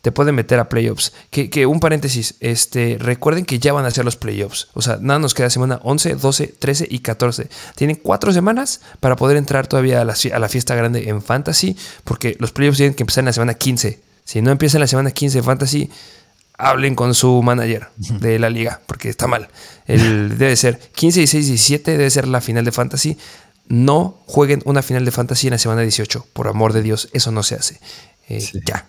te 0.03 0.11
pueden 0.11 0.35
meter 0.35 0.59
a 0.59 0.67
playoffs. 0.67 1.13
Que, 1.29 1.65
un 1.65 1.79
paréntesis, 1.79 2.35
este, 2.41 2.97
recuerden 2.99 3.45
que 3.45 3.57
ya 3.57 3.71
van 3.71 3.85
a 3.85 3.91
ser 3.91 4.03
los 4.03 4.17
playoffs. 4.17 4.67
O 4.73 4.81
sea, 4.81 4.97
nada 4.99 5.17
nos 5.17 5.33
queda 5.33 5.49
semana 5.49 5.79
11, 5.81 6.15
12, 6.15 6.47
13 6.59 6.87
y 6.89 6.99
14. 6.99 7.47
Tienen 7.77 7.95
cuatro 7.95 8.33
semanas 8.33 8.81
para 8.99 9.15
poder 9.15 9.37
entrar 9.37 9.65
todavía 9.65 10.01
a 10.01 10.05
la, 10.05 10.13
a 10.33 10.39
la 10.39 10.49
fiesta 10.49 10.75
grande 10.75 11.07
en 11.07 11.21
Fantasy. 11.21 11.77
Porque 12.03 12.35
los 12.39 12.51
playoffs 12.51 12.79
tienen 12.79 12.95
que 12.95 13.03
empezar 13.03 13.21
en 13.21 13.27
la 13.27 13.33
semana 13.33 13.53
15. 13.53 14.01
Si 14.25 14.41
no 14.41 14.51
empiezan 14.51 14.81
la 14.81 14.87
semana 14.87 15.11
15 15.11 15.37
de 15.37 15.43
Fantasy, 15.43 15.89
hablen 16.57 16.95
con 16.95 17.15
su 17.15 17.41
manager 17.41 17.87
de 17.95 18.39
la 18.39 18.49
liga, 18.49 18.81
porque 18.85 19.07
está 19.07 19.27
mal. 19.27 19.47
El, 19.87 20.37
debe 20.37 20.57
ser 20.57 20.79
15, 20.79 21.21
16, 21.21 21.47
17, 21.47 21.91
debe 21.91 22.09
ser 22.09 22.27
la 22.27 22.41
final 22.41 22.65
de 22.65 22.73
fantasy. 22.73 23.17
No 23.69 24.17
jueguen 24.25 24.61
una 24.65 24.81
final 24.81 25.05
de 25.05 25.11
fantasy 25.11 25.47
en 25.47 25.51
la 25.51 25.59
semana 25.59 25.81
18, 25.81 26.27
por 26.33 26.49
amor 26.49 26.73
de 26.73 26.81
Dios, 26.81 27.07
eso 27.13 27.31
no 27.31 27.41
se 27.41 27.55
hace. 27.55 27.79
Eh, 28.27 28.45
ya, 28.65 28.85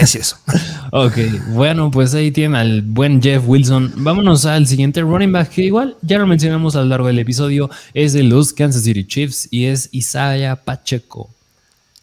es 0.00 0.14
eso. 0.14 0.36
ok, 0.92 1.16
bueno, 1.48 1.90
pues 1.90 2.14
ahí 2.14 2.30
tienen 2.30 2.56
al 2.56 2.82
buen 2.82 3.22
Jeff 3.22 3.42
Wilson. 3.46 3.92
Vámonos 3.96 4.46
al 4.46 4.66
siguiente 4.66 5.00
running 5.00 5.32
back, 5.32 5.50
que 5.50 5.62
igual 5.62 5.96
ya 6.02 6.18
lo 6.18 6.26
mencionamos 6.26 6.76
a 6.76 6.80
lo 6.80 6.86
largo 6.86 7.06
del 7.06 7.18
episodio, 7.18 7.70
es 7.94 8.12
de 8.12 8.22
los 8.22 8.52
Kansas 8.52 8.82
City 8.82 9.06
Chiefs 9.06 9.48
y 9.50 9.66
es 9.66 9.88
Isaiah 9.92 10.56
Pacheco. 10.56 11.30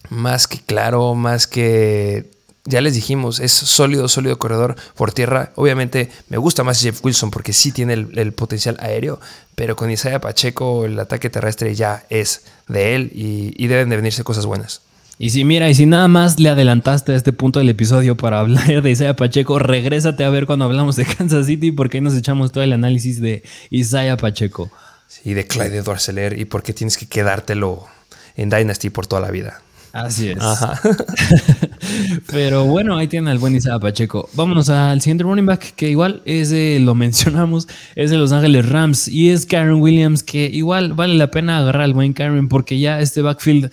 Más 0.09 0.47
que 0.47 0.59
claro, 0.59 1.15
más 1.15 1.47
que 1.47 2.35
ya 2.65 2.81
les 2.81 2.95
dijimos, 2.95 3.39
es 3.39 3.51
sólido, 3.51 4.07
sólido 4.07 4.39
corredor 4.39 4.75
por 4.95 5.11
tierra. 5.13 5.51
Obviamente 5.55 6.09
me 6.29 6.37
gusta 6.37 6.63
más 6.63 6.81
Jeff 6.81 7.03
Wilson 7.03 7.29
porque 7.29 7.53
sí 7.53 7.71
tiene 7.71 7.93
el, 7.93 8.33
potencial 8.33 8.77
aéreo, 8.79 9.19
pero 9.53 9.75
con 9.75 9.91
Isaiah 9.91 10.19
Pacheco 10.19 10.85
el 10.85 10.99
ataque 10.99 11.29
terrestre 11.29 11.75
ya 11.75 12.05
es 12.09 12.45
de 12.67 12.95
él 12.95 13.11
y, 13.13 13.67
deben 13.67 13.89
de 13.89 13.95
venirse 13.95 14.23
cosas 14.23 14.47
buenas. 14.47 14.81
Y 15.17 15.29
si 15.29 15.45
mira, 15.45 15.69
y 15.69 15.75
si 15.75 15.85
nada 15.85 16.07
más 16.09 16.39
le 16.39 16.49
adelantaste 16.49 17.13
a 17.13 17.15
este 17.15 17.31
punto 17.31 17.59
del 17.59 17.69
episodio 17.69 18.17
para 18.17 18.39
hablar 18.41 18.81
de 18.81 18.91
Isaiah 18.91 19.15
Pacheco, 19.15 19.59
regrésate 19.59 20.23
a 20.23 20.29
ver 20.29 20.45
cuando 20.45 20.65
hablamos 20.65 20.95
de 20.95 21.05
Kansas 21.05 21.45
City 21.45 21.71
porque 21.71 21.97
ahí 21.97 22.01
nos 22.01 22.15
echamos 22.15 22.51
todo 22.51 22.63
el 22.63 22.73
análisis 22.73 23.21
de 23.21 23.43
Isaiah 23.69 24.17
Pacheco. 24.17 24.69
Sí, 25.07 25.33
de 25.33 25.47
Clyde 25.47 25.77
Edwards 25.77 26.11
y 26.37 26.45
por 26.45 26.63
qué 26.63 26.73
tienes 26.73 26.97
que 26.97 27.05
quedártelo 27.05 27.85
en 28.35 28.49
Dynasty 28.49 28.89
por 28.89 29.07
toda 29.07 29.21
la 29.21 29.31
vida. 29.31 29.61
Así 29.95 30.27
es. 30.27 30.37
Pero 32.29 32.65
bueno, 32.65 32.97
ahí 32.97 33.07
tienen 33.07 33.29
al 33.29 33.37
buen 33.37 33.55
Isaiah 33.55 33.79
Pacheco. 33.79 34.27
Vámonos 34.33 34.67
al 34.67 34.99
siguiente 34.99 35.23
running 35.23 35.45
back, 35.45 35.73
que 35.75 35.89
igual 35.89 36.21
es 36.25 36.49
de, 36.49 36.79
lo 36.81 36.95
mencionamos, 36.95 37.69
es 37.95 38.11
de 38.11 38.17
Los 38.17 38.33
Ángeles 38.33 38.67
Rams 38.67 39.07
y 39.07 39.29
es 39.29 39.45
Karen 39.45 39.75
Williams, 39.75 40.21
que 40.21 40.47
igual 40.47 40.91
vale 40.91 41.13
la 41.15 41.31
pena 41.31 41.59
agarrar 41.59 41.83
al 41.83 41.93
buen 41.93 42.11
Karen 42.11 42.49
porque 42.49 42.77
ya 42.77 42.99
este 42.99 43.21
backfield, 43.21 43.71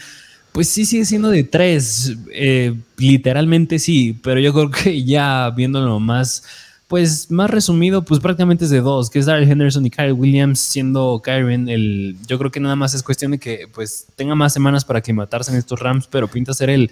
pues 0.53 0.69
sí 0.69 0.85
sigue 0.85 1.05
siendo 1.05 1.31
de 1.31 1.45
tres, 1.45 2.17
eh, 2.33 2.75
literalmente 2.99 3.79
sí, 3.79 4.19
pero 4.23 4.39
yo 4.41 4.53
creo 4.53 4.71
que 4.71 5.03
ya 5.05 5.51
viéndolo 5.51 5.99
más 5.99 6.45
pues 6.93 7.31
más 7.31 7.49
resumido, 7.49 8.05
pues 8.05 8.21
prácticamente 8.21 8.67
es 8.67 8.71
de 8.71 8.83
dos, 8.83 9.09
que 9.09 9.19
es 9.19 9.25
Darrell 9.25 9.51
Henderson 9.51 9.87
y 9.87 9.89
Kyle 9.89 10.13
Williams, 10.13 10.61
siendo 10.61 11.23
Kyron 11.25 11.71
el, 11.71 12.19
yo 12.27 12.39
creo 12.39 12.51
que 12.51 12.61
nada 12.61 12.77
más 12.77 12.93
es 12.93 13.03
cuestión 13.03 13.31
de 13.31 13.39
que 13.39 13.67
pues 13.73 14.09
tenga 14.15 14.35
más 14.35 14.53
semanas 14.53 14.85
para 14.85 14.99
aclimatarse 14.99 15.51
en 15.53 15.57
estos 15.57 15.81
Rams, 15.81 16.07
pero 16.07 16.29
pinta 16.29 16.53
ser 16.53 16.69
el, 16.69 16.91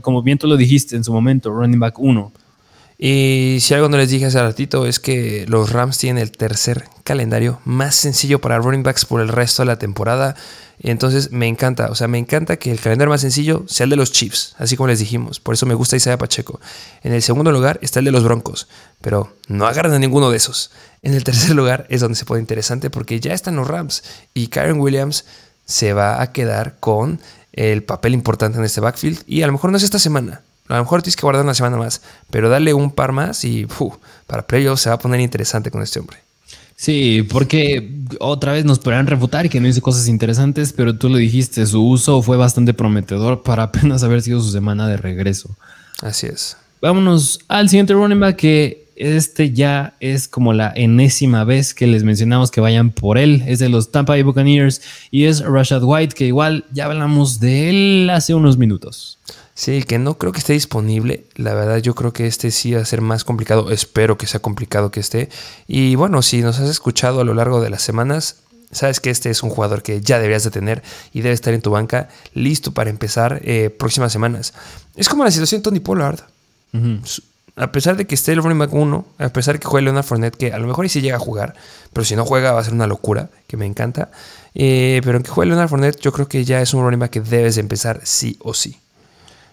como 0.00 0.22
bien 0.22 0.38
tú 0.38 0.46
lo 0.46 0.56
dijiste 0.56 0.96
en 0.96 1.04
su 1.04 1.12
momento, 1.12 1.50
running 1.50 1.78
back 1.78 1.98
uno. 1.98 2.32
Y 2.98 3.58
si 3.60 3.74
algo 3.74 3.88
no 3.88 3.98
les 3.98 4.08
dije 4.08 4.26
hace 4.26 4.40
ratito 4.40 4.86
es 4.86 5.00
que 5.00 5.44
los 5.48 5.70
Rams 5.70 5.98
tienen 5.98 6.22
el 6.22 6.32
tercer 6.32 6.84
calendario 7.04 7.60
más 7.64 7.94
sencillo 7.94 8.40
para 8.40 8.58
running 8.58 8.82
backs 8.82 9.04
por 9.04 9.20
el 9.20 9.28
resto 9.28 9.62
de 9.62 9.66
la 9.66 9.78
temporada. 9.78 10.34
Entonces 10.78 11.30
me 11.30 11.46
encanta, 11.46 11.90
o 11.90 11.94
sea, 11.94 12.08
me 12.08 12.18
encanta 12.18 12.56
que 12.58 12.70
el 12.70 12.80
calendario 12.80 13.10
más 13.10 13.20
sencillo 13.20 13.64
sea 13.66 13.84
el 13.84 13.90
de 13.90 13.96
los 13.96 14.12
Chiefs, 14.12 14.54
así 14.58 14.76
como 14.76 14.88
les 14.88 14.98
dijimos. 14.98 15.40
Por 15.40 15.54
eso 15.54 15.66
me 15.66 15.74
gusta 15.74 15.96
Isaiah 15.96 16.18
Pacheco. 16.18 16.60
En 17.02 17.12
el 17.12 17.22
segundo 17.22 17.52
lugar 17.52 17.78
está 17.82 17.98
el 17.98 18.06
de 18.06 18.12
los 18.12 18.24
Broncos, 18.24 18.68
pero 19.00 19.36
no 19.48 19.66
agarran 19.66 19.92
a 19.92 19.98
ninguno 19.98 20.30
de 20.30 20.38
esos. 20.38 20.70
En 21.02 21.14
el 21.14 21.24
tercer 21.24 21.54
lugar 21.54 21.86
es 21.90 22.00
donde 22.00 22.16
se 22.16 22.24
pone 22.24 22.40
interesante 22.40 22.90
porque 22.90 23.20
ya 23.20 23.34
están 23.34 23.56
los 23.56 23.68
Rams 23.68 24.04
y 24.32 24.48
Karen 24.48 24.80
Williams 24.80 25.24
se 25.66 25.92
va 25.92 26.22
a 26.22 26.32
quedar 26.32 26.76
con 26.80 27.20
el 27.52 27.82
papel 27.82 28.14
importante 28.14 28.58
en 28.58 28.64
este 28.64 28.80
backfield 28.80 29.22
y 29.26 29.42
a 29.42 29.46
lo 29.46 29.52
mejor 29.52 29.70
no 29.70 29.76
es 29.76 29.82
esta 29.82 29.98
semana, 29.98 30.42
a 30.68 30.76
lo 30.76 30.82
mejor 30.82 31.02
tienes 31.02 31.16
que 31.16 31.22
guardar 31.22 31.44
una 31.44 31.54
semana 31.54 31.76
más, 31.76 32.02
pero 32.30 32.48
dale 32.48 32.74
un 32.74 32.90
par 32.90 33.12
más 33.12 33.44
y 33.44 33.66
para 34.26 34.46
playoffs 34.46 34.82
se 34.82 34.88
va 34.88 34.96
a 34.96 34.98
poner 34.98 35.20
interesante 35.20 35.70
con 35.70 35.82
este 35.82 36.00
hombre. 36.00 36.18
Sí, 36.76 37.26
porque 37.30 37.90
otra 38.20 38.52
vez 38.52 38.66
nos 38.66 38.78
podrán 38.78 39.06
refutar 39.06 39.48
que 39.48 39.60
no 39.60 39.68
hizo 39.68 39.80
cosas 39.80 40.08
interesantes, 40.08 40.74
pero 40.74 40.96
tú 40.96 41.08
lo 41.08 41.16
dijiste, 41.16 41.64
su 41.66 41.82
uso 41.82 42.20
fue 42.20 42.36
bastante 42.36 42.74
prometedor 42.74 43.42
para 43.42 43.62
apenas 43.64 44.02
haber 44.02 44.20
sido 44.20 44.40
su 44.40 44.50
semana 44.50 44.86
de 44.86 44.98
regreso. 44.98 45.56
Así 46.02 46.26
es. 46.26 46.56
Vámonos 46.82 47.40
al 47.48 47.70
siguiente 47.70 47.94
running 47.94 48.20
back 48.20 48.36
que 48.36 48.86
este 48.96 49.52
ya 49.52 49.94
es 50.00 50.28
como 50.28 50.52
la 50.52 50.72
enésima 50.74 51.44
vez 51.44 51.72
que 51.74 51.86
les 51.86 52.02
mencionamos 52.02 52.50
que 52.50 52.60
vayan 52.60 52.90
por 52.90 53.16
él. 53.16 53.42
Es 53.46 53.58
de 53.58 53.68
los 53.68 53.90
Tampa 53.90 54.12
Bay 54.12 54.22
Buccaneers 54.22 54.82
y 55.10 55.24
es 55.24 55.40
Rashad 55.40 55.82
White, 55.82 56.14
que 56.14 56.26
igual 56.26 56.64
ya 56.72 56.86
hablamos 56.86 57.40
de 57.40 57.70
él 57.70 58.10
hace 58.10 58.34
unos 58.34 58.58
minutos. 58.58 59.18
Sí, 59.56 59.84
que 59.84 59.98
no 59.98 60.18
creo 60.18 60.32
que 60.32 60.38
esté 60.38 60.52
disponible. 60.52 61.24
La 61.34 61.54
verdad, 61.54 61.78
yo 61.78 61.94
creo 61.94 62.12
que 62.12 62.26
este 62.26 62.50
sí 62.50 62.74
va 62.74 62.82
a 62.82 62.84
ser 62.84 63.00
más 63.00 63.24
complicado. 63.24 63.70
Espero 63.70 64.18
que 64.18 64.26
sea 64.26 64.38
complicado 64.38 64.90
que 64.90 65.00
esté. 65.00 65.30
Y 65.66 65.94
bueno, 65.94 66.20
si 66.20 66.42
nos 66.42 66.60
has 66.60 66.68
escuchado 66.68 67.22
a 67.22 67.24
lo 67.24 67.32
largo 67.32 67.62
de 67.62 67.70
las 67.70 67.80
semanas, 67.80 68.42
sabes 68.70 69.00
que 69.00 69.08
este 69.08 69.30
es 69.30 69.42
un 69.42 69.48
jugador 69.48 69.82
que 69.82 70.02
ya 70.02 70.18
deberías 70.18 70.44
de 70.44 70.50
tener 70.50 70.82
y 71.14 71.22
debe 71.22 71.34
estar 71.34 71.54
en 71.54 71.62
tu 71.62 71.70
banca 71.70 72.10
listo 72.34 72.72
para 72.72 72.90
empezar 72.90 73.40
eh, 73.44 73.70
próximas 73.70 74.12
semanas. 74.12 74.52
Es 74.94 75.08
como 75.08 75.24
la 75.24 75.30
situación 75.30 75.62
de 75.62 75.64
Tony 75.64 75.80
Pollard. 75.80 76.20
A 77.56 77.72
pesar 77.72 77.96
de 77.96 78.06
que 78.06 78.14
esté 78.14 78.32
el 78.32 78.42
running 78.42 78.58
back 78.58 78.74
1, 78.74 79.06
a 79.16 79.28
pesar 79.30 79.54
de 79.54 79.60
que 79.60 79.66
juegue 79.66 79.86
Leonard 79.86 80.04
Fournette, 80.04 80.36
que 80.36 80.52
a 80.52 80.58
lo 80.58 80.66
mejor 80.66 80.84
y 80.84 80.90
sí 80.90 81.00
llega 81.00 81.16
a 81.16 81.20
jugar, 81.20 81.54
pero 81.94 82.04
si 82.04 82.14
no 82.14 82.26
juega 82.26 82.52
va 82.52 82.60
a 82.60 82.64
ser 82.64 82.74
una 82.74 82.86
locura, 82.86 83.30
que 83.46 83.56
me 83.56 83.64
encanta. 83.64 84.10
Eh, 84.54 85.00
pero 85.02 85.16
aunque 85.16 85.30
juegue 85.30 85.48
Leonard 85.48 85.70
Fournette, 85.70 85.98
yo 86.00 86.12
creo 86.12 86.28
que 86.28 86.44
ya 86.44 86.60
es 86.60 86.74
un 86.74 86.82
running 86.82 87.00
back 87.00 87.12
que 87.12 87.20
debes 87.22 87.54
de 87.54 87.62
empezar 87.62 88.02
sí 88.04 88.36
o 88.40 88.52
sí. 88.52 88.78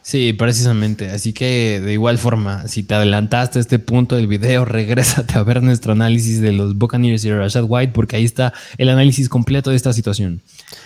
Sí, 0.03 0.33
precisamente. 0.33 1.09
Así 1.09 1.31
que 1.31 1.79
de 1.79 1.93
igual 1.93 2.17
forma, 2.17 2.67
si 2.67 2.83
te 2.83 2.93
adelantaste 2.93 3.57
a 3.57 3.61
este 3.61 3.79
punto 3.79 4.17
del 4.17 4.27
video, 4.27 4.65
regrésate 4.65 5.37
a 5.37 5.43
ver 5.43 5.63
nuestro 5.63 5.93
análisis 5.93 6.41
de 6.41 6.51
los 6.51 6.77
Buccaneers 6.77 7.23
y 7.23 7.31
Rashad 7.31 7.63
White, 7.65 7.93
porque 7.93 8.17
ahí 8.17 8.25
está 8.25 8.53
el 8.77 8.89
análisis 8.89 9.29
completo 9.29 9.69
de 9.69 9.77
esta 9.77 9.93
situación. 9.93 10.41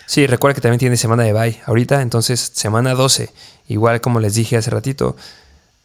Sí, 0.06 0.28
recuerda 0.28 0.56
que 0.56 0.62
también 0.62 0.80
tiene 0.80 0.98
semana 0.98 1.24
de 1.24 1.34
bye 1.34 1.60
ahorita, 1.66 2.02
entonces 2.02 2.52
semana 2.54 2.94
12, 2.94 3.30
igual 3.68 4.00
como 4.02 4.20
les 4.20 4.36
dije 4.36 4.56
hace 4.56 4.70
ratito, 4.70 5.18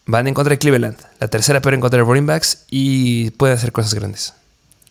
van 0.04 0.28
en 0.28 0.34
contra 0.34 0.50
de 0.50 0.58
Cleveland, 0.58 0.98
la 1.18 1.28
tercera 1.28 1.60
peor 1.62 1.74
en 1.74 1.80
contra 1.80 1.98
de 1.98 2.04
running 2.04 2.26
backs 2.26 2.66
y 2.70 3.30
pueden 3.30 3.56
hacer 3.56 3.72
cosas 3.72 3.94
grandes. 3.94 4.34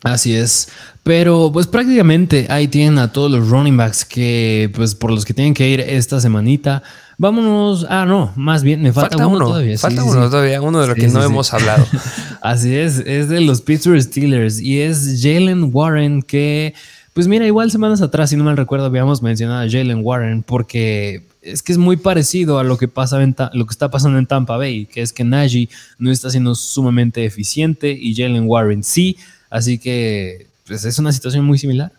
Así 0.04 0.36
es. 0.36 0.70
Pero 1.04 1.52
pues 1.54 1.68
prácticamente 1.68 2.48
ahí 2.50 2.68
tienen 2.68 2.98
a 2.98 3.12
todos 3.12 3.30
los 3.30 3.50
running 3.50 3.78
backs 3.78 4.04
que 4.04 4.72
pues 4.74 4.96
por 4.96 5.12
los 5.12 5.26
que 5.26 5.34
tienen 5.34 5.54
que 5.54 5.68
ir 5.70 5.80
esta 5.80 6.20
semanita. 6.20 6.82
Vámonos. 7.22 7.86
Ah, 7.88 8.04
no, 8.08 8.32
más 8.36 8.64
bien 8.64 8.82
me 8.82 8.92
falta, 8.92 9.28
uno, 9.28 9.46
todavía. 9.46 9.78
Falta 9.78 10.04
uno 10.04 10.28
todavía, 10.28 10.60
uno 10.60 10.82
de 10.82 10.88
los 10.88 10.96
que 10.96 11.08
no 11.08 11.22
hemos 11.22 11.54
hablado. 11.54 11.86
Así 12.42 12.76
es, 12.76 12.98
es 13.06 13.30
de 13.30 13.42
los 13.42 13.62
Pittsburgh 13.62 14.02
Steelers 14.02 14.60
y 14.60 14.82
es 14.82 15.20
Jalen 15.22 15.70
Warren 15.72 16.24
que 16.24 16.74
pues 17.14 17.28
mira, 17.28 17.46
igual 17.46 17.70
semanas 17.70 18.02
atrás, 18.02 18.32
si 18.32 18.38
no 18.38 18.44
mal 18.44 18.58
recuerdo, 18.58 18.88
habíamos 18.88 19.22
mencionado 19.22 19.62
a 19.62 19.70
Jalen 19.70 20.00
Warren 20.04 20.42
porque 20.42 21.22
es 21.44 21.62
que 21.62 21.74
es 21.74 21.78
muy 21.78 21.96
parecido 21.96 22.58
a 22.58 22.64
lo 22.64 22.80
que, 22.80 22.88
pasa 22.88 23.22
en 23.22 23.36
lo 23.54 23.68
que 23.68 23.72
está 23.72 23.92
pasando 23.92 24.18
en 24.18 24.26
Tampa 24.26 24.58
Bay, 24.58 24.88
que 24.88 25.04
es 25.04 25.14
que 25.14 25.24
Najee 25.24 25.70
no 26.00 26.10
está 26.10 26.32
siendo 26.32 26.56
sumamente 26.56 27.24
eficiente 27.24 27.92
y 27.92 28.16
Jalen 28.16 28.46
Warren 28.48 28.84
sí, 28.84 29.18
así 29.52 29.78
que 29.78 30.48
pues 30.66 30.86
es 30.86 30.98
una 30.98 31.12
situación 31.12 31.46
muy 31.46 31.60
similar. 31.60 31.92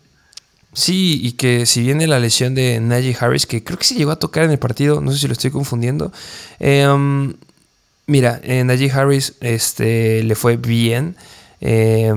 Sí, 0.73 1.19
y 1.23 1.33
que 1.33 1.65
si 1.65 1.81
viene 1.83 2.07
la 2.07 2.19
lesión 2.19 2.55
de 2.55 2.79
Najee 2.79 3.15
Harris, 3.19 3.45
que 3.45 3.63
creo 3.63 3.77
que 3.77 3.85
se 3.85 3.95
llegó 3.95 4.11
a 4.11 4.17
tocar 4.17 4.43
en 4.43 4.51
el 4.51 4.59
partido, 4.59 5.01
no 5.01 5.11
sé 5.11 5.19
si 5.19 5.27
lo 5.27 5.33
estoy 5.33 5.51
confundiendo. 5.51 6.11
Em, 6.59 7.35
mira, 8.07 8.39
eh, 8.43 8.63
Najee 8.63 8.91
Harris 8.91 9.33
este, 9.41 10.23
le 10.23 10.35
fue 10.35 10.57
bien. 10.57 11.15
Eh, 11.61 12.11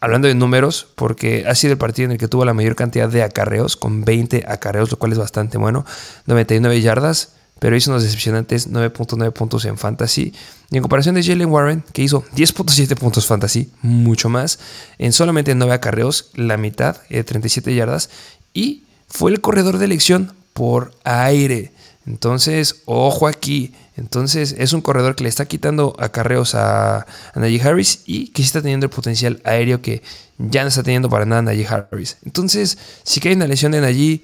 hablando 0.00 0.28
de 0.28 0.34
números, 0.34 0.88
porque 0.94 1.44
ha 1.46 1.54
sido 1.54 1.72
el 1.72 1.78
partido 1.78 2.06
en 2.06 2.12
el 2.12 2.18
que 2.18 2.28
tuvo 2.28 2.44
la 2.44 2.54
mayor 2.54 2.76
cantidad 2.76 3.08
de 3.08 3.22
acarreos, 3.22 3.76
con 3.76 4.04
20 4.04 4.44
acarreos, 4.46 4.90
lo 4.90 4.98
cual 4.98 5.12
es 5.12 5.18
bastante 5.18 5.58
bueno, 5.58 5.84
99 6.26 6.80
yardas, 6.80 7.32
pero 7.58 7.76
hizo 7.76 7.90
unos 7.90 8.02
decepcionantes 8.02 8.70
9.9 8.70 9.32
puntos 9.32 9.64
en 9.64 9.78
fantasy. 9.78 10.32
Y 10.70 10.76
en 10.76 10.82
comparación 10.82 11.14
de 11.14 11.22
Jalen 11.22 11.48
Warren, 11.48 11.84
que 11.92 12.02
hizo 12.02 12.24
10.7 12.36 12.96
puntos 12.96 13.26
fantasy, 13.26 13.70
mucho 13.82 14.28
más, 14.28 14.58
en 14.98 15.12
solamente 15.12 15.54
9 15.54 15.72
acarreos, 15.72 16.30
la 16.34 16.56
mitad, 16.56 16.96
de 17.08 17.24
37 17.24 17.74
yardas, 17.74 18.10
y 18.54 18.84
fue 19.08 19.30
el 19.30 19.40
corredor 19.40 19.78
de 19.78 19.86
elección 19.86 20.32
por 20.52 20.92
aire. 21.04 21.72
Entonces, 22.06 22.82
ojo 22.86 23.26
aquí. 23.26 23.74
Entonces, 23.96 24.54
es 24.58 24.72
un 24.72 24.80
corredor 24.80 25.14
que 25.14 25.24
le 25.24 25.28
está 25.28 25.46
quitando 25.46 25.94
acarreos 25.98 26.54
a, 26.54 26.98
a 26.98 27.06
Najee 27.34 27.60
Harris 27.60 28.02
y 28.06 28.28
que 28.28 28.42
sí 28.42 28.46
está 28.46 28.62
teniendo 28.62 28.86
el 28.86 28.90
potencial 28.90 29.40
aéreo 29.44 29.82
que 29.82 30.02
ya 30.38 30.62
no 30.62 30.68
está 30.68 30.82
teniendo 30.82 31.10
para 31.10 31.26
nada 31.26 31.42
Najee 31.42 31.66
Harris. 31.66 32.16
Entonces, 32.24 32.78
si 33.02 33.20
hay 33.26 33.34
una 33.34 33.46
lesión 33.46 33.72
de 33.72 33.80
Najee, 33.80 34.22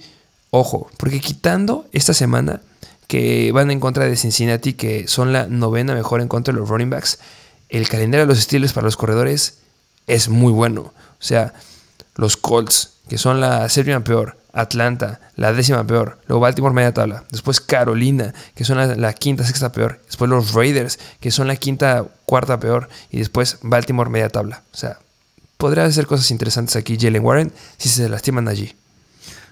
ojo, 0.51 0.89
porque 0.97 1.21
quitando 1.21 1.87
esta 1.93 2.15
semana 2.15 2.63
que 3.07 3.53
van 3.53 3.71
en 3.71 3.81
contra 3.81 4.05
de 4.05 4.17
Cincinnati, 4.17 4.75
que 4.75 5.09
son 5.09 5.33
la 5.33 5.47
novena 5.47 5.95
mejor 5.95 6.21
en 6.21 6.29
contra 6.29 6.53
de 6.53 6.61
los 6.61 6.69
running 6.69 6.91
backs, 6.91 7.19
el 7.69 7.89
calendario 7.89 8.27
de 8.27 8.33
los 8.33 8.39
estilos 8.39 8.73
para 8.73 8.85
los 8.85 8.97
corredores 8.97 9.59
es 10.07 10.29
muy 10.29 10.53
bueno. 10.53 10.83
O 10.83 10.93
sea, 11.27 11.55
los 12.17 12.37
Colts, 12.37 12.95
que 13.09 13.19
son 13.19 13.41
la 13.41 13.69
séptima 13.69 14.05
peor, 14.05 14.37
Atlanta, 14.53 15.21
la 15.35 15.53
décima 15.53 15.85
peor, 15.85 16.19
luego 16.29 16.41
Baltimore 16.41 16.75
media 16.75 16.95
tabla, 16.95 17.25
después 17.31 17.61
Carolina, 17.61 18.33
que 18.55 18.65
son 18.65 19.01
la, 19.01 19.13
quinta, 19.13 19.45
sexta 19.45 19.73
peor, 19.73 20.01
después 20.07 20.31
los 20.31 20.55
Raiders, 20.55 20.99
que 21.21 21.33
son 21.33 21.49
la 21.49 21.57
quinta, 21.57 22.07
cuarta 22.25 22.61
peor, 22.61 22.89
y 23.11 23.19
después 23.19 23.59
Baltimore 23.63 24.11
media 24.11 24.29
tabla. 24.29 24.63
O 24.73 24.77
sea, 24.77 24.99
podría 25.57 25.85
hacer 25.85 26.07
cosas 26.07 26.31
interesantes 26.31 26.77
aquí 26.77 26.97
Jalen 26.99 27.25
Warren 27.25 27.53
si 27.79 27.89
se 27.89 28.09
lastiman 28.09 28.47
allí. 28.47 28.75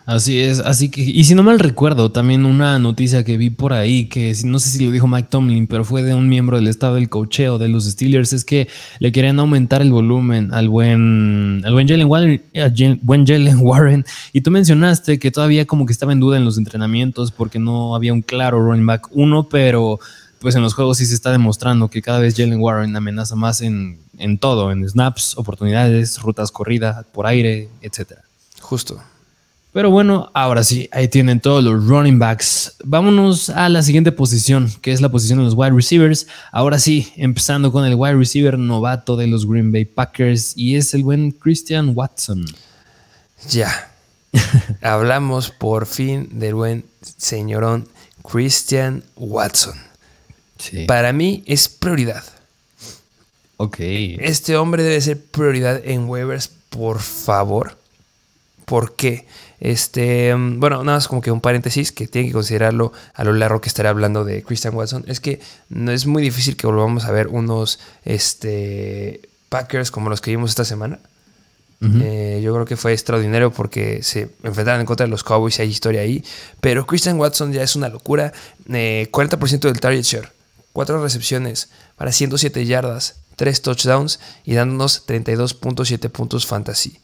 Así 0.05 0.41
es, 0.41 0.59
así 0.59 0.91
que, 0.91 1.01
y 1.01 1.23
si 1.23 1.37
no 1.37 1.45
mal 1.45 1.61
recuerdo, 1.61 2.11
también 2.11 2.45
una 2.45 2.81
noticia 2.81 3.23
que 3.23 3.37
vi 3.37 3.51
por 3.51 3.73
ahí, 3.73 4.07
que 4.07 4.35
no 4.45 4.59
sé 4.59 4.71
si 4.71 4.85
lo 4.85 4.91
dijo 4.91 5.07
Mike 5.07 5.29
Tomlin, 5.31 5.69
pero 5.69 5.85
fue 5.85 6.03
de 6.03 6.13
un 6.13 6.29
miembro 6.29 6.57
del 6.57 6.67
estado 6.67 6.97
del 6.97 7.09
cocheo 7.09 7.57
de 7.59 7.69
los 7.69 7.85
Steelers, 7.85 8.33
es 8.33 8.45
que 8.45 8.69
le 8.99 9.13
querían 9.13 9.39
aumentar 9.39 9.81
el 9.81 9.93
volumen 9.93 10.53
al 10.53 10.69
buen, 10.69 11.63
al 11.65 11.73
buen 11.73 11.87
Jalen 11.87 12.09
Warren, 12.09 12.43
buen 13.03 13.25
Jalen 13.25 13.59
Warren, 13.61 14.05
y 14.33 14.41
tú 14.41 14.51
mencionaste 14.51 15.21
que 15.21 15.31
todavía 15.31 15.67
como 15.67 15.87
que 15.87 15.93
estaba 15.93 16.13
en 16.13 16.19
duda 16.19 16.37
en 16.37 16.45
los 16.45 16.59
entrenamientos 16.59 17.31
porque 17.31 17.61
no 17.61 17.95
había 17.95 18.13
un 18.13 18.23
claro 18.23 18.61
running 18.61 18.87
back 18.87 19.09
uno, 19.13 19.49
pero 19.49 20.01
pues 20.41 20.57
en 20.57 20.63
los 20.63 20.75
juegos 20.75 20.99
sí 20.99 21.07
se 21.07 21.15
está 21.15 21.31
demostrando 21.31 21.89
que 21.89 22.03
cada 22.03 22.19
vez 22.19 22.35
Jalen 22.37 22.61
Warren 22.61 22.97
amenaza 22.97 23.37
más 23.37 23.61
en, 23.61 24.01
en 24.19 24.39
todo, 24.39 24.73
en 24.73 24.89
snaps, 24.89 25.39
oportunidades, 25.39 26.21
rutas 26.21 26.51
corridas, 26.51 27.07
por 27.13 27.29
aire, 27.29 27.69
etcétera. 27.81 28.23
Justo. 28.61 29.01
Pero 29.73 29.91
bueno, 29.91 30.31
ahora 30.35 30.65
sí, 30.65 30.89
ahí 30.93 31.09
tienen 31.09 31.41
todos 31.41 31.65
los 31.65 31.87
running 31.87 32.19
backs. 32.19 32.77
Vámonos 32.85 33.49
a 33.49 33.71
la 33.71 33.83
siguiente 33.83 34.13
posición, 34.13 34.71
que 34.83 34.93
es 34.93 35.01
la 35.01 35.09
posición 35.11 35.39
de 35.39 35.47
los 35.47 35.55
wide 35.55 35.71
receivers. 35.71 36.27
Ahora 36.51 36.79
sí, 36.79 37.11
empezando 37.17 37.73
con 37.73 37.87
el 37.87 37.95
wide 37.95 38.17
receiver 38.17 38.59
novato 38.59 39.17
de 39.17 39.29
los 39.29 39.49
Green 39.49 39.73
Bay 39.73 39.87
Packers 39.87 40.53
y 40.57 40.77
es 40.77 40.93
el 40.93 41.05
buen 41.05 41.31
Christian 41.33 41.93
Watson. 41.95 42.45
Ya. 43.49 43.91
Hablamos 44.83 45.51
por 45.51 45.87
fin 45.87 46.29
del 46.39 46.55
buen 46.55 46.85
señorón 47.17 47.89
Christian 48.23 49.03
Watson. 49.17 49.75
Para 50.87 51.15
mí 51.15 51.43
es 51.47 51.69
prioridad. 51.69 52.23
Ok. 53.57 53.77
Este 53.81 54.57
hombre 54.57 54.83
debe 54.83 55.01
ser 55.01 55.25
prioridad 55.25 55.81
en 55.83 56.09
waivers, 56.09 56.51
por 56.69 57.01
favor. 57.01 57.79
¿Por 58.65 58.97
qué? 58.97 59.27
Este, 59.65 60.35
bueno, 60.35 60.83
nada 60.83 60.99
más 60.99 61.07
como 61.07 61.21
que 61.21 61.31
un 61.31 61.41
paréntesis 61.41 61.93
que 61.93 62.09
tiene 62.09 62.27
que 62.27 62.35
considerarlo 62.35 62.93
a 63.15 63.23
lo 63.23 63.33
largo 63.33 63.61
que 63.61 63.69
estaré 63.69 63.89
hablando 63.89 64.25
de 64.25 64.43
Christian 64.43 64.75
Watson. 64.75 65.05
Es 65.07 65.21
que 65.21 65.41
no 65.69 65.93
es 65.93 66.05
muy 66.05 66.21
difícil 66.21 66.57
que 66.57 66.67
volvamos 66.67 67.05
a 67.05 67.13
ver 67.13 67.29
unos 67.29 67.79
este, 68.05 69.21
Packers 69.51 69.93
como 69.93 70.11
los 70.11 70.21
que 70.21 70.33
vimos 70.33 70.51
esta 70.51 70.65
semana. 70.65 70.99
Eh, 71.81 72.41
yo 72.43 72.53
creo 72.55 72.65
que 72.65 72.77
fue 72.77 72.93
extraordinario 72.93 73.53
porque 73.53 74.05
se 74.05 74.31
enfrentaron 74.43 74.81
en 74.81 74.87
contra 74.87 75.07
de 75.07 75.11
los 75.11 75.23
Cowboys 75.23 75.59
y 75.59 75.63
hay 75.63 75.69
historia 75.69 76.01
ahí. 76.01 76.25
Pero 76.61 76.85
Christian 76.85 77.19
Watson 77.19 77.53
ya 77.53 77.63
es 77.63 77.77
una 77.77 77.89
locura. 77.89 78.33
40% 78.67 79.53
eh, 79.53 79.59
del 79.69 79.81
target 79.81 80.03
share, 80.03 80.29
4 80.73 81.01
recepciones 81.01 81.71
para 81.97 82.11
107 82.11 82.67
yardas, 82.67 83.21
3 83.37 83.63
touchdowns 83.63 84.19
y 84.45 84.55
dándonos 84.55 85.07
32.7 85.07 86.09
puntos 86.11 86.47
fantasy 86.47 87.02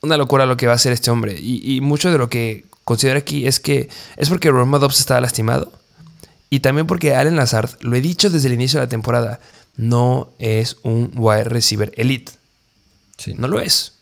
una 0.00 0.16
locura 0.16 0.46
lo 0.46 0.56
que 0.56 0.66
va 0.66 0.72
a 0.72 0.76
hacer 0.76 0.92
este 0.92 1.10
hombre. 1.10 1.36
Y, 1.38 1.80
mucho 1.80 2.10
de 2.10 2.18
lo 2.18 2.28
que 2.28 2.64
considero 2.84 3.18
aquí 3.18 3.46
es 3.46 3.60
que 3.60 3.88
es 4.16 4.28
porque 4.28 4.50
Romeo 4.50 4.80
Dobbs 4.80 5.00
estaba 5.00 5.20
lastimado. 5.20 5.72
Y 6.50 6.60
también 6.60 6.86
porque 6.86 7.14
Allen 7.14 7.36
Lazard, 7.36 7.70
lo 7.80 7.94
he 7.96 8.00
dicho 8.00 8.30
desde 8.30 8.48
el 8.48 8.54
inicio 8.54 8.80
de 8.80 8.86
la 8.86 8.90
temporada, 8.90 9.40
no 9.76 10.30
es 10.38 10.76
un 10.82 11.12
wide 11.14 11.44
receiver 11.44 11.92
elite. 11.96 12.32
No 13.36 13.48
lo 13.48 13.60
es. 13.60 13.94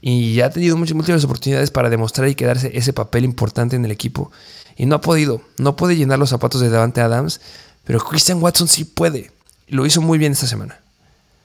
Y 0.00 0.34
ya 0.34 0.46
ha 0.46 0.50
tenido 0.50 0.76
muchas, 0.76 0.94
múltiples 0.94 1.24
oportunidades 1.24 1.70
para 1.70 1.90
demostrar 1.90 2.28
y 2.28 2.34
quedarse 2.34 2.70
ese 2.74 2.92
papel 2.92 3.24
importante 3.24 3.76
en 3.76 3.84
el 3.84 3.90
equipo. 3.90 4.30
Y 4.76 4.86
no 4.86 4.96
ha 4.96 5.00
podido. 5.00 5.42
No 5.58 5.76
puede 5.76 5.96
llenar 5.96 6.18
los 6.18 6.30
zapatos 6.30 6.60
de 6.60 6.70
Davante 6.70 7.00
Adams. 7.00 7.40
Pero 7.84 8.00
Christian 8.00 8.42
Watson 8.42 8.68
sí 8.68 8.84
puede. 8.84 9.30
Lo 9.68 9.84
hizo 9.84 10.00
muy 10.00 10.18
bien 10.18 10.32
esta 10.32 10.46
semana. 10.46 10.80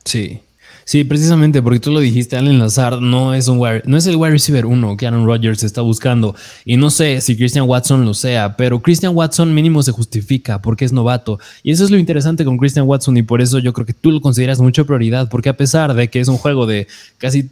Sí. 0.06 0.42
Sí, 0.88 1.04
precisamente 1.04 1.64
porque 1.64 1.80
tú 1.80 1.90
lo 1.90 2.00
dijiste, 2.00 2.38
Allen 2.38 2.60
Lazard 2.60 3.02
no 3.02 3.34
es 3.34 3.48
un 3.48 3.60
no 3.86 3.98
es 3.98 4.06
el 4.06 4.18
wide 4.18 4.34
receiver 4.34 4.68
uno 4.68 4.96
que 4.96 5.08
Aaron 5.08 5.26
Rodgers 5.26 5.64
está 5.64 5.82
buscando. 5.82 6.36
Y 6.64 6.78
no 6.78 6.92
sé 6.92 7.22
si 7.22 7.36
Christian 7.36 7.68
Watson 7.68 8.06
lo 8.06 8.14
sea, 8.14 8.56
pero 8.56 8.80
Christian 8.80 9.16
Watson 9.16 9.52
mínimo 9.52 9.82
se 9.82 9.92
justifica 9.92 10.62
porque 10.62 10.86
es 10.86 10.94
novato. 10.94 11.40
Y 11.64 11.72
eso 11.72 11.84
es 11.84 11.90
lo 11.90 11.98
interesante 11.98 12.46
con 12.46 12.60
Christian 12.60 12.86
Watson 12.86 13.18
y 13.18 13.24
por 13.24 13.42
eso 13.42 13.58
yo 13.58 13.74
creo 13.74 13.88
que 13.88 13.94
tú 13.94 14.12
lo 14.12 14.22
consideras 14.22 14.60
mucha 14.60 14.84
prioridad, 14.84 15.28
porque 15.28 15.50
a 15.50 15.58
pesar 15.58 15.92
de 15.96 16.08
que 16.08 16.20
es 16.20 16.28
un 16.28 16.38
juego 16.38 16.68
de 16.68 16.88
casi, 17.18 17.50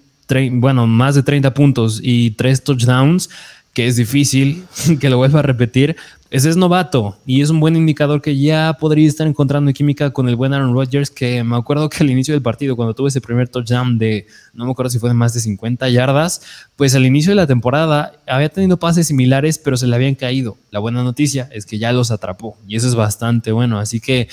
bueno, 0.52 0.86
más 0.86 1.16
de 1.16 1.24
30 1.24 1.56
puntos 1.56 2.00
y 2.04 2.32
3 2.32 2.64
touchdowns, 2.64 3.32
que 3.74 3.88
es 3.88 3.96
difícil 3.96 4.64
que 5.00 5.10
lo 5.10 5.18
vuelva 5.18 5.40
a 5.40 5.44
repetir, 5.44 5.96
ese 6.34 6.50
es 6.50 6.58
novato 6.58 7.16
y 7.28 7.44
es 7.44 7.52
un 7.52 7.60
buen 7.60 7.76
indicador 7.76 8.20
que 8.20 8.36
ya 8.36 8.76
podría 8.80 9.08
estar 9.08 9.28
encontrando 9.28 9.72
química 9.72 10.10
con 10.10 10.28
el 10.28 10.36
buen 10.36 10.52
Aaron 10.52 10.74
Rodgers, 10.74 11.12
que 11.12 11.44
me 11.44 11.56
acuerdo 11.56 11.88
que 11.90 12.04
al 12.04 12.10
inicio 12.10 12.34
del 12.34 12.42
partido, 12.42 12.76
cuando 12.76 12.96
tuve 12.96 13.10
ese 13.10 13.22
primer 13.22 13.50
touchdown 13.50 14.00
de, 14.00 14.26
no 14.52 14.66
me 14.66 14.72
acuerdo 14.72 14.90
si 14.90 14.98
fue 14.98 15.12
de 15.12 15.14
más 15.14 15.36
de 15.36 15.42
50 15.42 15.88
yardas, 15.90 16.42
pues 16.76 16.96
al 16.96 17.06
inicio 17.06 17.34
de 17.34 17.36
la 17.36 17.46
temporada 17.46 18.14
había 18.26 18.50
tenido 18.50 18.78
pases 18.78 19.06
similares, 19.06 19.60
pero 19.60 19.78
se 19.78 19.86
le 19.86 19.96
habían 19.96 20.16
caído. 20.16 20.58
La 20.72 20.80
buena 20.80 21.04
noticia 21.04 21.50
es 21.52 21.68
que 21.68 21.78
ya 21.78 21.94
los 21.94 22.10
atrapó 22.10 22.58
y 22.68 22.78
eso 22.78 22.88
es 22.88 22.96
bastante 22.96 23.52
bueno, 23.52 23.78
así 23.78 24.00
que 24.00 24.28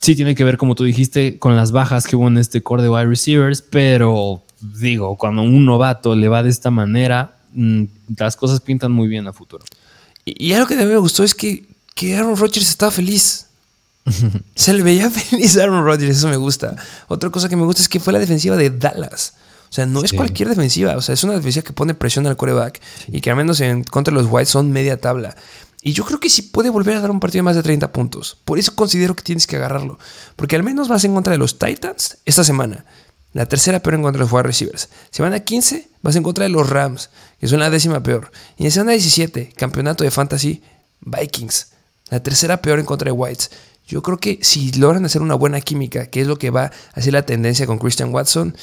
sí 0.00 0.16
tiene 0.16 0.34
que 0.34 0.44
ver, 0.44 0.56
como 0.56 0.74
tú 0.76 0.84
dijiste, 0.84 1.38
con 1.38 1.56
las 1.56 1.72
bajas 1.72 2.06
que 2.06 2.16
hubo 2.16 2.28
en 2.28 2.38
este 2.38 2.62
core 2.62 2.84
de 2.84 2.88
wide 2.88 3.04
receivers, 3.04 3.60
pero 3.60 4.44
digo, 4.80 5.18
cuando 5.18 5.42
un 5.42 5.66
novato 5.66 6.16
le 6.16 6.28
va 6.28 6.42
de 6.42 6.48
esta 6.48 6.70
manera, 6.70 7.36
mm, 7.52 7.84
las 8.16 8.34
cosas 8.34 8.62
pintan 8.62 8.92
muy 8.92 9.08
bien 9.08 9.26
a 9.26 9.34
futuro. 9.34 9.66
Y, 10.36 10.52
algo 10.52 10.66
que 10.66 10.74
también 10.74 10.94
me 10.94 11.00
gustó 11.00 11.24
es 11.24 11.34
que, 11.34 11.66
que 11.94 12.16
Aaron 12.16 12.36
Rodgers 12.36 12.68
estaba 12.68 12.90
feliz. 12.90 13.46
Se 14.54 14.72
le 14.72 14.82
veía 14.82 15.10
feliz 15.10 15.56
a 15.56 15.64
Aaron 15.64 15.84
Rodgers, 15.84 16.18
eso 16.18 16.28
me 16.28 16.36
gusta. 16.36 16.76
Otra 17.08 17.30
cosa 17.30 17.48
que 17.48 17.56
me 17.56 17.64
gusta 17.64 17.82
es 17.82 17.88
que 17.88 18.00
fue 18.00 18.12
la 18.12 18.18
defensiva 18.18 18.56
de 18.56 18.70
Dallas. 18.70 19.34
O 19.70 19.72
sea, 19.72 19.84
no 19.84 20.02
es 20.02 20.12
cualquier 20.12 20.48
defensiva. 20.48 20.96
O 20.96 21.02
sea, 21.02 21.12
es 21.12 21.22
una 21.24 21.34
defensiva 21.34 21.62
que 21.62 21.72
pone 21.72 21.94
presión 21.94 22.26
al 22.26 22.36
quarterback 22.36 22.80
y 23.08 23.20
que 23.20 23.30
al 23.30 23.36
menos 23.36 23.60
en 23.60 23.84
contra 23.84 24.14
de 24.14 24.22
los 24.22 24.30
Whites 24.30 24.48
son 24.48 24.72
media 24.72 24.98
tabla. 24.98 25.36
Y 25.82 25.92
yo 25.92 26.04
creo 26.04 26.18
que 26.18 26.30
sí 26.30 26.42
puede 26.42 26.70
volver 26.70 26.96
a 26.96 27.00
dar 27.00 27.10
un 27.10 27.20
partido 27.20 27.40
de 27.40 27.44
más 27.44 27.56
de 27.56 27.62
30 27.62 27.92
puntos. 27.92 28.38
Por 28.44 28.58
eso 28.58 28.74
considero 28.74 29.14
que 29.14 29.22
tienes 29.22 29.46
que 29.46 29.56
agarrarlo. 29.56 29.98
Porque 30.36 30.56
al 30.56 30.62
menos 30.62 30.88
vas 30.88 31.04
en 31.04 31.14
contra 31.14 31.32
de 31.32 31.38
los 31.38 31.58
Titans 31.58 32.18
esta 32.24 32.44
semana. 32.44 32.84
La 33.32 33.46
tercera 33.46 33.80
peor 33.80 33.94
en 33.94 34.02
contra 34.02 34.18
de 34.18 34.24
los 34.24 34.32
wide 34.32 34.44
receivers. 34.44 34.88
Semana 35.10 35.40
15 35.40 35.88
vas 36.02 36.16
en 36.16 36.22
contra 36.22 36.44
de 36.44 36.50
los 36.50 36.68
Rams, 36.68 37.10
que 37.40 37.48
son 37.48 37.60
la 37.60 37.70
décima 37.70 38.02
peor. 38.02 38.30
Y 38.56 38.64
en 38.64 38.70
semana 38.70 38.92
17, 38.92 39.52
campeonato 39.56 40.04
de 40.04 40.10
fantasy, 40.10 40.62
Vikings, 41.00 41.68
la 42.10 42.22
tercera 42.22 42.62
peor 42.62 42.78
en 42.78 42.86
contra 42.86 43.06
de 43.06 43.12
Whites. 43.12 43.50
Yo 43.86 44.02
creo 44.02 44.18
que 44.18 44.38
si 44.42 44.72
logran 44.72 45.04
hacer 45.04 45.22
una 45.22 45.34
buena 45.34 45.60
química, 45.60 46.06
que 46.06 46.20
es 46.20 46.26
lo 46.26 46.38
que 46.38 46.50
va 46.50 46.64
a 46.64 46.72
hacer 46.94 47.12
la 47.12 47.24
tendencia 47.24 47.66
con 47.66 47.78
Christian 47.78 48.12
Watson, 48.12 48.54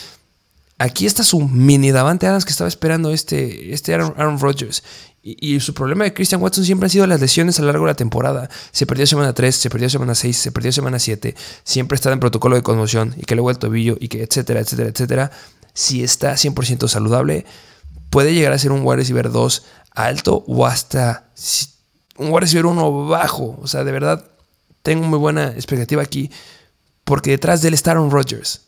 aquí 0.77 1.05
está 1.05 1.23
su 1.23 1.39
mini 1.41 1.91
Davante 1.91 2.27
Adams 2.27 2.45
que 2.45 2.51
estaba 2.51 2.67
esperando 2.67 3.11
este, 3.11 3.73
este 3.73 3.93
Aaron, 3.93 4.39
Rodgers. 4.39 4.83
Y, 5.27 5.59
su 5.59 5.73
problema 5.73 6.03
de 6.03 6.13
Christian 6.13 6.39
Watson 6.39 6.63
siempre 6.63 6.85
han 6.85 6.91
sido 6.91 7.07
las 7.07 7.19
lesiones 7.19 7.57
a 7.57 7.63
lo 7.63 7.69
largo 7.69 7.85
de 7.85 7.93
la 7.93 7.95
temporada. 7.95 8.47
Se 8.71 8.85
perdió 8.85 9.07
semana 9.07 9.33
3, 9.33 9.55
se 9.55 9.71
perdió 9.71 9.89
semana 9.89 10.13
6, 10.13 10.37
se 10.37 10.51
perdió 10.51 10.71
semana 10.71 10.99
7. 10.99 11.33
Siempre 11.63 11.95
está 11.95 12.11
en 12.11 12.19
protocolo 12.19 12.55
de 12.55 12.61
conmoción 12.61 13.15
y 13.17 13.23
que 13.23 13.33
luego 13.33 13.49
el 13.49 13.57
tobillo 13.57 13.97
y 13.99 14.07
que 14.07 14.21
etcétera, 14.21 14.59
etcétera, 14.59 14.89
etcétera. 14.89 15.31
Si 15.73 16.03
está 16.03 16.33
100% 16.33 16.87
saludable, 16.87 17.43
puede 18.11 18.35
llegar 18.35 18.53
a 18.53 18.59
ser 18.59 18.71
un 18.71 18.81
wide 18.83 18.97
receiver 18.97 19.31
2 19.31 19.65
alto 19.95 20.43
o 20.45 20.67
hasta 20.67 21.31
un 22.17 22.27
wide 22.27 22.41
receiver 22.41 22.67
1 22.67 23.07
bajo. 23.07 23.57
O 23.59 23.65
sea, 23.65 23.83
de 23.83 23.91
verdad, 23.91 24.29
tengo 24.83 25.07
muy 25.07 25.17
buena 25.17 25.47
expectativa 25.53 26.03
aquí 26.03 26.29
porque 27.03 27.31
detrás 27.31 27.63
de 27.63 27.69
él 27.69 27.73
está 27.73 27.91
Aaron 27.91 28.11
Rodgers. 28.11 28.67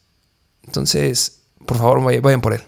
Entonces, 0.64 1.44
por 1.68 1.78
favor, 1.78 2.02
vayan 2.24 2.42
por 2.42 2.56
él. 2.56 2.64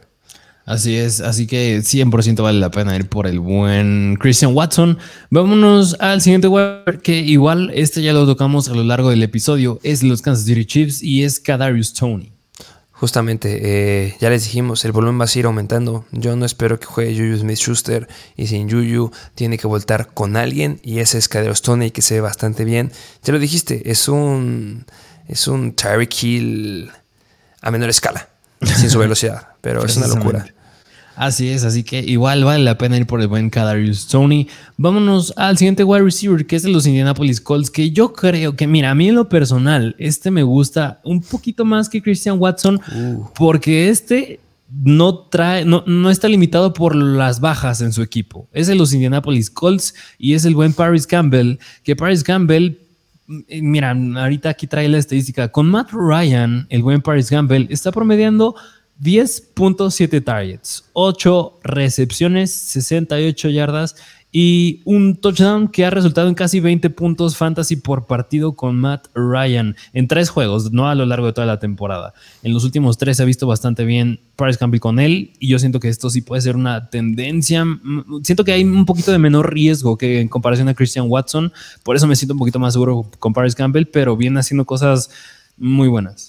Así 0.69 0.97
es, 0.97 1.19
así 1.19 1.47
que 1.47 1.79
100% 1.79 2.43
vale 2.43 2.59
la 2.59 2.69
pena 2.69 2.95
ir 2.95 3.09
por 3.09 3.25
el 3.25 3.39
buen 3.39 4.17
Christian 4.19 4.55
Watson. 4.55 4.99
Vámonos 5.31 5.97
al 5.99 6.21
siguiente 6.21 6.47
web, 6.47 7.01
que 7.01 7.17
igual 7.17 7.71
este 7.73 8.03
ya 8.03 8.13
lo 8.13 8.27
tocamos 8.27 8.69
a 8.69 8.75
lo 8.75 8.83
largo 8.83 9.09
del 9.09 9.23
episodio, 9.23 9.79
es 9.81 10.03
los 10.03 10.21
Kansas 10.21 10.45
City 10.45 10.65
Chiefs 10.65 11.01
y 11.01 11.23
es 11.23 11.39
Kadarius 11.39 11.95
Tony. 11.95 12.31
Justamente, 12.91 13.61
eh, 13.63 14.15
ya 14.21 14.29
les 14.29 14.43
dijimos, 14.43 14.85
el 14.85 14.91
volumen 14.91 15.19
va 15.19 15.23
a 15.23 15.27
seguir 15.27 15.47
aumentando. 15.47 16.05
Yo 16.11 16.35
no 16.35 16.45
espero 16.45 16.79
que 16.79 16.85
juegue 16.85 17.17
Juju 17.17 17.39
Smith 17.39 17.57
Schuster 17.57 18.07
y 18.37 18.45
sin 18.45 18.69
Juju 18.69 19.09
tiene 19.33 19.57
que 19.57 19.65
voltar 19.65 20.13
con 20.13 20.37
alguien 20.37 20.79
y 20.83 20.99
ese 20.99 21.17
es 21.17 21.27
Kadarius 21.27 21.63
Tony 21.63 21.89
que 21.89 22.03
se 22.03 22.13
ve 22.13 22.21
bastante 22.21 22.63
bien. 22.63 22.91
Ya 23.23 23.33
lo 23.33 23.39
dijiste, 23.39 23.89
es 23.89 24.07
un, 24.07 24.85
es 25.27 25.47
un 25.47 25.73
Tyreek 25.73 26.23
Hill 26.23 26.91
a 27.59 27.71
menor 27.71 27.89
escala, 27.89 28.29
sin 28.61 28.91
su 28.91 28.99
velocidad, 28.99 29.47
pero 29.61 29.83
es 29.83 29.97
una 29.97 30.05
locura. 30.05 30.45
Así 31.19 31.49
es, 31.49 31.65
así 31.65 31.83
que 31.83 31.99
igual 31.99 32.45
vale 32.45 32.63
la 32.63 32.77
pena 32.77 32.95
ir 32.95 33.05
por 33.05 33.19
el 33.19 33.27
buen 33.27 33.49
Kadarius 33.49 34.07
Tony. 34.07 34.47
Vámonos 34.77 35.33
al 35.35 35.57
siguiente 35.57 35.83
wide 35.83 36.01
receiver, 36.01 36.45
que 36.45 36.55
es 36.55 36.63
de 36.63 36.69
los 36.69 36.87
Indianapolis 36.87 37.41
Colts, 37.41 37.69
que 37.69 37.91
yo 37.91 38.13
creo 38.13 38.55
que, 38.55 38.67
mira, 38.67 38.91
a 38.91 38.95
mí 38.95 39.09
en 39.09 39.15
lo 39.15 39.27
personal, 39.27 39.97
este 39.99 40.31
me 40.31 40.43
gusta 40.43 41.01
un 41.03 41.19
poquito 41.19 41.65
más 41.65 41.89
que 41.89 42.01
Christian 42.01 42.39
Watson, 42.39 42.79
uh. 42.95 43.25
porque 43.35 43.89
este 43.89 44.39
no 44.71 45.13
trae, 45.13 45.65
no, 45.65 45.83
no, 45.85 46.09
está 46.09 46.29
limitado 46.29 46.71
por 46.71 46.95
las 46.95 47.41
bajas 47.41 47.81
en 47.81 47.91
su 47.91 48.01
equipo. 48.01 48.47
Es 48.53 48.67
de 48.67 48.75
los 48.75 48.93
Indianapolis 48.93 49.49
Colts 49.49 49.95
y 50.17 50.35
es 50.35 50.45
el 50.45 50.55
buen 50.55 50.71
Paris 50.71 51.05
Campbell, 51.05 51.57
que 51.83 51.97
Paris 51.97 52.23
Campbell 52.23 52.77
eh, 53.49 53.61
mira, 53.61 53.91
ahorita 53.91 54.49
aquí 54.49 54.67
trae 54.67 54.87
la 54.87 54.99
estadística. 54.99 55.49
Con 55.49 55.69
Matt 55.69 55.89
Ryan, 55.91 56.65
el 56.69 56.81
buen 56.81 57.01
Paris 57.01 57.29
Campbell, 57.29 57.67
está 57.69 57.91
promediando 57.91 58.55
10.7 59.01 60.23
targets, 60.23 60.89
8 60.93 61.59
recepciones, 61.63 62.51
68 62.51 63.49
yardas 63.49 63.95
y 64.31 64.81
un 64.85 65.15
touchdown 65.15 65.67
que 65.67 65.85
ha 65.85 65.89
resultado 65.89 66.27
en 66.27 66.35
casi 66.35 66.59
20 66.59 66.89
puntos 66.91 67.35
fantasy 67.35 67.77
por 67.77 68.05
partido 68.05 68.55
con 68.55 68.75
Matt 68.79 69.07
Ryan 69.15 69.75
en 69.93 70.07
tres 70.07 70.29
juegos, 70.29 70.71
no 70.71 70.87
a 70.87 70.95
lo 70.95 71.05
largo 71.05 71.27
de 71.27 71.33
toda 71.33 71.47
la 71.47 71.59
temporada. 71.59 72.13
En 72.43 72.53
los 72.53 72.63
últimos 72.63 72.97
tres 72.97 73.17
se 73.17 73.23
ha 73.23 73.25
visto 73.25 73.47
bastante 73.47 73.85
bien 73.85 74.19
Paris 74.35 74.57
Campbell 74.57 74.79
con 74.79 74.99
él 74.99 75.33
y 75.39 75.47
yo 75.47 75.57
siento 75.57 75.79
que 75.79 75.89
esto 75.89 76.09
sí 76.09 76.21
puede 76.21 76.41
ser 76.41 76.55
una 76.55 76.89
tendencia. 76.89 77.65
Siento 78.23 78.43
que 78.43 78.51
hay 78.51 78.63
un 78.63 78.85
poquito 78.85 79.11
de 79.11 79.17
menor 79.17 79.51
riesgo 79.51 79.97
que 79.97 80.21
en 80.21 80.27
comparación 80.27 80.69
a 80.69 80.75
Christian 80.75 81.07
Watson, 81.09 81.51
por 81.83 81.95
eso 81.95 82.05
me 82.05 82.15
siento 82.15 82.33
un 82.33 82.39
poquito 82.39 82.59
más 82.59 82.73
seguro 82.73 83.09
con 83.17 83.33
Paris 83.33 83.55
Campbell, 83.55 83.85
pero 83.85 84.15
viene 84.15 84.39
haciendo 84.39 84.65
cosas 84.65 85.09
muy 85.57 85.87
buenas. 85.87 86.28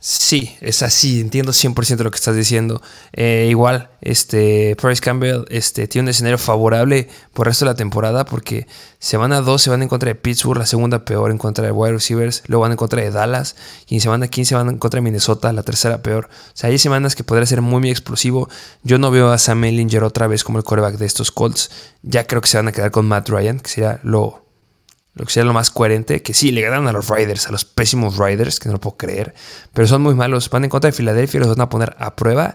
Sí, 0.00 0.56
es 0.60 0.84
así, 0.84 1.20
entiendo 1.20 1.50
100% 1.50 2.04
lo 2.04 2.12
que 2.12 2.16
estás 2.16 2.36
diciendo. 2.36 2.80
Eh, 3.12 3.48
igual, 3.50 3.90
este, 4.00 4.76
Price 4.80 5.02
Campbell 5.02 5.44
este, 5.48 5.88
tiene 5.88 6.06
un 6.06 6.10
escenario 6.10 6.38
favorable 6.38 7.08
por 7.34 7.46
el 7.46 7.50
resto 7.50 7.64
de 7.64 7.72
la 7.72 7.76
temporada 7.76 8.24
porque 8.24 8.68
semana 9.00 9.40
2 9.40 9.60
se 9.60 9.70
van 9.70 9.82
en 9.82 9.88
contra 9.88 10.06
de 10.08 10.14
Pittsburgh, 10.14 10.56
la 10.56 10.66
segunda 10.66 11.04
peor 11.04 11.32
en 11.32 11.38
contra 11.38 11.64
de 11.64 11.72
wide 11.72 11.94
receivers, 11.94 12.44
luego 12.46 12.62
van 12.62 12.70
en 12.70 12.76
contra 12.76 13.02
de 13.02 13.10
Dallas 13.10 13.56
y 13.88 13.98
semana 13.98 14.28
15 14.28 14.54
van 14.54 14.68
en 14.68 14.78
contra 14.78 14.98
de 14.98 15.02
Minnesota, 15.02 15.52
la 15.52 15.64
tercera 15.64 16.00
peor. 16.00 16.28
O 16.30 16.50
sea, 16.54 16.70
hay 16.70 16.78
semanas 16.78 17.16
que 17.16 17.24
podría 17.24 17.46
ser 17.46 17.60
muy, 17.60 17.80
muy 17.80 17.90
explosivo. 17.90 18.48
Yo 18.84 18.98
no 18.98 19.10
veo 19.10 19.32
a 19.32 19.38
Sam 19.38 19.64
Ellinger 19.64 20.04
otra 20.04 20.28
vez 20.28 20.44
como 20.44 20.58
el 20.58 20.64
coreback 20.64 20.96
de 20.98 21.06
estos 21.06 21.32
Colts. 21.32 21.72
Ya 22.02 22.24
creo 22.24 22.40
que 22.40 22.48
se 22.48 22.56
van 22.56 22.68
a 22.68 22.72
quedar 22.72 22.92
con 22.92 23.08
Matt 23.08 23.28
Ryan, 23.30 23.58
que 23.58 23.68
sería 23.68 23.98
lo, 24.04 24.47
lo 25.18 25.26
que 25.26 25.32
sería 25.32 25.46
lo 25.46 25.52
más 25.52 25.70
coherente, 25.70 26.22
que 26.22 26.32
sí, 26.32 26.52
le 26.52 26.60
ganaron 26.60 26.86
a 26.86 26.92
los 26.92 27.08
Riders, 27.10 27.48
a 27.48 27.52
los 27.52 27.64
pésimos 27.64 28.16
Riders, 28.16 28.60
que 28.60 28.68
no 28.68 28.74
lo 28.74 28.80
puedo 28.80 28.96
creer, 28.96 29.34
pero 29.74 29.86
son 29.88 30.00
muy 30.00 30.14
malos, 30.14 30.48
van 30.48 30.64
en 30.64 30.70
contra 30.70 30.88
de 30.88 30.96
Filadelfia 30.96 31.40
los 31.40 31.48
van 31.48 31.60
a 31.60 31.68
poner 31.68 31.96
a 31.98 32.14
prueba. 32.14 32.54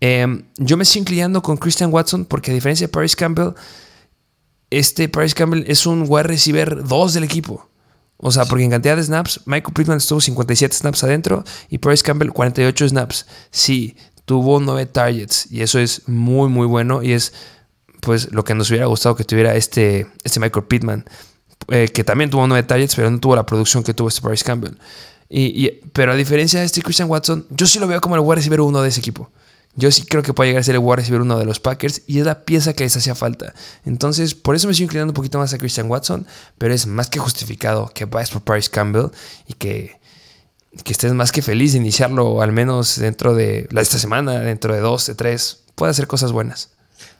Em, 0.00 0.44
yo 0.56 0.76
me 0.76 0.84
estoy 0.84 1.00
inclinando 1.00 1.42
con 1.42 1.56
Christian 1.56 1.92
Watson 1.92 2.24
porque 2.24 2.52
a 2.52 2.54
diferencia 2.54 2.86
de 2.86 2.92
Paris 2.92 3.16
Campbell, 3.16 3.54
este 4.70 5.08
Paris 5.08 5.34
Campbell 5.34 5.64
es 5.66 5.86
un 5.86 6.04
wide 6.06 6.24
receiver 6.24 6.84
2 6.84 7.14
del 7.14 7.24
equipo. 7.24 7.68
O 8.16 8.30
sea, 8.30 8.44
porque 8.44 8.64
en 8.64 8.70
cantidad 8.70 8.96
de 8.96 9.02
snaps, 9.02 9.40
Michael 9.44 9.74
Pittman 9.74 9.96
estuvo 9.98 10.20
57 10.20 10.74
snaps 10.74 11.02
adentro 11.02 11.42
y 11.68 11.78
Paris 11.78 12.02
Campbell 12.02 12.30
48 12.30 12.88
snaps. 12.88 13.26
Sí, 13.50 13.96
tuvo 14.24 14.60
9 14.60 14.86
targets 14.86 15.50
y 15.50 15.62
eso 15.62 15.80
es 15.80 16.08
muy, 16.08 16.48
muy 16.48 16.66
bueno 16.66 17.02
y 17.02 17.12
es 17.12 17.32
pues 18.00 18.32
lo 18.32 18.44
que 18.44 18.54
nos 18.54 18.70
hubiera 18.70 18.86
gustado 18.86 19.16
que 19.16 19.24
tuviera 19.24 19.56
este, 19.56 20.06
este 20.22 20.38
Michael 20.38 20.66
Pittman. 20.66 21.04
Eh, 21.68 21.88
que 21.88 22.04
también 22.04 22.30
tuvo 22.30 22.46
nueve 22.46 22.62
targets, 22.62 22.94
pero 22.94 23.10
no 23.10 23.18
tuvo 23.20 23.36
la 23.36 23.46
producción 23.46 23.82
que 23.82 23.94
tuvo 23.94 24.08
este 24.08 24.20
Bryce 24.20 24.44
Campbell. 24.44 24.76
Y, 25.28 25.68
pero 25.92 26.12
a 26.12 26.14
diferencia 26.14 26.60
de 26.60 26.66
este 26.66 26.82
Christian 26.82 27.10
Watson, 27.10 27.46
yo 27.50 27.66
sí 27.66 27.78
lo 27.78 27.86
veo 27.86 28.00
como 28.00 28.14
el 28.14 28.20
wide 28.20 28.36
receiver 28.36 28.60
uno 28.60 28.82
de 28.82 28.90
ese 28.90 29.00
equipo. 29.00 29.30
Yo 29.76 29.90
sí 29.90 30.04
creo 30.04 30.22
que 30.22 30.32
puede 30.32 30.50
llegar 30.50 30.60
a 30.60 30.64
ser 30.64 30.76
el 30.76 30.80
wide 30.80 30.96
receiver 30.96 31.22
uno 31.22 31.38
de 31.38 31.44
los 31.44 31.58
Packers 31.58 32.02
y 32.06 32.20
es 32.20 32.26
la 32.26 32.44
pieza 32.44 32.74
que 32.74 32.84
les 32.84 32.96
hacía 32.96 33.16
falta. 33.16 33.54
Entonces, 33.84 34.34
por 34.34 34.54
eso 34.54 34.68
me 34.68 34.72
estoy 34.72 34.84
inclinando 34.84 35.10
un 35.10 35.14
poquito 35.14 35.38
más 35.38 35.52
a 35.52 35.58
Christian 35.58 35.90
Watson, 35.90 36.26
pero 36.58 36.72
es 36.72 36.86
más 36.86 37.08
que 37.10 37.18
justificado 37.18 37.90
que 37.92 38.04
vayas 38.04 38.30
por 38.30 38.44
Bryce 38.44 38.70
Campbell 38.70 39.06
y 39.48 39.54
que, 39.54 39.98
que 40.84 40.92
estés 40.92 41.12
más 41.14 41.32
que 41.32 41.42
feliz 41.42 41.72
de 41.72 41.78
iniciarlo, 41.78 42.40
al 42.40 42.52
menos 42.52 42.96
dentro 42.96 43.34
de 43.34 43.66
esta 43.76 43.98
semana, 43.98 44.38
dentro 44.38 44.72
de 44.72 44.80
dos, 44.80 45.06
de 45.06 45.16
tres. 45.16 45.64
Puede 45.74 45.90
hacer 45.90 46.06
cosas 46.06 46.30
buenas. 46.30 46.73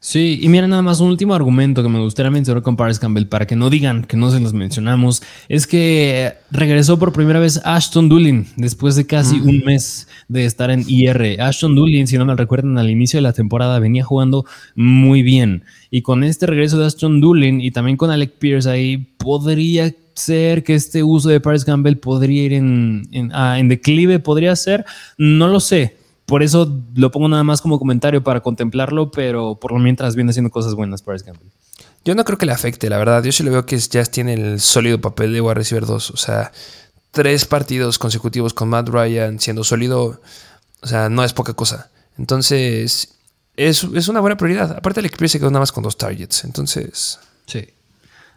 Sí, 0.06 0.38
y 0.42 0.50
mira 0.50 0.68
nada 0.68 0.82
más 0.82 1.00
un 1.00 1.08
último 1.08 1.34
argumento 1.34 1.82
que 1.82 1.88
me 1.88 1.98
gustaría 1.98 2.30
mencionar 2.30 2.62
con 2.62 2.76
Paris 2.76 2.98
Campbell 2.98 3.24
para 3.24 3.46
que 3.46 3.56
no 3.56 3.70
digan 3.70 4.04
que 4.04 4.18
no 4.18 4.30
se 4.30 4.38
los 4.38 4.52
mencionamos, 4.52 5.22
es 5.48 5.66
que 5.66 6.34
regresó 6.50 6.98
por 6.98 7.14
primera 7.14 7.40
vez 7.40 7.58
Ashton 7.64 8.10
Doolin 8.10 8.46
después 8.56 8.96
de 8.96 9.06
casi 9.06 9.40
un 9.40 9.64
mes 9.64 10.06
de 10.28 10.44
estar 10.44 10.70
en 10.70 10.84
IR. 10.86 11.40
Ashton 11.40 11.74
Doolin, 11.74 12.06
si 12.06 12.18
no 12.18 12.26
me 12.26 12.36
recuerdan, 12.36 12.76
al 12.76 12.90
inicio 12.90 13.16
de 13.16 13.22
la 13.22 13.32
temporada 13.32 13.78
venía 13.78 14.04
jugando 14.04 14.44
muy 14.74 15.22
bien 15.22 15.64
y 15.90 16.02
con 16.02 16.22
este 16.22 16.44
regreso 16.44 16.78
de 16.78 16.84
Ashton 16.84 17.22
Doolin 17.22 17.62
y 17.62 17.70
también 17.70 17.96
con 17.96 18.10
Alec 18.10 18.32
Pierce 18.32 18.68
ahí 18.68 18.98
podría 19.16 19.90
ser 20.12 20.64
que 20.64 20.74
este 20.74 21.02
uso 21.02 21.30
de 21.30 21.40
Paris 21.40 21.64
Campbell 21.64 21.96
podría 21.96 22.42
ir 22.42 22.52
en, 22.52 23.08
en, 23.10 23.30
ah, 23.32 23.58
en 23.58 23.68
declive, 23.70 24.18
podría 24.18 24.54
ser, 24.54 24.84
no 25.16 25.48
lo 25.48 25.60
sé 25.60 26.03
por 26.26 26.42
eso 26.42 26.82
lo 26.94 27.10
pongo 27.10 27.28
nada 27.28 27.44
más 27.44 27.60
como 27.60 27.78
comentario 27.78 28.22
para 28.22 28.40
contemplarlo, 28.40 29.10
pero 29.10 29.56
por 29.56 29.72
lo 29.72 29.78
mientras 29.78 30.14
viene 30.14 30.30
haciendo 30.30 30.50
cosas 30.50 30.74
buenas 30.74 31.02
para 31.02 31.18
Campbell. 31.18 31.48
Yo 32.04 32.14
no 32.14 32.24
creo 32.24 32.38
que 32.38 32.46
le 32.46 32.52
afecte, 32.52 32.88
la 32.90 32.98
verdad. 32.98 33.22
Yo 33.22 33.32
sí 33.32 33.42
lo 33.42 33.50
veo 33.50 33.66
que 33.66 33.78
ya 33.78 34.04
tiene 34.04 34.34
el 34.34 34.60
sólido 34.60 35.00
papel 35.00 35.32
de 35.32 35.40
wide 35.40 35.54
receiver 35.54 35.86
2. 35.86 36.10
O 36.10 36.16
sea, 36.16 36.52
tres 37.10 37.44
partidos 37.44 37.98
consecutivos 37.98 38.54
con 38.54 38.68
Matt 38.68 38.88
Ryan 38.88 39.38
siendo 39.40 39.64
sólido, 39.64 40.20
o 40.82 40.86
sea, 40.86 41.08
no 41.08 41.24
es 41.24 41.32
poca 41.32 41.54
cosa. 41.54 41.90
Entonces, 42.18 43.14
es, 43.56 43.84
es 43.84 44.08
una 44.08 44.20
buena 44.20 44.36
prioridad. 44.36 44.76
Aparte, 44.76 45.00
el 45.00 45.06
equipo 45.06 45.26
se 45.28 45.38
quedó 45.38 45.50
nada 45.50 45.60
más 45.60 45.72
con 45.72 45.82
dos 45.82 45.96
targets. 45.96 46.44
Entonces. 46.44 47.18
Sí. 47.46 47.68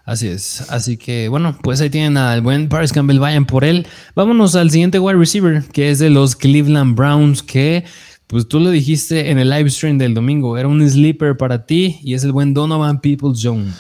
Así 0.08 0.30
es. 0.30 0.64
Así 0.70 0.96
que 0.96 1.28
bueno, 1.28 1.58
pues 1.62 1.82
ahí 1.82 1.90
tienen 1.90 2.16
al 2.16 2.40
buen 2.40 2.70
Paris 2.70 2.94
Campbell, 2.94 3.20
vayan 3.20 3.46
por 3.46 3.66
él. 3.66 3.86
Vámonos 4.16 4.56
al 4.56 4.72
siguiente 4.72 5.00
wide 5.00 5.20
receiver, 5.20 5.64
que 5.74 5.92
es 5.92 6.00
de 6.00 6.10
los 6.10 6.38
Cleveland 6.38 6.96
Browns, 6.96 7.44
que 7.44 7.84
pues 8.26 8.48
tú 8.48 8.62
lo 8.62 8.70
dijiste 8.70 9.32
en 9.32 9.38
el 9.38 9.50
live 9.50 9.70
stream 9.70 9.98
del 9.98 10.14
domingo, 10.14 10.58
era 10.58 10.70
un 10.70 10.90
sleeper 10.90 11.36
para 11.36 11.66
ti 11.66 12.00
y 12.04 12.14
es 12.14 12.24
el 12.24 12.32
buen 12.32 12.54
Donovan 12.54 13.02
Peoples 13.02 13.42
Jones. 13.44 13.76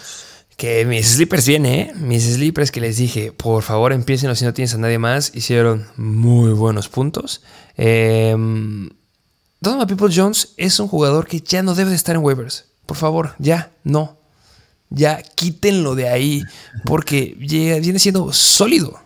Que 0.57 0.84
mis 0.84 1.07
sleepers 1.07 1.47
vienen, 1.47 1.73
¿eh? 1.73 1.93
Mis 1.95 2.23
sleepers 2.25 2.71
que 2.71 2.82
les 2.82 2.97
dije, 2.97 3.32
por 3.32 3.63
favor 3.63 3.93
empiecen 3.93 4.36
si 4.36 4.43
no 4.43 4.53
tienes 4.53 4.73
a 4.73 4.80
nadie 4.80 4.99
más, 4.99 5.32
hicieron 5.34 5.86
muy 5.95 6.51
buenos 6.51 6.89
puntos. 6.89 7.41
Em, 7.78 8.89
Donovan 9.61 9.88
Peoples 9.88 10.13
Jones 10.17 10.53
es 10.57 10.78
un 10.82 10.89
jugador 10.89 11.25
que 11.25 11.39
ya 11.39 11.63
no 11.63 11.73
debe 11.73 11.91
de 11.91 11.95
estar 11.95 12.17
en 12.17 12.21
waivers. 12.21 12.65
Por 12.86 12.97
favor, 12.97 13.34
ya, 13.39 13.71
no. 13.86 14.16
Ya 14.90 15.22
quítenlo 15.22 15.96
de 15.96 16.08
ahí 16.08 16.44
porque 16.86 17.36
viene 17.38 18.00
siendo 18.00 18.32
sólido. 18.32 19.00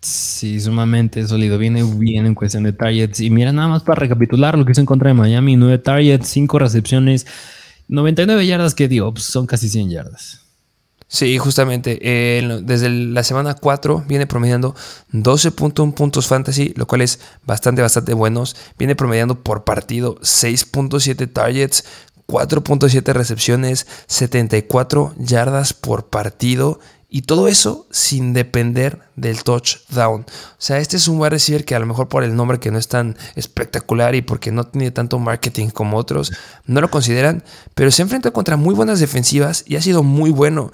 Sí, 0.00 0.60
sumamente 0.60 1.26
sólido. 1.26 1.58
Viene 1.58 1.82
bien 1.82 2.26
en 2.26 2.34
cuestión 2.34 2.62
de 2.62 2.72
targets. 2.72 3.20
Y 3.20 3.30
mira, 3.30 3.52
nada 3.52 3.68
más 3.68 3.82
para 3.82 4.00
recapitular 4.00 4.56
lo 4.56 4.64
que 4.64 4.72
hizo 4.72 4.80
en 4.80 4.86
contra 4.86 5.08
de 5.08 5.14
Miami: 5.14 5.56
9 5.56 5.78
targets, 5.78 6.28
5 6.28 6.58
recepciones, 6.58 7.26
99 7.88 8.46
yardas, 8.46 8.74
que 8.74 8.88
digo, 8.88 9.12
pues 9.12 9.24
son 9.24 9.46
casi 9.46 9.68
100 9.68 9.90
yardas. 9.90 10.48
Sí, 11.10 11.38
justamente. 11.38 11.98
Eh, 12.02 12.60
desde 12.62 12.90
la 12.90 13.24
semana 13.24 13.54
4 13.54 14.04
viene 14.06 14.26
promediando 14.26 14.74
12.1 15.12 15.94
puntos 15.94 16.26
fantasy, 16.26 16.74
lo 16.76 16.86
cual 16.86 17.00
es 17.00 17.18
bastante, 17.46 17.80
bastante 17.80 18.12
buenos. 18.12 18.56
Viene 18.78 18.94
promediando 18.94 19.42
por 19.42 19.64
partido 19.64 20.16
6.7 20.20 21.32
targets, 21.32 21.84
4.7 22.28 23.12
recepciones, 23.14 23.86
74 24.06 25.14
yardas 25.18 25.72
por 25.72 26.08
partido. 26.08 26.78
Y 27.10 27.22
todo 27.22 27.48
eso 27.48 27.86
sin 27.90 28.34
depender 28.34 29.00
del 29.16 29.42
touchdown. 29.42 30.26
O 30.26 30.56
sea, 30.58 30.78
este 30.78 30.98
es 30.98 31.08
un 31.08 31.18
wide 31.18 31.30
receiver 31.30 31.64
que 31.64 31.74
a 31.74 31.78
lo 31.78 31.86
mejor 31.86 32.08
por 32.08 32.22
el 32.22 32.36
nombre 32.36 32.60
que 32.60 32.70
no 32.70 32.76
es 32.76 32.88
tan 32.88 33.16
espectacular 33.34 34.14
y 34.14 34.20
porque 34.20 34.52
no 34.52 34.64
tiene 34.64 34.90
tanto 34.90 35.18
marketing 35.18 35.68
como 35.70 35.96
otros, 35.96 36.34
no 36.66 36.82
lo 36.82 36.90
consideran, 36.90 37.44
pero 37.74 37.90
se 37.90 38.02
enfrenta 38.02 38.30
contra 38.30 38.58
muy 38.58 38.74
buenas 38.74 39.00
defensivas 39.00 39.64
y 39.66 39.76
ha 39.76 39.82
sido 39.82 40.02
muy 40.02 40.30
bueno. 40.30 40.70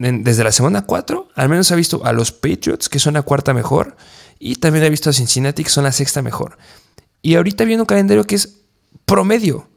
Desde 0.00 0.42
la 0.42 0.50
semana 0.50 0.86
4, 0.86 1.28
al 1.36 1.48
menos 1.48 1.70
ha 1.70 1.76
visto 1.76 2.04
a 2.04 2.12
los 2.12 2.32
Patriots, 2.32 2.88
que 2.88 2.98
son 2.98 3.14
la 3.14 3.22
cuarta 3.22 3.54
mejor, 3.54 3.96
y 4.40 4.56
también 4.56 4.84
ha 4.86 4.88
visto 4.88 5.10
a 5.10 5.12
Cincinnati, 5.12 5.62
que 5.62 5.70
son 5.70 5.84
la 5.84 5.92
sexta 5.92 6.20
mejor. 6.20 6.58
Y 7.22 7.36
ahorita 7.36 7.64
viene 7.64 7.82
un 7.82 7.86
calendario 7.86 8.24
que 8.24 8.34
es 8.34 8.62
promedio. 9.04 9.69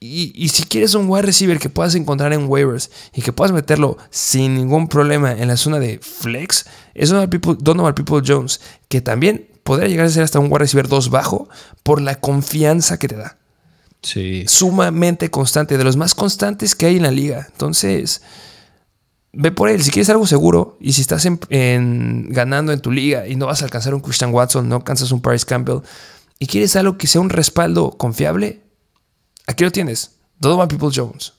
Y, 0.00 0.48
si 0.50 0.62
quieres 0.62 0.94
un 0.94 1.08
wide 1.08 1.22
receiver 1.22 1.58
que 1.58 1.68
puedas 1.68 1.94
encontrar 1.96 2.32
en 2.32 2.46
waivers 2.48 2.90
y 3.12 3.22
que 3.22 3.32
puedas 3.32 3.52
meterlo 3.52 3.98
sin 4.10 4.54
ningún 4.54 4.86
problema 4.86 5.32
en 5.32 5.48
la 5.48 5.56
zona 5.56 5.80
de 5.80 5.98
flex, 5.98 6.66
es 6.94 7.10
Donovan 7.10 7.94
People, 7.94 8.22
Jones, 8.24 8.60
que 8.88 9.00
también 9.00 9.48
podría 9.64 9.88
llegar 9.88 10.06
a 10.06 10.10
ser 10.10 10.22
hasta 10.22 10.38
un 10.38 10.46
wide 10.46 10.60
receiver 10.60 10.86
2 10.86 11.10
bajo 11.10 11.48
por 11.82 12.00
la 12.00 12.20
confianza 12.20 12.98
que 12.98 13.08
te 13.08 13.16
da. 13.16 13.38
Sí. 14.02 14.44
Sumamente 14.46 15.30
constante, 15.30 15.76
de 15.76 15.84
los 15.84 15.96
más 15.96 16.14
constantes 16.14 16.76
que 16.76 16.86
hay 16.86 16.96
en 16.96 17.02
la 17.02 17.10
liga. 17.10 17.48
Entonces, 17.50 18.22
ve 19.32 19.50
por 19.50 19.68
él. 19.68 19.82
Si 19.82 19.90
quieres 19.90 20.10
algo 20.10 20.26
seguro 20.26 20.76
y 20.80 20.92
si 20.92 21.00
estás 21.00 21.26
ganando 21.50 22.72
en 22.72 22.80
tu 22.80 22.92
liga 22.92 23.26
y 23.26 23.34
no 23.34 23.46
vas 23.46 23.62
a 23.62 23.64
alcanzar 23.64 23.94
un 23.94 24.00
Christian 24.00 24.32
Watson, 24.32 24.68
no 24.68 24.76
alcanzas 24.76 25.10
un 25.10 25.20
Paris 25.20 25.44
Campbell 25.44 25.80
y 26.38 26.46
quieres 26.46 26.76
algo 26.76 26.96
que 26.96 27.06
sea 27.06 27.20
un 27.20 27.30
respaldo 27.30 27.90
confiable, 27.92 28.62
Aquí 29.48 29.64
lo 29.64 29.70
tienes. 29.70 30.12
Donovan 30.38 30.68
People 30.68 30.90
Jones. 30.94 31.32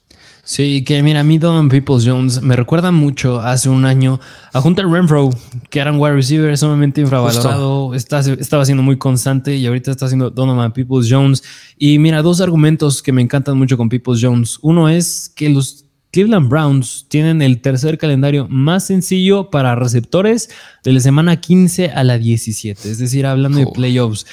Sí, 0.43 0.83
que 0.83 1.03
mira, 1.03 1.19
a 1.19 1.23
mí 1.23 1.37
Donovan 1.37 1.69
People 1.69 1.97
Jones 2.03 2.41
me 2.41 2.55
recuerda 2.55 2.91
mucho 2.91 3.39
hace 3.39 3.69
un 3.69 3.85
año 3.85 4.19
a 4.51 4.59
Hunter 4.59 4.87
Renfro, 4.87 5.29
que 5.69 5.79
era 5.79 5.91
un 5.91 5.99
wide 5.99 6.15
receiver 6.15 6.57
sumamente 6.57 7.01
infravalorado, 7.01 7.93
estaba 7.93 8.65
siendo 8.65 8.81
muy 8.81 8.97
constante 8.97 9.55
y 9.55 9.67
ahorita 9.67 9.91
está 9.91 10.07
haciendo 10.07 10.31
Donovan 10.31 10.73
People 10.73 11.07
Jones. 11.07 11.43
Y 11.77 11.99
mira, 11.99 12.23
dos 12.23 12.41
argumentos 12.41 13.03
que 13.03 13.11
me 13.11 13.21
encantan 13.21 13.59
mucho 13.59 13.77
con 13.77 13.89
People 13.89 14.17
Jones. 14.19 14.57
Uno 14.63 14.89
es 14.89 15.31
que 15.35 15.49
los 15.49 15.85
Cleveland 16.11 16.49
Browns 16.49 17.05
tienen 17.09 17.43
el 17.43 17.61
tercer 17.61 17.99
calendario 17.99 18.47
más 18.49 18.87
sencillo 18.87 19.51
para 19.51 19.75
receptores 19.75 20.49
de 20.83 20.93
la 20.93 20.99
semana 20.99 21.39
15 21.39 21.91
a 21.91 22.03
la 22.03 22.17
17, 22.17 22.89
es 22.89 22.97
decir, 22.97 23.27
hablando 23.27 23.59
de 23.59 23.67
playoffs 23.67 24.25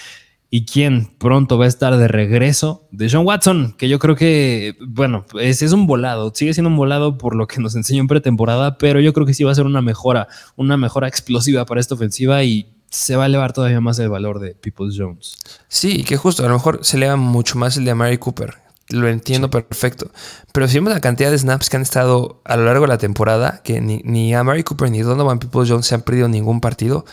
y 0.51 0.65
quién 0.65 1.11
pronto 1.19 1.59
va 1.59 1.65
a 1.65 1.69
estar 1.69 1.97
de 1.97 2.09
regreso 2.09 2.87
de 2.93 3.11
John 3.11 3.27
Watson, 3.27 3.75
que 3.77 3.89
yo 3.89 3.99
creo 3.99 4.15
que, 4.15 4.77
bueno, 4.87 5.25
es, 5.41 5.63
es, 5.63 5.73
un 5.73 5.87
volado, 5.87 6.33
sigue 6.35 6.55
siendo 6.55 6.71
un 6.71 6.77
volado 6.77 7.19
por 7.19 7.35
lo 7.35 7.47
que 7.47 7.61
nos 7.61 7.75
enseñó 7.75 8.03
en 8.03 8.07
pretemporada, 8.07 8.79
pero 8.79 9.01
yo 9.01 9.13
creo 9.13 9.27
que 9.27 9.35
sí 9.35 9.45
va 9.45 9.53
a 9.53 9.57
ser 9.57 9.67
una 9.67 9.83
mejora, 9.83 10.29
una 10.55 10.77
mejora 10.77 11.09
explosiva 11.09 11.67
para 11.67 11.81
esta 11.81 11.95
ofensiva 11.95 12.45
y 12.45 12.73
se 12.91 13.17
va 13.17 13.25
a 13.25 13.27
elevar 13.27 13.53
todavía 13.53 13.81
más 13.81 13.99
el 13.99 14.09
valor 14.09 14.39
de 14.39 14.55
Peoples 14.55 14.95
Jones. 14.97 15.37
Sí, 15.69 16.05
que 16.05 16.17
justo, 16.17 16.45
a 16.45 16.49
lo 16.49 16.55
mejor 16.55 16.81
se 16.83 16.97
eleva 16.97 17.17
mucho 17.17 17.59
más 17.59 17.77
el 17.77 17.85
de 17.85 17.95
Mary 17.95 18.19
Cooper, 18.19 18.55
lo 18.89 19.09
entiendo 19.09 19.51
perfecto, 19.51 20.13
pero 20.53 20.69
si 20.69 20.75
vemos 20.77 20.93
la 20.93 21.01
cantidad 21.01 21.33
de 21.33 21.39
snaps 21.39 21.69
que 21.69 21.77
han 21.77 21.83
estado 21.83 22.41
a 22.45 22.57
lo 22.57 22.67
largo 22.67 22.83
de 22.83 22.89
la 22.89 22.99
temporada, 22.99 23.63
que 23.65 23.81
ni, 23.81 24.01
ni 24.05 24.33
a 24.33 24.45
Mary 24.45 24.63
Cooper 24.63 24.91
ni 24.91 25.01
Donovan 25.01 25.41
Peoples 25.41 25.69
Jones 25.69 25.87
se 25.87 25.97
han 25.97 26.03
perdido 26.03 26.29
ningún 26.29 26.61
partido, 26.61 27.05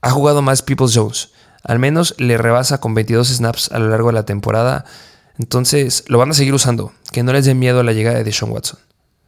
ha 0.00 0.10
jugado 0.10 0.40
más 0.40 0.62
Peoples 0.62 0.94
Jones. 0.94 1.30
Al 1.64 1.78
menos 1.78 2.14
le 2.18 2.38
rebasa 2.38 2.78
con 2.78 2.94
22 2.94 3.28
snaps 3.28 3.70
a 3.72 3.78
lo 3.78 3.88
largo 3.88 4.08
de 4.08 4.14
la 4.14 4.24
temporada. 4.24 4.84
Entonces 5.38 6.04
lo 6.08 6.18
van 6.18 6.30
a 6.30 6.34
seguir 6.34 6.54
usando. 6.54 6.92
Que 7.12 7.22
no 7.22 7.32
les 7.32 7.44
dé 7.44 7.54
miedo 7.54 7.80
a 7.80 7.84
la 7.84 7.92
llegada 7.92 8.22
de 8.22 8.32
Sean 8.32 8.50
Watson. 8.50 8.78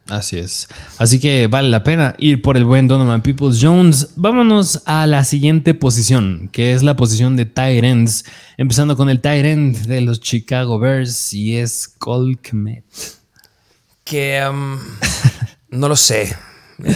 Así 0.09 0.39
es. 0.39 0.69
Así 0.99 1.19
que 1.19 1.47
vale 1.47 1.71
la 1.71 1.83
pena 1.83 2.15
ir 2.19 2.43
por 2.43 2.59
el 2.59 2.65
buen 2.67 2.89
Donovan 2.89 3.23
Peoples 3.23 3.59
Jones. 3.61 4.11
Vámonos 4.17 4.83
a 4.85 5.07
la 5.07 5.25
siguiente 5.25 5.73
posición, 5.73 6.51
que 6.53 6.75
es 6.75 6.83
la 6.83 6.95
posición 6.95 7.37
de 7.37 7.47
tight 7.47 7.83
ends. 7.85 8.25
Empezando 8.59 8.97
con 8.97 9.09
el 9.09 9.21
tight 9.21 9.47
end 9.47 9.87
de 9.87 10.03
los 10.03 10.21
Chicago 10.21 10.79
Bears 10.79 11.33
y 11.33 11.57
es 11.57 11.89
Cole 11.89 12.39
Que 14.05 14.47
um, 14.47 14.79
no 15.71 15.89
lo 15.89 15.97
sé. 15.97 16.37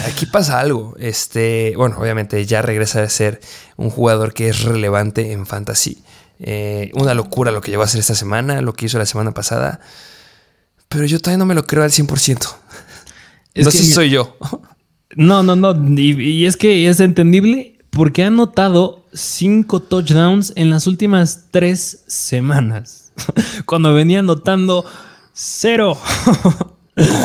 Aquí 0.05 0.25
pasa 0.25 0.59
algo. 0.59 0.95
Este, 0.99 1.73
bueno, 1.75 1.97
obviamente 1.99 2.45
ya 2.45 2.61
regresa 2.61 3.03
a 3.03 3.09
ser 3.09 3.39
un 3.77 3.89
jugador 3.89 4.33
que 4.33 4.49
es 4.49 4.63
relevante 4.63 5.31
en 5.31 5.45
fantasy. 5.45 6.03
Eh, 6.39 6.91
una 6.93 7.13
locura 7.13 7.51
lo 7.51 7.61
que 7.61 7.71
llegó 7.71 7.83
a 7.83 7.85
hacer 7.85 7.99
esta 7.99 8.15
semana, 8.15 8.61
lo 8.61 8.73
que 8.73 8.85
hizo 8.85 8.97
la 8.97 9.05
semana 9.05 9.33
pasada. 9.33 9.79
Pero 10.87 11.05
yo 11.05 11.19
todavía 11.19 11.37
no 11.37 11.45
me 11.45 11.55
lo 11.55 11.65
creo 11.65 11.83
al 11.83 11.91
100%. 11.91 12.55
Es 13.53 13.65
no 13.65 13.71
sé 13.71 13.77
si 13.79 13.91
soy 13.91 14.09
yo. 14.09 14.37
No, 15.15 15.43
no, 15.43 15.55
no. 15.55 15.73
Y, 15.99 16.45
es 16.45 16.57
que 16.57 16.87
es 16.87 16.99
entendible 16.99 17.79
porque 17.89 18.23
ha 18.23 18.27
anotado 18.27 19.05
cinco 19.13 19.81
touchdowns 19.81 20.53
en 20.55 20.69
las 20.69 20.87
últimas 20.87 21.45
tres 21.51 22.03
semanas. 22.07 23.11
Cuando 23.65 23.93
venía 23.93 24.19
anotando 24.19 24.85
cero. 25.33 25.97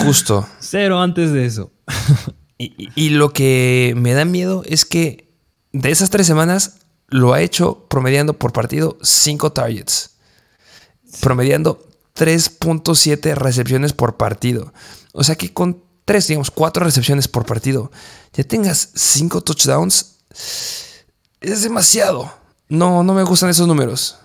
Justo. 0.05 0.46
Cero 0.61 1.00
antes 1.00 1.32
de 1.32 1.46
eso. 1.46 1.72
Y, 2.57 3.11
lo 3.11 3.32
que 3.32 3.94
me 3.96 4.14
da 4.14 4.24
miedo 4.24 4.62
es 4.66 4.84
que 4.84 5.32
de 5.72 5.90
esas 5.90 6.11
tres 6.11 6.26
semanas 6.26 6.76
lo 7.09 7.32
ha 7.32 7.40
hecho 7.40 7.86
promediando 7.88 8.38
por 8.38 8.52
partido 8.52 8.96
cinco 9.02 9.52
targets. 9.52 10.11
Promediando 11.20 11.86
3.7 12.16 13.34
recepciones 13.34 13.92
por 13.92 14.16
partido. 14.16 14.72
O 15.12 15.24
sea 15.24 15.34
que 15.34 15.52
con 15.52 15.82
tres, 16.05 16.28
digamos, 16.28 16.50
cuatro 16.50 16.84
recepciones 16.84 17.28
por 17.28 17.44
partido, 17.44 17.90
ya 18.32 18.44
tengas 18.44 18.90
cinco 18.94 19.40
touchdowns, 19.40 20.16
es 21.40 21.62
demasiado. 21.62 22.32
No, 22.68 23.02
no 23.02 23.14
me 23.14 23.22
gustan 23.22 23.50
esos 23.50 23.66
números. 23.66 24.18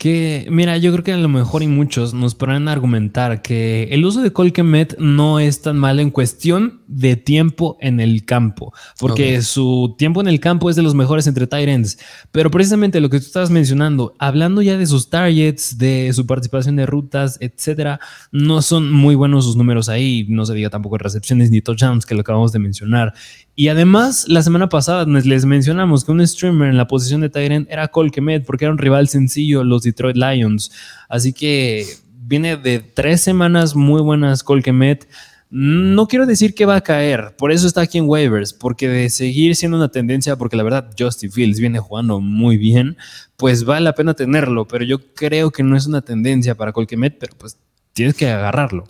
Que, 0.00 0.46
mira, 0.50 0.78
yo 0.78 0.92
creo 0.92 1.04
que 1.04 1.12
a 1.12 1.18
lo 1.18 1.28
mejor 1.28 1.62
y 1.62 1.66
muchos 1.66 2.14
nos 2.14 2.34
podrán 2.34 2.68
argumentar 2.68 3.42
que 3.42 3.82
el 3.90 4.06
uso 4.06 4.22
de 4.22 4.32
Colquemet 4.32 4.96
no 4.98 5.38
es 5.40 5.60
tan 5.60 5.76
mal 5.76 6.00
en 6.00 6.10
cuestión 6.10 6.80
de 6.86 7.16
tiempo 7.16 7.76
en 7.82 8.00
el 8.00 8.24
campo, 8.24 8.72
porque 8.98 9.42
su 9.42 9.94
tiempo 9.98 10.22
en 10.22 10.28
el 10.28 10.40
campo 10.40 10.70
es 10.70 10.76
de 10.76 10.80
los 10.80 10.94
mejores 10.94 11.26
entre 11.26 11.46
Tyrants. 11.46 11.98
Pero 12.32 12.50
precisamente 12.50 12.98
lo 12.98 13.10
que 13.10 13.18
tú 13.18 13.26
estabas 13.26 13.50
mencionando, 13.50 14.14
hablando 14.18 14.62
ya 14.62 14.78
de 14.78 14.86
sus 14.86 15.10
targets, 15.10 15.76
de 15.76 16.10
su 16.14 16.26
participación 16.26 16.76
de 16.76 16.86
rutas, 16.86 17.36
etcétera, 17.42 18.00
no 18.32 18.62
son 18.62 18.90
muy 18.90 19.14
buenos 19.16 19.44
sus 19.44 19.56
números 19.56 19.90
ahí. 19.90 20.24
No 20.30 20.46
se 20.46 20.54
diga 20.54 20.70
tampoco 20.70 20.96
recepciones 20.96 21.50
ni 21.50 21.60
touchdowns, 21.60 22.06
que 22.06 22.14
lo 22.14 22.22
acabamos 22.22 22.52
de 22.52 22.58
mencionar. 22.58 23.12
Y 23.60 23.68
además, 23.68 24.24
la 24.26 24.40
semana 24.40 24.70
pasada 24.70 25.04
les 25.04 25.44
mencionamos 25.44 26.02
que 26.02 26.12
un 26.12 26.26
streamer 26.26 26.70
en 26.70 26.78
la 26.78 26.86
posición 26.86 27.20
de 27.20 27.28
Tyrant 27.28 27.68
era 27.70 27.88
Cole 27.88 28.10
Kemet 28.10 28.46
porque 28.46 28.64
era 28.64 28.72
un 28.72 28.78
rival 28.78 29.06
sencillo, 29.06 29.64
los 29.64 29.82
Detroit 29.82 30.16
Lions. 30.16 30.72
Así 31.10 31.34
que 31.34 31.84
viene 32.22 32.56
de 32.56 32.78
tres 32.78 33.20
semanas 33.20 33.76
muy 33.76 34.00
buenas 34.00 34.42
Cole 34.42 34.62
Kemet. 34.62 35.06
No 35.50 36.08
quiero 36.08 36.24
decir 36.24 36.54
que 36.54 36.64
va 36.64 36.76
a 36.76 36.80
caer, 36.80 37.34
por 37.36 37.52
eso 37.52 37.66
está 37.66 37.82
aquí 37.82 37.98
en 37.98 38.08
waivers, 38.08 38.54
porque 38.54 38.88
de 38.88 39.10
seguir 39.10 39.54
siendo 39.54 39.76
una 39.76 39.90
tendencia, 39.90 40.36
porque 40.36 40.56
la 40.56 40.62
verdad 40.62 40.94
Justin 40.98 41.30
Fields 41.30 41.60
viene 41.60 41.80
jugando 41.80 42.18
muy 42.18 42.56
bien, 42.56 42.96
pues 43.36 43.64
vale 43.64 43.84
la 43.84 43.94
pena 43.94 44.14
tenerlo, 44.14 44.66
pero 44.66 44.86
yo 44.86 45.00
creo 45.14 45.50
que 45.50 45.62
no 45.62 45.76
es 45.76 45.86
una 45.86 46.00
tendencia 46.00 46.54
para 46.54 46.72
Colquemet, 46.72 47.18
pero 47.18 47.36
pues 47.36 47.58
tienes 47.92 48.14
que 48.14 48.30
agarrarlo. 48.30 48.86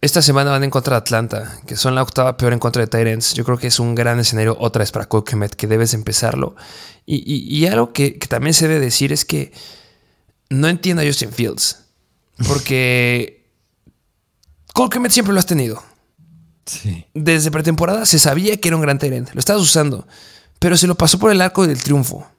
Esta 0.00 0.20
semana 0.22 0.50
van 0.50 0.64
en 0.64 0.70
contra 0.70 0.94
de 0.94 0.98
Atlanta, 0.98 1.60
que 1.66 1.76
son 1.76 1.94
la 1.94 2.02
octava 2.02 2.36
peor 2.36 2.52
en 2.52 2.58
contra 2.58 2.82
de 2.82 2.88
Tyrants. 2.88 3.34
Yo 3.34 3.44
creo 3.44 3.58
que 3.58 3.68
es 3.68 3.80
un 3.80 3.94
gran 3.94 4.20
escenario 4.20 4.56
otra 4.60 4.80
vez 4.80 4.92
para 4.92 5.06
Colquemet, 5.06 5.54
que 5.54 5.66
debes 5.66 5.94
empezarlo. 5.94 6.54
Y, 7.06 7.64
algo 7.66 7.94
que, 7.94 8.10
también 8.28 8.52
se 8.52 8.68
debe 8.68 8.80
decir 8.80 9.12
es 9.12 9.24
que 9.24 9.50
no 10.50 10.68
entiendo 10.68 11.02
a 11.02 11.06
Justin 11.06 11.32
Fields. 11.32 11.84
Porque 12.46 13.46
Colquemet 14.74 15.10
siempre 15.10 15.32
lo 15.32 15.40
has 15.40 15.46
tenido. 15.46 15.82
Sí. 16.66 17.06
Desde 17.14 17.50
pretemporada 17.50 18.04
se 18.04 18.18
sabía 18.18 18.60
que 18.60 18.68
era 18.68 18.76
un 18.76 18.82
gran 18.82 18.98
Tyrant. 18.98 19.30
Lo 19.32 19.40
estabas 19.40 19.62
usando. 19.62 20.06
Pero 20.58 20.76
se 20.76 20.86
lo 20.86 20.96
pasó 20.96 21.18
por 21.18 21.32
el 21.32 21.40
arco 21.40 21.66
del 21.66 21.82
triunfo. 21.82 22.30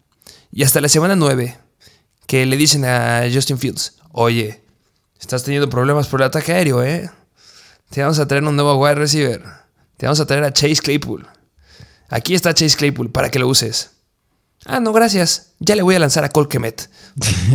Y 0.52 0.64
hasta 0.64 0.82
la 0.82 0.90
semana 0.90 1.16
9, 1.16 1.58
que 2.28 2.46
le 2.46 2.58
dicen 2.58 2.86
a 2.86 3.24
Justin 3.34 3.58
Fields, 3.58 3.96
oye, 4.12 4.62
estás 5.20 5.44
teniendo 5.44 5.68
problemas 5.68 6.08
por 6.08 6.22
el 6.22 6.28
ataque 6.28 6.54
aéreo, 6.54 6.84
¿eh? 6.84 7.10
Te 7.90 8.02
vamos 8.02 8.20
a 8.20 8.28
traer 8.28 8.44
un 8.44 8.56
nuevo 8.56 8.76
wide 8.76 8.96
receiver. 8.96 9.44
Te 9.98 10.06
vamos 10.06 10.20
a 10.20 10.26
traer 10.26 10.44
a 10.44 10.54
Chase 10.54 10.78
Claypool. 10.78 11.28
Aquí 12.10 12.36
está 12.36 12.54
Chase 12.54 12.78
Claypool 12.78 13.12
para 13.12 13.30
que 13.30 13.40
lo 13.40 13.48
uses. 13.48 13.92
Ah, 14.66 14.80
no, 14.80 14.94
gracias. 14.94 15.54
Ya 15.60 15.76
le 15.76 15.82
voy 15.82 15.96
a 15.96 16.00
lanzar 16.00 16.24
a 16.24 16.30
Colquemet. 16.30 16.90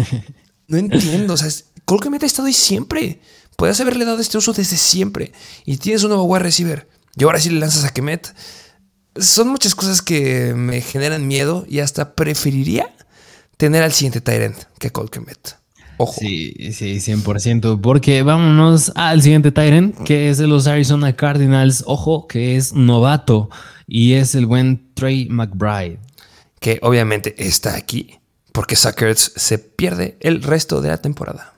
no 0.69 0.77
entiendo. 0.77 1.35
O 1.35 1.37
sea, 1.37 1.49
Colquemet 1.85 2.23
ha 2.25 2.27
estado 2.27 2.49
ahí 2.49 2.53
siempre. 2.53 3.21
Puedes 3.57 3.81
haberle 3.81 4.05
dado 4.05 4.21
este 4.21 4.39
uso 4.39 4.53
desde 4.53 4.77
siempre. 4.77 5.33
Y 5.65 5.77
tienes 5.77 6.03
un 6.03 6.09
nuevo 6.11 6.25
wide 6.25 6.43
receiver. 6.43 6.89
Y 7.17 7.25
ahora 7.25 7.41
sí 7.41 7.51
le 7.51 7.61
lanzas 7.61 7.85
a 7.85 7.93
Kemet. 7.93 8.35
Son 9.17 9.49
muchas 9.49 9.77
cosas 9.77 10.03
que 10.03 10.55
me 10.55 10.81
generan 10.81 11.29
miedo 11.29 11.65
y 11.69 11.79
hasta 11.79 12.17
preferiría 12.17 12.93
tener 13.57 13.85
al 13.85 13.93
siguiente 13.93 14.21
Tyrant 14.21 14.59
que 14.81 14.91
Colquemet. 14.91 15.57
Ojo. 15.97 16.21
Sí, 16.21 16.55
sí, 16.73 16.97
100%. 16.97 17.81
Porque 17.81 18.23
vámonos 18.23 18.93
al 18.95 19.23
siguiente 19.23 19.53
Tyrant, 19.53 19.97
que 20.05 20.31
es 20.31 20.39
de 20.39 20.47
los 20.47 20.67
Arizona 20.67 21.15
Cardinals. 21.15 21.85
Ojo, 21.87 22.27
que 22.27 22.57
es 22.57 22.73
novato 22.73 23.51
y 23.87 24.15
es 24.15 24.35
el 24.35 24.47
buen 24.47 24.95
Trey 24.95 25.29
McBride. 25.29 25.99
Que 26.61 26.79
obviamente 26.83 27.35
está 27.39 27.77
aquí 27.77 28.19
porque 28.55 28.77
Suckers 28.77 29.33
se 29.35 29.59
pierde 29.59 30.17
el 30.21 30.41
resto 30.41 30.81
de 30.81 30.89
la 30.89 30.99
temporada. 30.99 31.55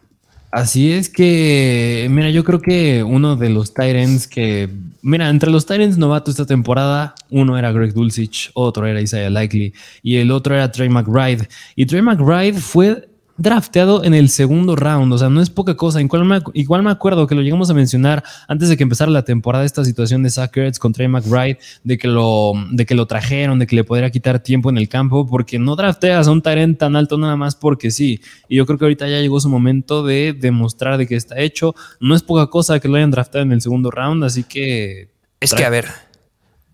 Así 0.51 0.93
es 0.93 1.11
que, 1.11 2.09
mira, 2.11 2.31
yo 2.31 2.43
creo 2.43 2.63
que 2.63 3.03
uno 3.03 3.37
de 3.37 3.51
los 3.51 3.75
Tyrants 3.75 4.27
que, 4.27 4.71
mira, 5.03 5.29
entre 5.29 5.51
los 5.51 5.67
Tyrants 5.67 5.99
novatos 5.99 6.33
esta 6.33 6.47
temporada, 6.47 7.15
uno 7.29 7.59
era 7.59 7.71
Greg 7.71 7.93
Dulcich, 7.93 8.51
otro 8.55 8.87
era 8.87 9.03
Isaiah 9.03 9.29
Likely 9.29 9.75
y 10.03 10.17
el 10.17 10.31
otro 10.31 10.55
era 10.55 10.73
Trey 10.73 10.89
McBride. 10.89 11.47
Y 11.75 11.85
Trey 11.85 12.01
McBride 12.01 12.59
fue 12.59 13.07
drafteado 13.39 14.05
en 14.05 14.15
el 14.15 14.29
segundo 14.29 14.77
round, 14.77 15.13
o 15.13 15.19
sea, 15.19 15.29
no 15.29 15.41
es 15.41 15.51
poca 15.51 15.77
cosa. 15.77 16.01
Igual 16.01 16.25
me, 16.25 16.41
igual 16.55 16.83
me 16.83 16.91
acuerdo 16.91 17.27
que 17.27 17.35
lo 17.35 17.43
llegamos 17.43 17.71
a 17.71 17.75
mencionar 17.75 18.25
antes 18.49 18.69
de 18.69 18.77
que 18.77 18.83
empezara 18.83 19.11
la 19.11 19.25
temporada, 19.25 19.65
esta 19.65 19.85
situación 19.85 20.23
de 20.23 20.31
Sackers 20.31 20.79
con 20.79 20.93
Trey 20.93 21.09
McBride, 21.09 21.59
de 21.85 21.99
que, 21.99 22.09
lo, 22.09 22.53
de 22.71 22.87
que 22.87 22.95
lo 22.95 23.07
trajeron, 23.07 23.59
de 23.59 23.67
que 23.67 23.77
le 23.77 23.85
podría 23.85 24.11
quitar 24.11 24.41
tiempo 24.41 24.71
en 24.71 24.79
el 24.79 24.89
campo, 24.89 25.27
porque 25.27 25.59
no 25.59 25.77
drafteas 25.77 26.29
a 26.29 26.31
un 26.31 26.43
Tyrant 26.43 26.79
tan 26.79 26.97
alto 26.97 27.19
nada 27.19 27.37
más 27.37 27.55
porque 27.55 27.91
sí. 27.91 28.21
Y 28.49 28.57
yo 28.57 28.67
creo 28.67 28.79
que 28.79 28.85
ahorita 28.85 29.09
ya 29.09 29.21
llegó 29.21 29.41
su 29.41 29.49
momento 29.49 30.05
de 30.05 30.33
demostrar 30.33 30.99
de 30.99 31.07
que 31.07 31.17
está 31.17 31.39
hecho. 31.39 31.75
No 32.01 32.15
es 32.15 32.23
poca 32.23 32.47
cosa 32.49 32.81
que 32.81 32.89
lo 32.89 32.97
hayan 32.97 33.11
drafteado 33.11 33.45
en 33.45 33.53
el 33.53 33.61
segundo 33.61 33.91
round, 33.91 34.25
así 34.25 34.45
que... 34.45 35.15
Es 35.41 35.53
que, 35.53 35.65
a 35.65 35.71
ver, 35.71 35.87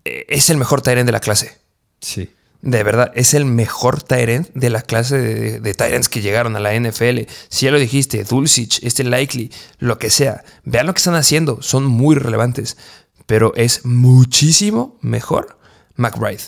eh, 0.05 0.25
es 0.29 0.49
el 0.49 0.57
mejor 0.57 0.81
Tyrant 0.81 1.05
de 1.05 1.11
la 1.11 1.19
clase. 1.19 1.57
Sí. 1.99 2.29
De 2.63 2.81
verdad, 2.81 3.11
es 3.13 3.33
el 3.33 3.43
mejor 3.43 4.01
Tyrant 4.01 4.49
de 4.53 4.69
la 4.69 4.81
clase 4.81 5.17
de, 5.17 5.59
de 5.59 5.73
Tyrants 5.73 6.07
que 6.07 6.21
llegaron 6.21 6.55
a 6.55 6.61
la 6.61 6.73
NFL. 6.73 7.29
Si 7.49 7.65
ya 7.65 7.71
lo 7.71 7.77
dijiste, 7.77 8.23
Dulcich, 8.23 8.79
este 8.83 9.03
Likely, 9.03 9.51
lo 9.79 9.99
que 9.99 10.09
sea. 10.09 10.45
Vean 10.63 10.85
lo 10.85 10.93
que 10.93 10.99
están 10.99 11.15
haciendo, 11.15 11.61
son 11.61 11.83
muy 11.83 12.15
relevantes. 12.15 12.77
Pero 13.25 13.53
es 13.55 13.83
muchísimo 13.83 14.97
mejor 15.01 15.57
McBride. 15.97 16.41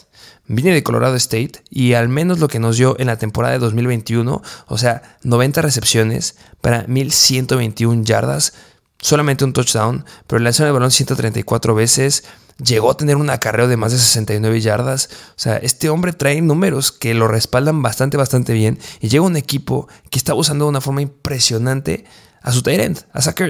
Vine 0.47 0.73
de 0.73 0.83
Colorado 0.83 1.17
State 1.17 1.63
y 1.69 1.93
al 1.93 2.07
menos 2.07 2.39
lo 2.39 2.47
que 2.47 2.59
nos 2.59 2.77
dio 2.77 2.95
en 2.97 3.07
la 3.07 3.17
temporada 3.17 3.53
de 3.53 3.59
2021, 3.59 4.41
o 4.67 4.77
sea, 4.77 5.17
90 5.23 5.61
recepciones 5.63 6.37
para 6.61 6.85
1121 6.87 8.03
yardas, 8.03 8.53
solamente 8.99 9.43
un 9.43 9.51
touchdown, 9.51 10.05
pero 10.27 10.39
lanzó 10.39 10.65
el 10.65 10.71
balón 10.71 10.91
134 10.91 11.75
veces 11.75 12.23
llegó 12.63 12.91
a 12.91 12.97
tener 12.97 13.17
un 13.17 13.29
acarreo 13.29 13.67
de 13.67 13.77
más 13.77 13.91
de 13.91 13.97
69 13.97 14.61
yardas. 14.61 15.09
O 15.31 15.39
sea, 15.39 15.57
este 15.57 15.89
hombre 15.89 16.13
trae 16.13 16.41
números 16.41 16.91
que 16.91 17.13
lo 17.13 17.27
respaldan 17.27 17.81
bastante, 17.81 18.17
bastante 18.17 18.53
bien. 18.53 18.79
Y 18.99 19.09
llega 19.09 19.23
un 19.23 19.37
equipo 19.37 19.87
que 20.09 20.17
está 20.17 20.33
usando 20.33 20.65
de 20.65 20.69
una 20.69 20.81
forma 20.81 21.01
impresionante 21.01 22.05
a 22.41 22.51
su 22.51 22.61
Tyrant, 22.61 23.01
a 23.11 23.21
Zach 23.21 23.41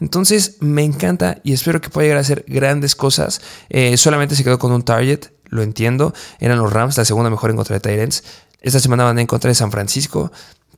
Entonces 0.00 0.58
me 0.60 0.84
encanta 0.84 1.38
y 1.42 1.52
espero 1.52 1.80
que 1.80 1.90
pueda 1.90 2.04
llegar 2.04 2.18
a 2.18 2.20
hacer 2.20 2.44
grandes 2.46 2.94
cosas. 2.94 3.40
Eh, 3.68 3.96
solamente 3.96 4.36
se 4.36 4.44
quedó 4.44 4.58
con 4.58 4.72
un 4.72 4.82
target, 4.82 5.32
lo 5.46 5.62
entiendo. 5.62 6.14
Eran 6.38 6.58
los 6.58 6.72
Rams, 6.72 6.96
la 6.96 7.04
segunda 7.04 7.28
mejor 7.28 7.50
en 7.50 7.56
contra 7.56 7.74
de 7.74 7.80
Tyrants. 7.80 8.22
Esta 8.60 8.80
semana 8.80 9.04
van 9.04 9.18
en 9.18 9.26
contra 9.26 9.48
de 9.48 9.54
San 9.54 9.70
Francisco 9.70 10.32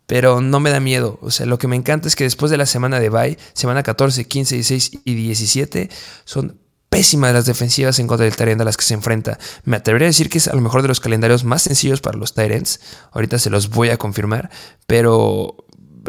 pero 0.06 0.40
no 0.40 0.58
me 0.58 0.70
da 0.70 0.80
miedo. 0.80 1.18
O 1.20 1.30
sea, 1.30 1.44
lo 1.44 1.58
que 1.58 1.68
me 1.68 1.76
encanta 1.76 2.08
es 2.08 2.16
que 2.16 2.24
después 2.24 2.50
de 2.50 2.56
la 2.56 2.64
semana 2.64 2.98
de 2.98 3.10
bye, 3.10 3.36
semana 3.52 3.82
14, 3.82 4.26
15, 4.26 4.54
16 4.54 4.90
y 5.04 5.14
17, 5.14 5.90
son 6.24 6.58
pésimas 6.88 7.32
las 7.32 7.46
defensivas 7.46 7.98
en 7.98 8.06
contra 8.06 8.24
del 8.24 8.36
Tyrant 8.36 8.60
a 8.60 8.64
las 8.64 8.76
que 8.76 8.84
se 8.84 8.94
enfrenta. 8.94 9.38
Me 9.64 9.76
atrevería 9.76 10.06
a 10.06 10.10
decir 10.10 10.28
que 10.28 10.38
es 10.38 10.48
a 10.48 10.54
lo 10.54 10.60
mejor 10.60 10.82
de 10.82 10.88
los 10.88 11.00
calendarios 11.00 11.44
más 11.44 11.62
sencillos 11.62 12.00
para 12.00 12.18
los 12.18 12.34
Tyrants. 12.34 12.80
Ahorita 13.12 13.38
se 13.38 13.50
los 13.50 13.70
voy 13.70 13.90
a 13.90 13.96
confirmar, 13.96 14.50
pero 14.86 15.56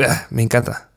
ah, 0.07 0.27
me 0.29 0.41
encanta. 0.41 0.89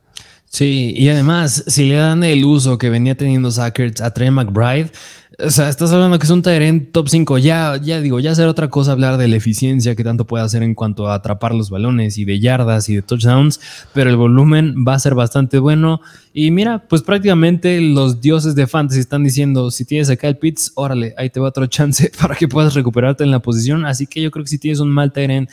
Sí, 0.53 0.93
y 0.95 1.09
además, 1.09 1.63
si 1.65 1.85
le 1.89 1.95
dan 1.95 2.23
el 2.23 2.45
uso 2.45 2.77
que 2.77 2.91
venía 2.91 3.15
teniendo 3.17 3.49
Sackers 3.49 4.01
a 4.01 4.11
Trey 4.11 4.29
McBride, 4.29 4.91
o 5.39 5.49
sea, 5.49 5.69
estás 5.69 5.91
hablando 5.91 6.19
que 6.19 6.25
es 6.25 6.29
un 6.29 6.41
Tyrant 6.41 6.91
top 6.91 7.09
5. 7.09 7.37
Ya, 7.39 7.77
ya 7.81 8.01
digo, 8.01 8.19
ya 8.19 8.35
será 8.35 8.49
otra 8.49 8.69
cosa 8.69 8.91
hablar 8.91 9.17
de 9.17 9.27
la 9.27 9.35
eficiencia 9.35 9.95
que 9.95 10.03
tanto 10.03 10.25
puede 10.25 10.43
hacer 10.43 10.61
en 10.61 10.75
cuanto 10.75 11.07
a 11.07 11.15
atrapar 11.15 11.55
los 11.55 11.69
balones 11.69 12.17
y 12.17 12.25
de 12.25 12.39
yardas 12.39 12.87
y 12.89 12.95
de 12.95 13.01
touchdowns, 13.01 13.59
pero 13.93 14.09
el 14.09 14.15
volumen 14.15 14.75
va 14.87 14.93
a 14.93 14.99
ser 14.99 15.15
bastante 15.15 15.57
bueno. 15.59 16.01
Y 16.33 16.51
mira, 16.51 16.87
pues 16.87 17.01
prácticamente 17.01 17.81
los 17.81 18.21
dioses 18.21 18.53
de 18.55 18.67
fantasy 18.67 18.99
están 18.99 19.23
diciendo: 19.23 19.71
si 19.71 19.85
tienes 19.85 20.09
acá 20.09 20.27
el 20.27 20.37
Pitts, 20.37 20.71
órale, 20.75 21.15
ahí 21.17 21.29
te 21.29 21.39
va 21.39 21.49
otro 21.49 21.65
chance 21.67 22.11
para 22.19 22.35
que 22.35 22.47
puedas 22.47 22.73
recuperarte 22.73 23.23
en 23.23 23.31
la 23.31 23.39
posición. 23.39 23.85
Así 23.85 24.05
que 24.05 24.21
yo 24.21 24.29
creo 24.29 24.43
que 24.43 24.49
si 24.49 24.59
tienes 24.59 24.79
un 24.79 24.91
mal 24.91 25.11
Tyrant, 25.11 25.49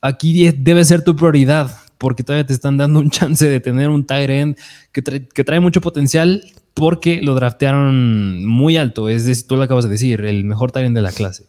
aquí 0.00 0.50
debe 0.52 0.84
ser 0.84 1.02
tu 1.02 1.16
prioridad 1.16 1.70
porque 1.98 2.24
todavía 2.24 2.46
te 2.46 2.52
están 2.54 2.76
dando 2.76 3.00
un 3.00 3.10
chance 3.10 3.46
de 3.48 3.60
tener 3.60 3.90
un 3.90 4.06
tight 4.06 4.30
end 4.30 4.56
que, 4.92 5.02
que 5.02 5.44
trae 5.44 5.60
mucho 5.60 5.80
potencial 5.80 6.42
porque 6.74 7.20
lo 7.22 7.34
draftearon 7.34 8.46
muy 8.46 8.76
alto. 8.76 9.08
Es 9.08 9.26
decir, 9.26 9.46
tú 9.46 9.56
lo 9.56 9.64
acabas 9.64 9.84
de 9.84 9.90
decir, 9.90 10.24
el 10.24 10.44
mejor 10.44 10.72
tight 10.72 10.86
end 10.86 10.96
de 10.96 11.02
la 11.02 11.12
clase. 11.12 11.44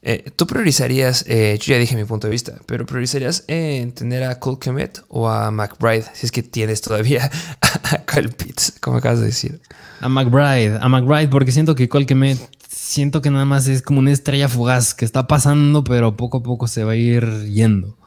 Eh, 0.00 0.30
¿Tú 0.36 0.46
priorizarías, 0.46 1.24
eh, 1.26 1.58
yo 1.60 1.74
ya 1.74 1.78
dije 1.78 1.96
mi 1.96 2.04
punto 2.04 2.28
de 2.28 2.30
vista, 2.30 2.54
pero 2.66 2.86
priorizarías 2.86 3.44
en 3.48 3.92
tener 3.92 4.22
a 4.22 4.38
Cole 4.38 4.58
Kemet 4.60 5.02
o 5.08 5.28
a 5.28 5.50
McBride? 5.50 6.04
Si 6.14 6.26
es 6.26 6.32
que 6.32 6.44
tienes 6.44 6.80
todavía 6.80 7.28
a 7.60 7.98
Kyle 8.04 8.30
Pitts, 8.30 8.74
como 8.80 8.98
acabas 8.98 9.18
de 9.20 9.26
decir. 9.26 9.60
A 10.00 10.08
McBride, 10.08 10.78
a 10.80 10.88
McBride, 10.88 11.28
porque 11.28 11.50
siento 11.50 11.74
que 11.74 11.88
Cole 11.88 12.06
Kemet, 12.06 12.38
siento 12.68 13.20
que 13.20 13.30
nada 13.30 13.44
más 13.44 13.66
es 13.66 13.82
como 13.82 13.98
una 13.98 14.12
estrella 14.12 14.48
fugaz 14.48 14.94
que 14.94 15.04
está 15.04 15.26
pasando, 15.26 15.82
pero 15.82 16.16
poco 16.16 16.38
a 16.38 16.42
poco 16.42 16.68
se 16.68 16.84
va 16.84 16.92
a 16.92 16.96
ir 16.96 17.46
yendo. 17.46 17.97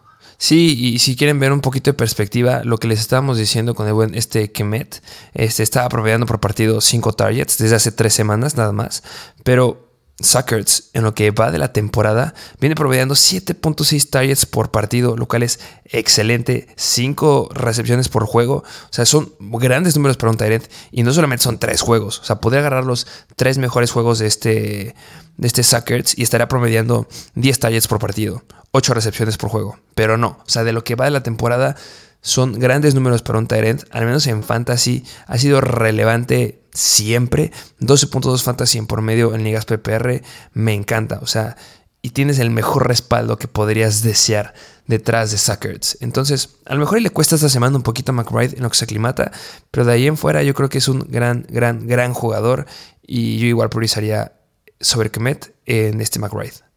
Sí, 0.43 0.75
y 0.75 0.97
si 0.97 1.15
quieren 1.15 1.39
ver 1.39 1.53
un 1.53 1.61
poquito 1.61 1.91
de 1.91 1.93
perspectiva, 1.93 2.63
lo 2.63 2.79
que 2.79 2.87
les 2.87 2.99
estábamos 2.99 3.37
diciendo 3.37 3.75
con 3.75 3.85
el 3.85 3.93
buen 3.93 4.15
este 4.15 4.51
Kemet, 4.51 5.03
este 5.35 5.61
estaba 5.61 5.87
promediando 5.87 6.25
por 6.25 6.39
partido 6.39 6.81
5 6.81 7.13
targets 7.13 7.59
desde 7.59 7.75
hace 7.75 7.91
3 7.91 8.11
semanas 8.11 8.57
nada 8.57 8.71
más, 8.71 9.03
pero 9.43 9.90
Suckers, 10.23 10.89
en 10.93 11.03
lo 11.03 11.13
que 11.13 11.31
va 11.31 11.51
de 11.51 11.57
la 11.57 11.73
temporada, 11.73 12.33
viene 12.59 12.75
promediando 12.75 13.15
7.6 13.15 14.09
targets 14.09 14.45
por 14.45 14.71
partido, 14.71 15.15
lo 15.17 15.27
cual 15.27 15.43
es 15.43 15.59
excelente. 15.85 16.67
5 16.75 17.49
recepciones 17.53 18.09
por 18.09 18.25
juego. 18.25 18.57
O 18.57 18.93
sea, 18.93 19.05
son 19.05 19.33
grandes 19.39 19.95
números 19.95 20.17
para 20.17 20.31
un 20.31 20.37
Tyrant. 20.37 20.65
Y 20.91 21.03
no 21.03 21.13
solamente 21.13 21.43
son 21.43 21.59
3 21.59 21.81
juegos. 21.81 22.19
O 22.19 22.23
sea, 22.23 22.37
podría 22.41 22.59
agarrar 22.61 22.85
los 22.85 23.07
3 23.35 23.57
mejores 23.57 23.91
juegos 23.91 24.19
de 24.19 24.27
este, 24.27 24.95
de 25.37 25.47
este 25.47 25.63
Suckers 25.63 26.17
y 26.17 26.23
estaría 26.23 26.47
promediando 26.47 27.07
10 27.35 27.59
targets 27.59 27.87
por 27.87 27.99
partido. 27.99 28.43
8 28.71 28.93
recepciones 28.93 29.37
por 29.37 29.49
juego. 29.49 29.77
Pero 29.95 30.17
no. 30.17 30.39
O 30.45 30.49
sea, 30.49 30.63
de 30.63 30.73
lo 30.73 30.83
que 30.83 30.95
va 30.95 31.05
de 31.05 31.11
la 31.11 31.23
temporada, 31.23 31.75
son 32.21 32.53
grandes 32.59 32.95
números 32.95 33.21
para 33.21 33.39
un 33.39 33.47
Tyrant. 33.47 33.83
Al 33.91 34.05
menos 34.05 34.27
en 34.27 34.43
Fantasy 34.43 35.03
ha 35.27 35.37
sido 35.37 35.61
relevante 35.61 36.60
siempre. 36.73 37.51
12.2 37.79 38.41
fantasy 38.41 38.77
en 38.77 38.87
por 38.87 39.01
medio 39.01 39.33
en 39.33 39.43
ligas 39.43 39.65
PPR. 39.65 40.21
Me 40.53 40.73
encanta. 40.73 41.19
O 41.21 41.27
sea, 41.27 41.55
y 42.01 42.11
tienes 42.11 42.39
el 42.39 42.49
mejor 42.49 42.87
respaldo 42.87 43.37
que 43.37 43.47
podrías 43.47 44.01
desear 44.01 44.53
detrás 44.87 45.31
de 45.31 45.37
Suckers. 45.37 45.97
Entonces, 46.01 46.57
a 46.65 46.73
lo 46.73 46.79
mejor 46.79 47.01
le 47.01 47.11
cuesta 47.11 47.35
esta 47.35 47.49
semana 47.49 47.77
un 47.77 47.83
poquito 47.83 48.11
a 48.11 48.15
McBride 48.15 48.57
en 48.57 48.63
lo 48.63 48.69
que 48.69 48.77
se 48.77 48.85
aclimata, 48.85 49.31
pero 49.69 49.85
de 49.85 49.93
ahí 49.93 50.07
en 50.07 50.17
fuera 50.17 50.43
yo 50.43 50.53
creo 50.53 50.69
que 50.69 50.79
es 50.79 50.87
un 50.87 51.05
gran, 51.09 51.45
gran, 51.47 51.87
gran 51.87 52.13
jugador 52.13 52.65
y 53.05 53.37
yo 53.37 53.45
igual 53.45 53.69
priorizaría 53.69 54.33
sobre 54.79 55.11
Kemet 55.11 55.53
en 55.65 56.01
este 56.01 56.19
McBride. 56.19 56.70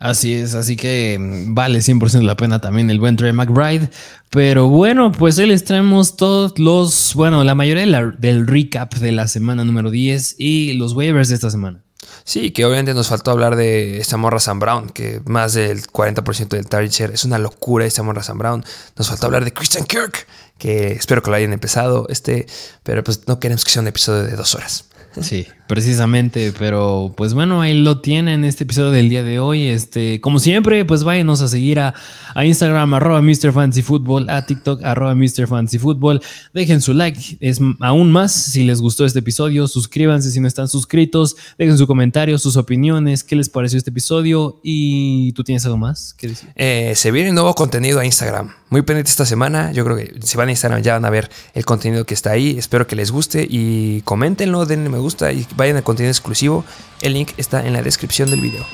Así 0.00 0.32
es, 0.32 0.54
así 0.54 0.76
que 0.76 1.18
mm, 1.20 1.54
vale 1.54 1.80
100% 1.80 2.22
la 2.22 2.34
pena 2.34 2.58
también 2.58 2.88
el 2.88 2.98
buen 2.98 3.16
Trey 3.16 3.34
McBride. 3.34 3.90
Pero 4.30 4.68
bueno, 4.68 5.12
pues 5.12 5.38
hoy 5.38 5.46
les 5.46 5.62
traemos 5.64 6.16
todos 6.16 6.58
los, 6.58 7.12
bueno, 7.14 7.44
la 7.44 7.54
mayoría 7.54 7.84
del 8.18 8.46
recap 8.46 8.94
de 8.94 9.12
la 9.12 9.28
semana 9.28 9.62
número 9.62 9.90
10 9.90 10.36
y 10.38 10.72
los 10.72 10.94
waivers 10.94 11.28
de 11.28 11.34
esta 11.34 11.50
semana. 11.50 11.82
Sí, 12.24 12.50
que 12.50 12.64
obviamente 12.64 12.94
nos 12.94 13.08
faltó 13.08 13.30
hablar 13.30 13.56
de 13.56 13.98
esta 13.98 14.16
morra 14.16 14.40
Sam 14.40 14.58
Brown, 14.58 14.88
que 14.88 15.20
más 15.26 15.52
del 15.52 15.82
40% 15.82 16.48
del 16.48 16.66
target 16.66 16.90
share 16.90 17.10
es 17.12 17.24
una 17.24 17.38
locura 17.38 17.84
esta 17.84 18.02
morra 18.02 18.22
Sam 18.22 18.38
Brown. 18.38 18.64
Nos 18.96 19.08
faltó 19.08 19.26
hablar 19.26 19.44
de 19.44 19.52
Christian 19.52 19.84
Kirk, 19.84 20.26
que 20.56 20.92
espero 20.92 21.22
que 21.22 21.30
lo 21.30 21.36
hayan 21.36 21.52
empezado, 21.52 22.06
este, 22.08 22.46
pero 22.84 23.04
pues 23.04 23.26
no 23.26 23.38
queremos 23.38 23.66
que 23.66 23.70
sea 23.70 23.82
un 23.82 23.88
episodio 23.88 24.22
de 24.24 24.36
dos 24.36 24.54
horas. 24.54 24.86
Sí, 25.20 25.46
Precisamente, 25.70 26.52
pero 26.58 27.14
pues 27.16 27.32
bueno, 27.32 27.60
ahí 27.60 27.80
lo 27.80 28.00
tienen 28.00 28.44
este 28.44 28.64
episodio 28.64 28.90
del 28.90 29.08
día 29.08 29.22
de 29.22 29.38
hoy. 29.38 29.68
Este, 29.68 30.20
como 30.20 30.40
siempre, 30.40 30.84
pues 30.84 31.04
váyanos 31.04 31.42
a 31.42 31.48
seguir 31.48 31.78
a, 31.78 31.94
Instagram, 32.42 32.92
arroba 32.94 33.22
Mr. 33.22 33.52
Fancy 33.52 33.82
Football, 33.82 34.28
a 34.30 34.44
TikTok, 34.46 34.82
arroba 34.82 35.14
Mr. 35.14 35.46
Fancy 35.46 35.78
Football. 35.78 36.20
Dejen 36.52 36.80
su 36.80 36.92
like, 36.92 37.38
es 37.38 37.60
aún 37.78 38.10
más 38.10 38.32
si 38.32 38.64
les 38.64 38.80
gustó 38.80 39.04
este 39.04 39.20
episodio. 39.20 39.68
Suscríbanse 39.68 40.32
si 40.32 40.40
no 40.40 40.48
están 40.48 40.66
suscritos. 40.66 41.36
Dejen 41.56 41.78
su 41.78 41.86
comentario, 41.86 42.36
sus 42.38 42.56
opiniones, 42.56 43.22
qué 43.22 43.36
les 43.36 43.48
pareció 43.48 43.78
este 43.78 43.90
episodio. 43.90 44.58
¿Y 44.64 45.30
tú 45.34 45.44
tienes 45.44 45.64
algo 45.66 45.78
más 45.78 46.14
que 46.14 46.30
decir? 46.30 46.48
Eh, 46.56 46.94
se 46.96 47.12
viene 47.12 47.30
nuevo 47.30 47.54
contenido 47.54 48.00
a 48.00 48.04
Instagram. 48.04 48.50
Muy 48.70 48.82
pendiente 48.82 49.10
esta 49.10 49.26
semana. 49.26 49.72
Yo 49.72 49.84
creo 49.84 49.96
que 49.96 50.14
si 50.22 50.36
van 50.36 50.48
a 50.48 50.52
Instagram 50.52 50.82
ya 50.82 50.94
van 50.94 51.04
a 51.04 51.10
ver 51.10 51.28
el 51.54 51.64
contenido 51.64 52.06
que 52.06 52.14
está 52.14 52.30
ahí. 52.30 52.56
Espero 52.56 52.86
que 52.86 52.94
les 52.94 53.10
guste 53.10 53.46
y 53.48 54.00
coméntenlo, 54.02 54.64
denle 54.64 54.88
me 54.88 54.98
gusta 54.98 55.32
y 55.32 55.44
vayan 55.60 55.76
a 55.76 55.82
contenido 55.82 56.10
exclusivo. 56.10 56.64
El 57.02 57.12
link 57.12 57.32
está 57.36 57.66
en 57.66 57.74
la 57.74 57.82
descripción 57.82 58.30
del 58.30 58.40
video. 58.40 58.64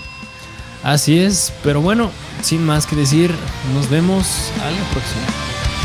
Así 0.84 1.18
es, 1.18 1.52
pero 1.64 1.80
bueno, 1.80 2.12
sin 2.42 2.64
más 2.64 2.86
que 2.86 2.94
decir, 2.94 3.34
nos 3.74 3.90
vemos 3.90 4.52
a 4.62 4.70
la 4.70 4.90
próxima. 4.90 5.75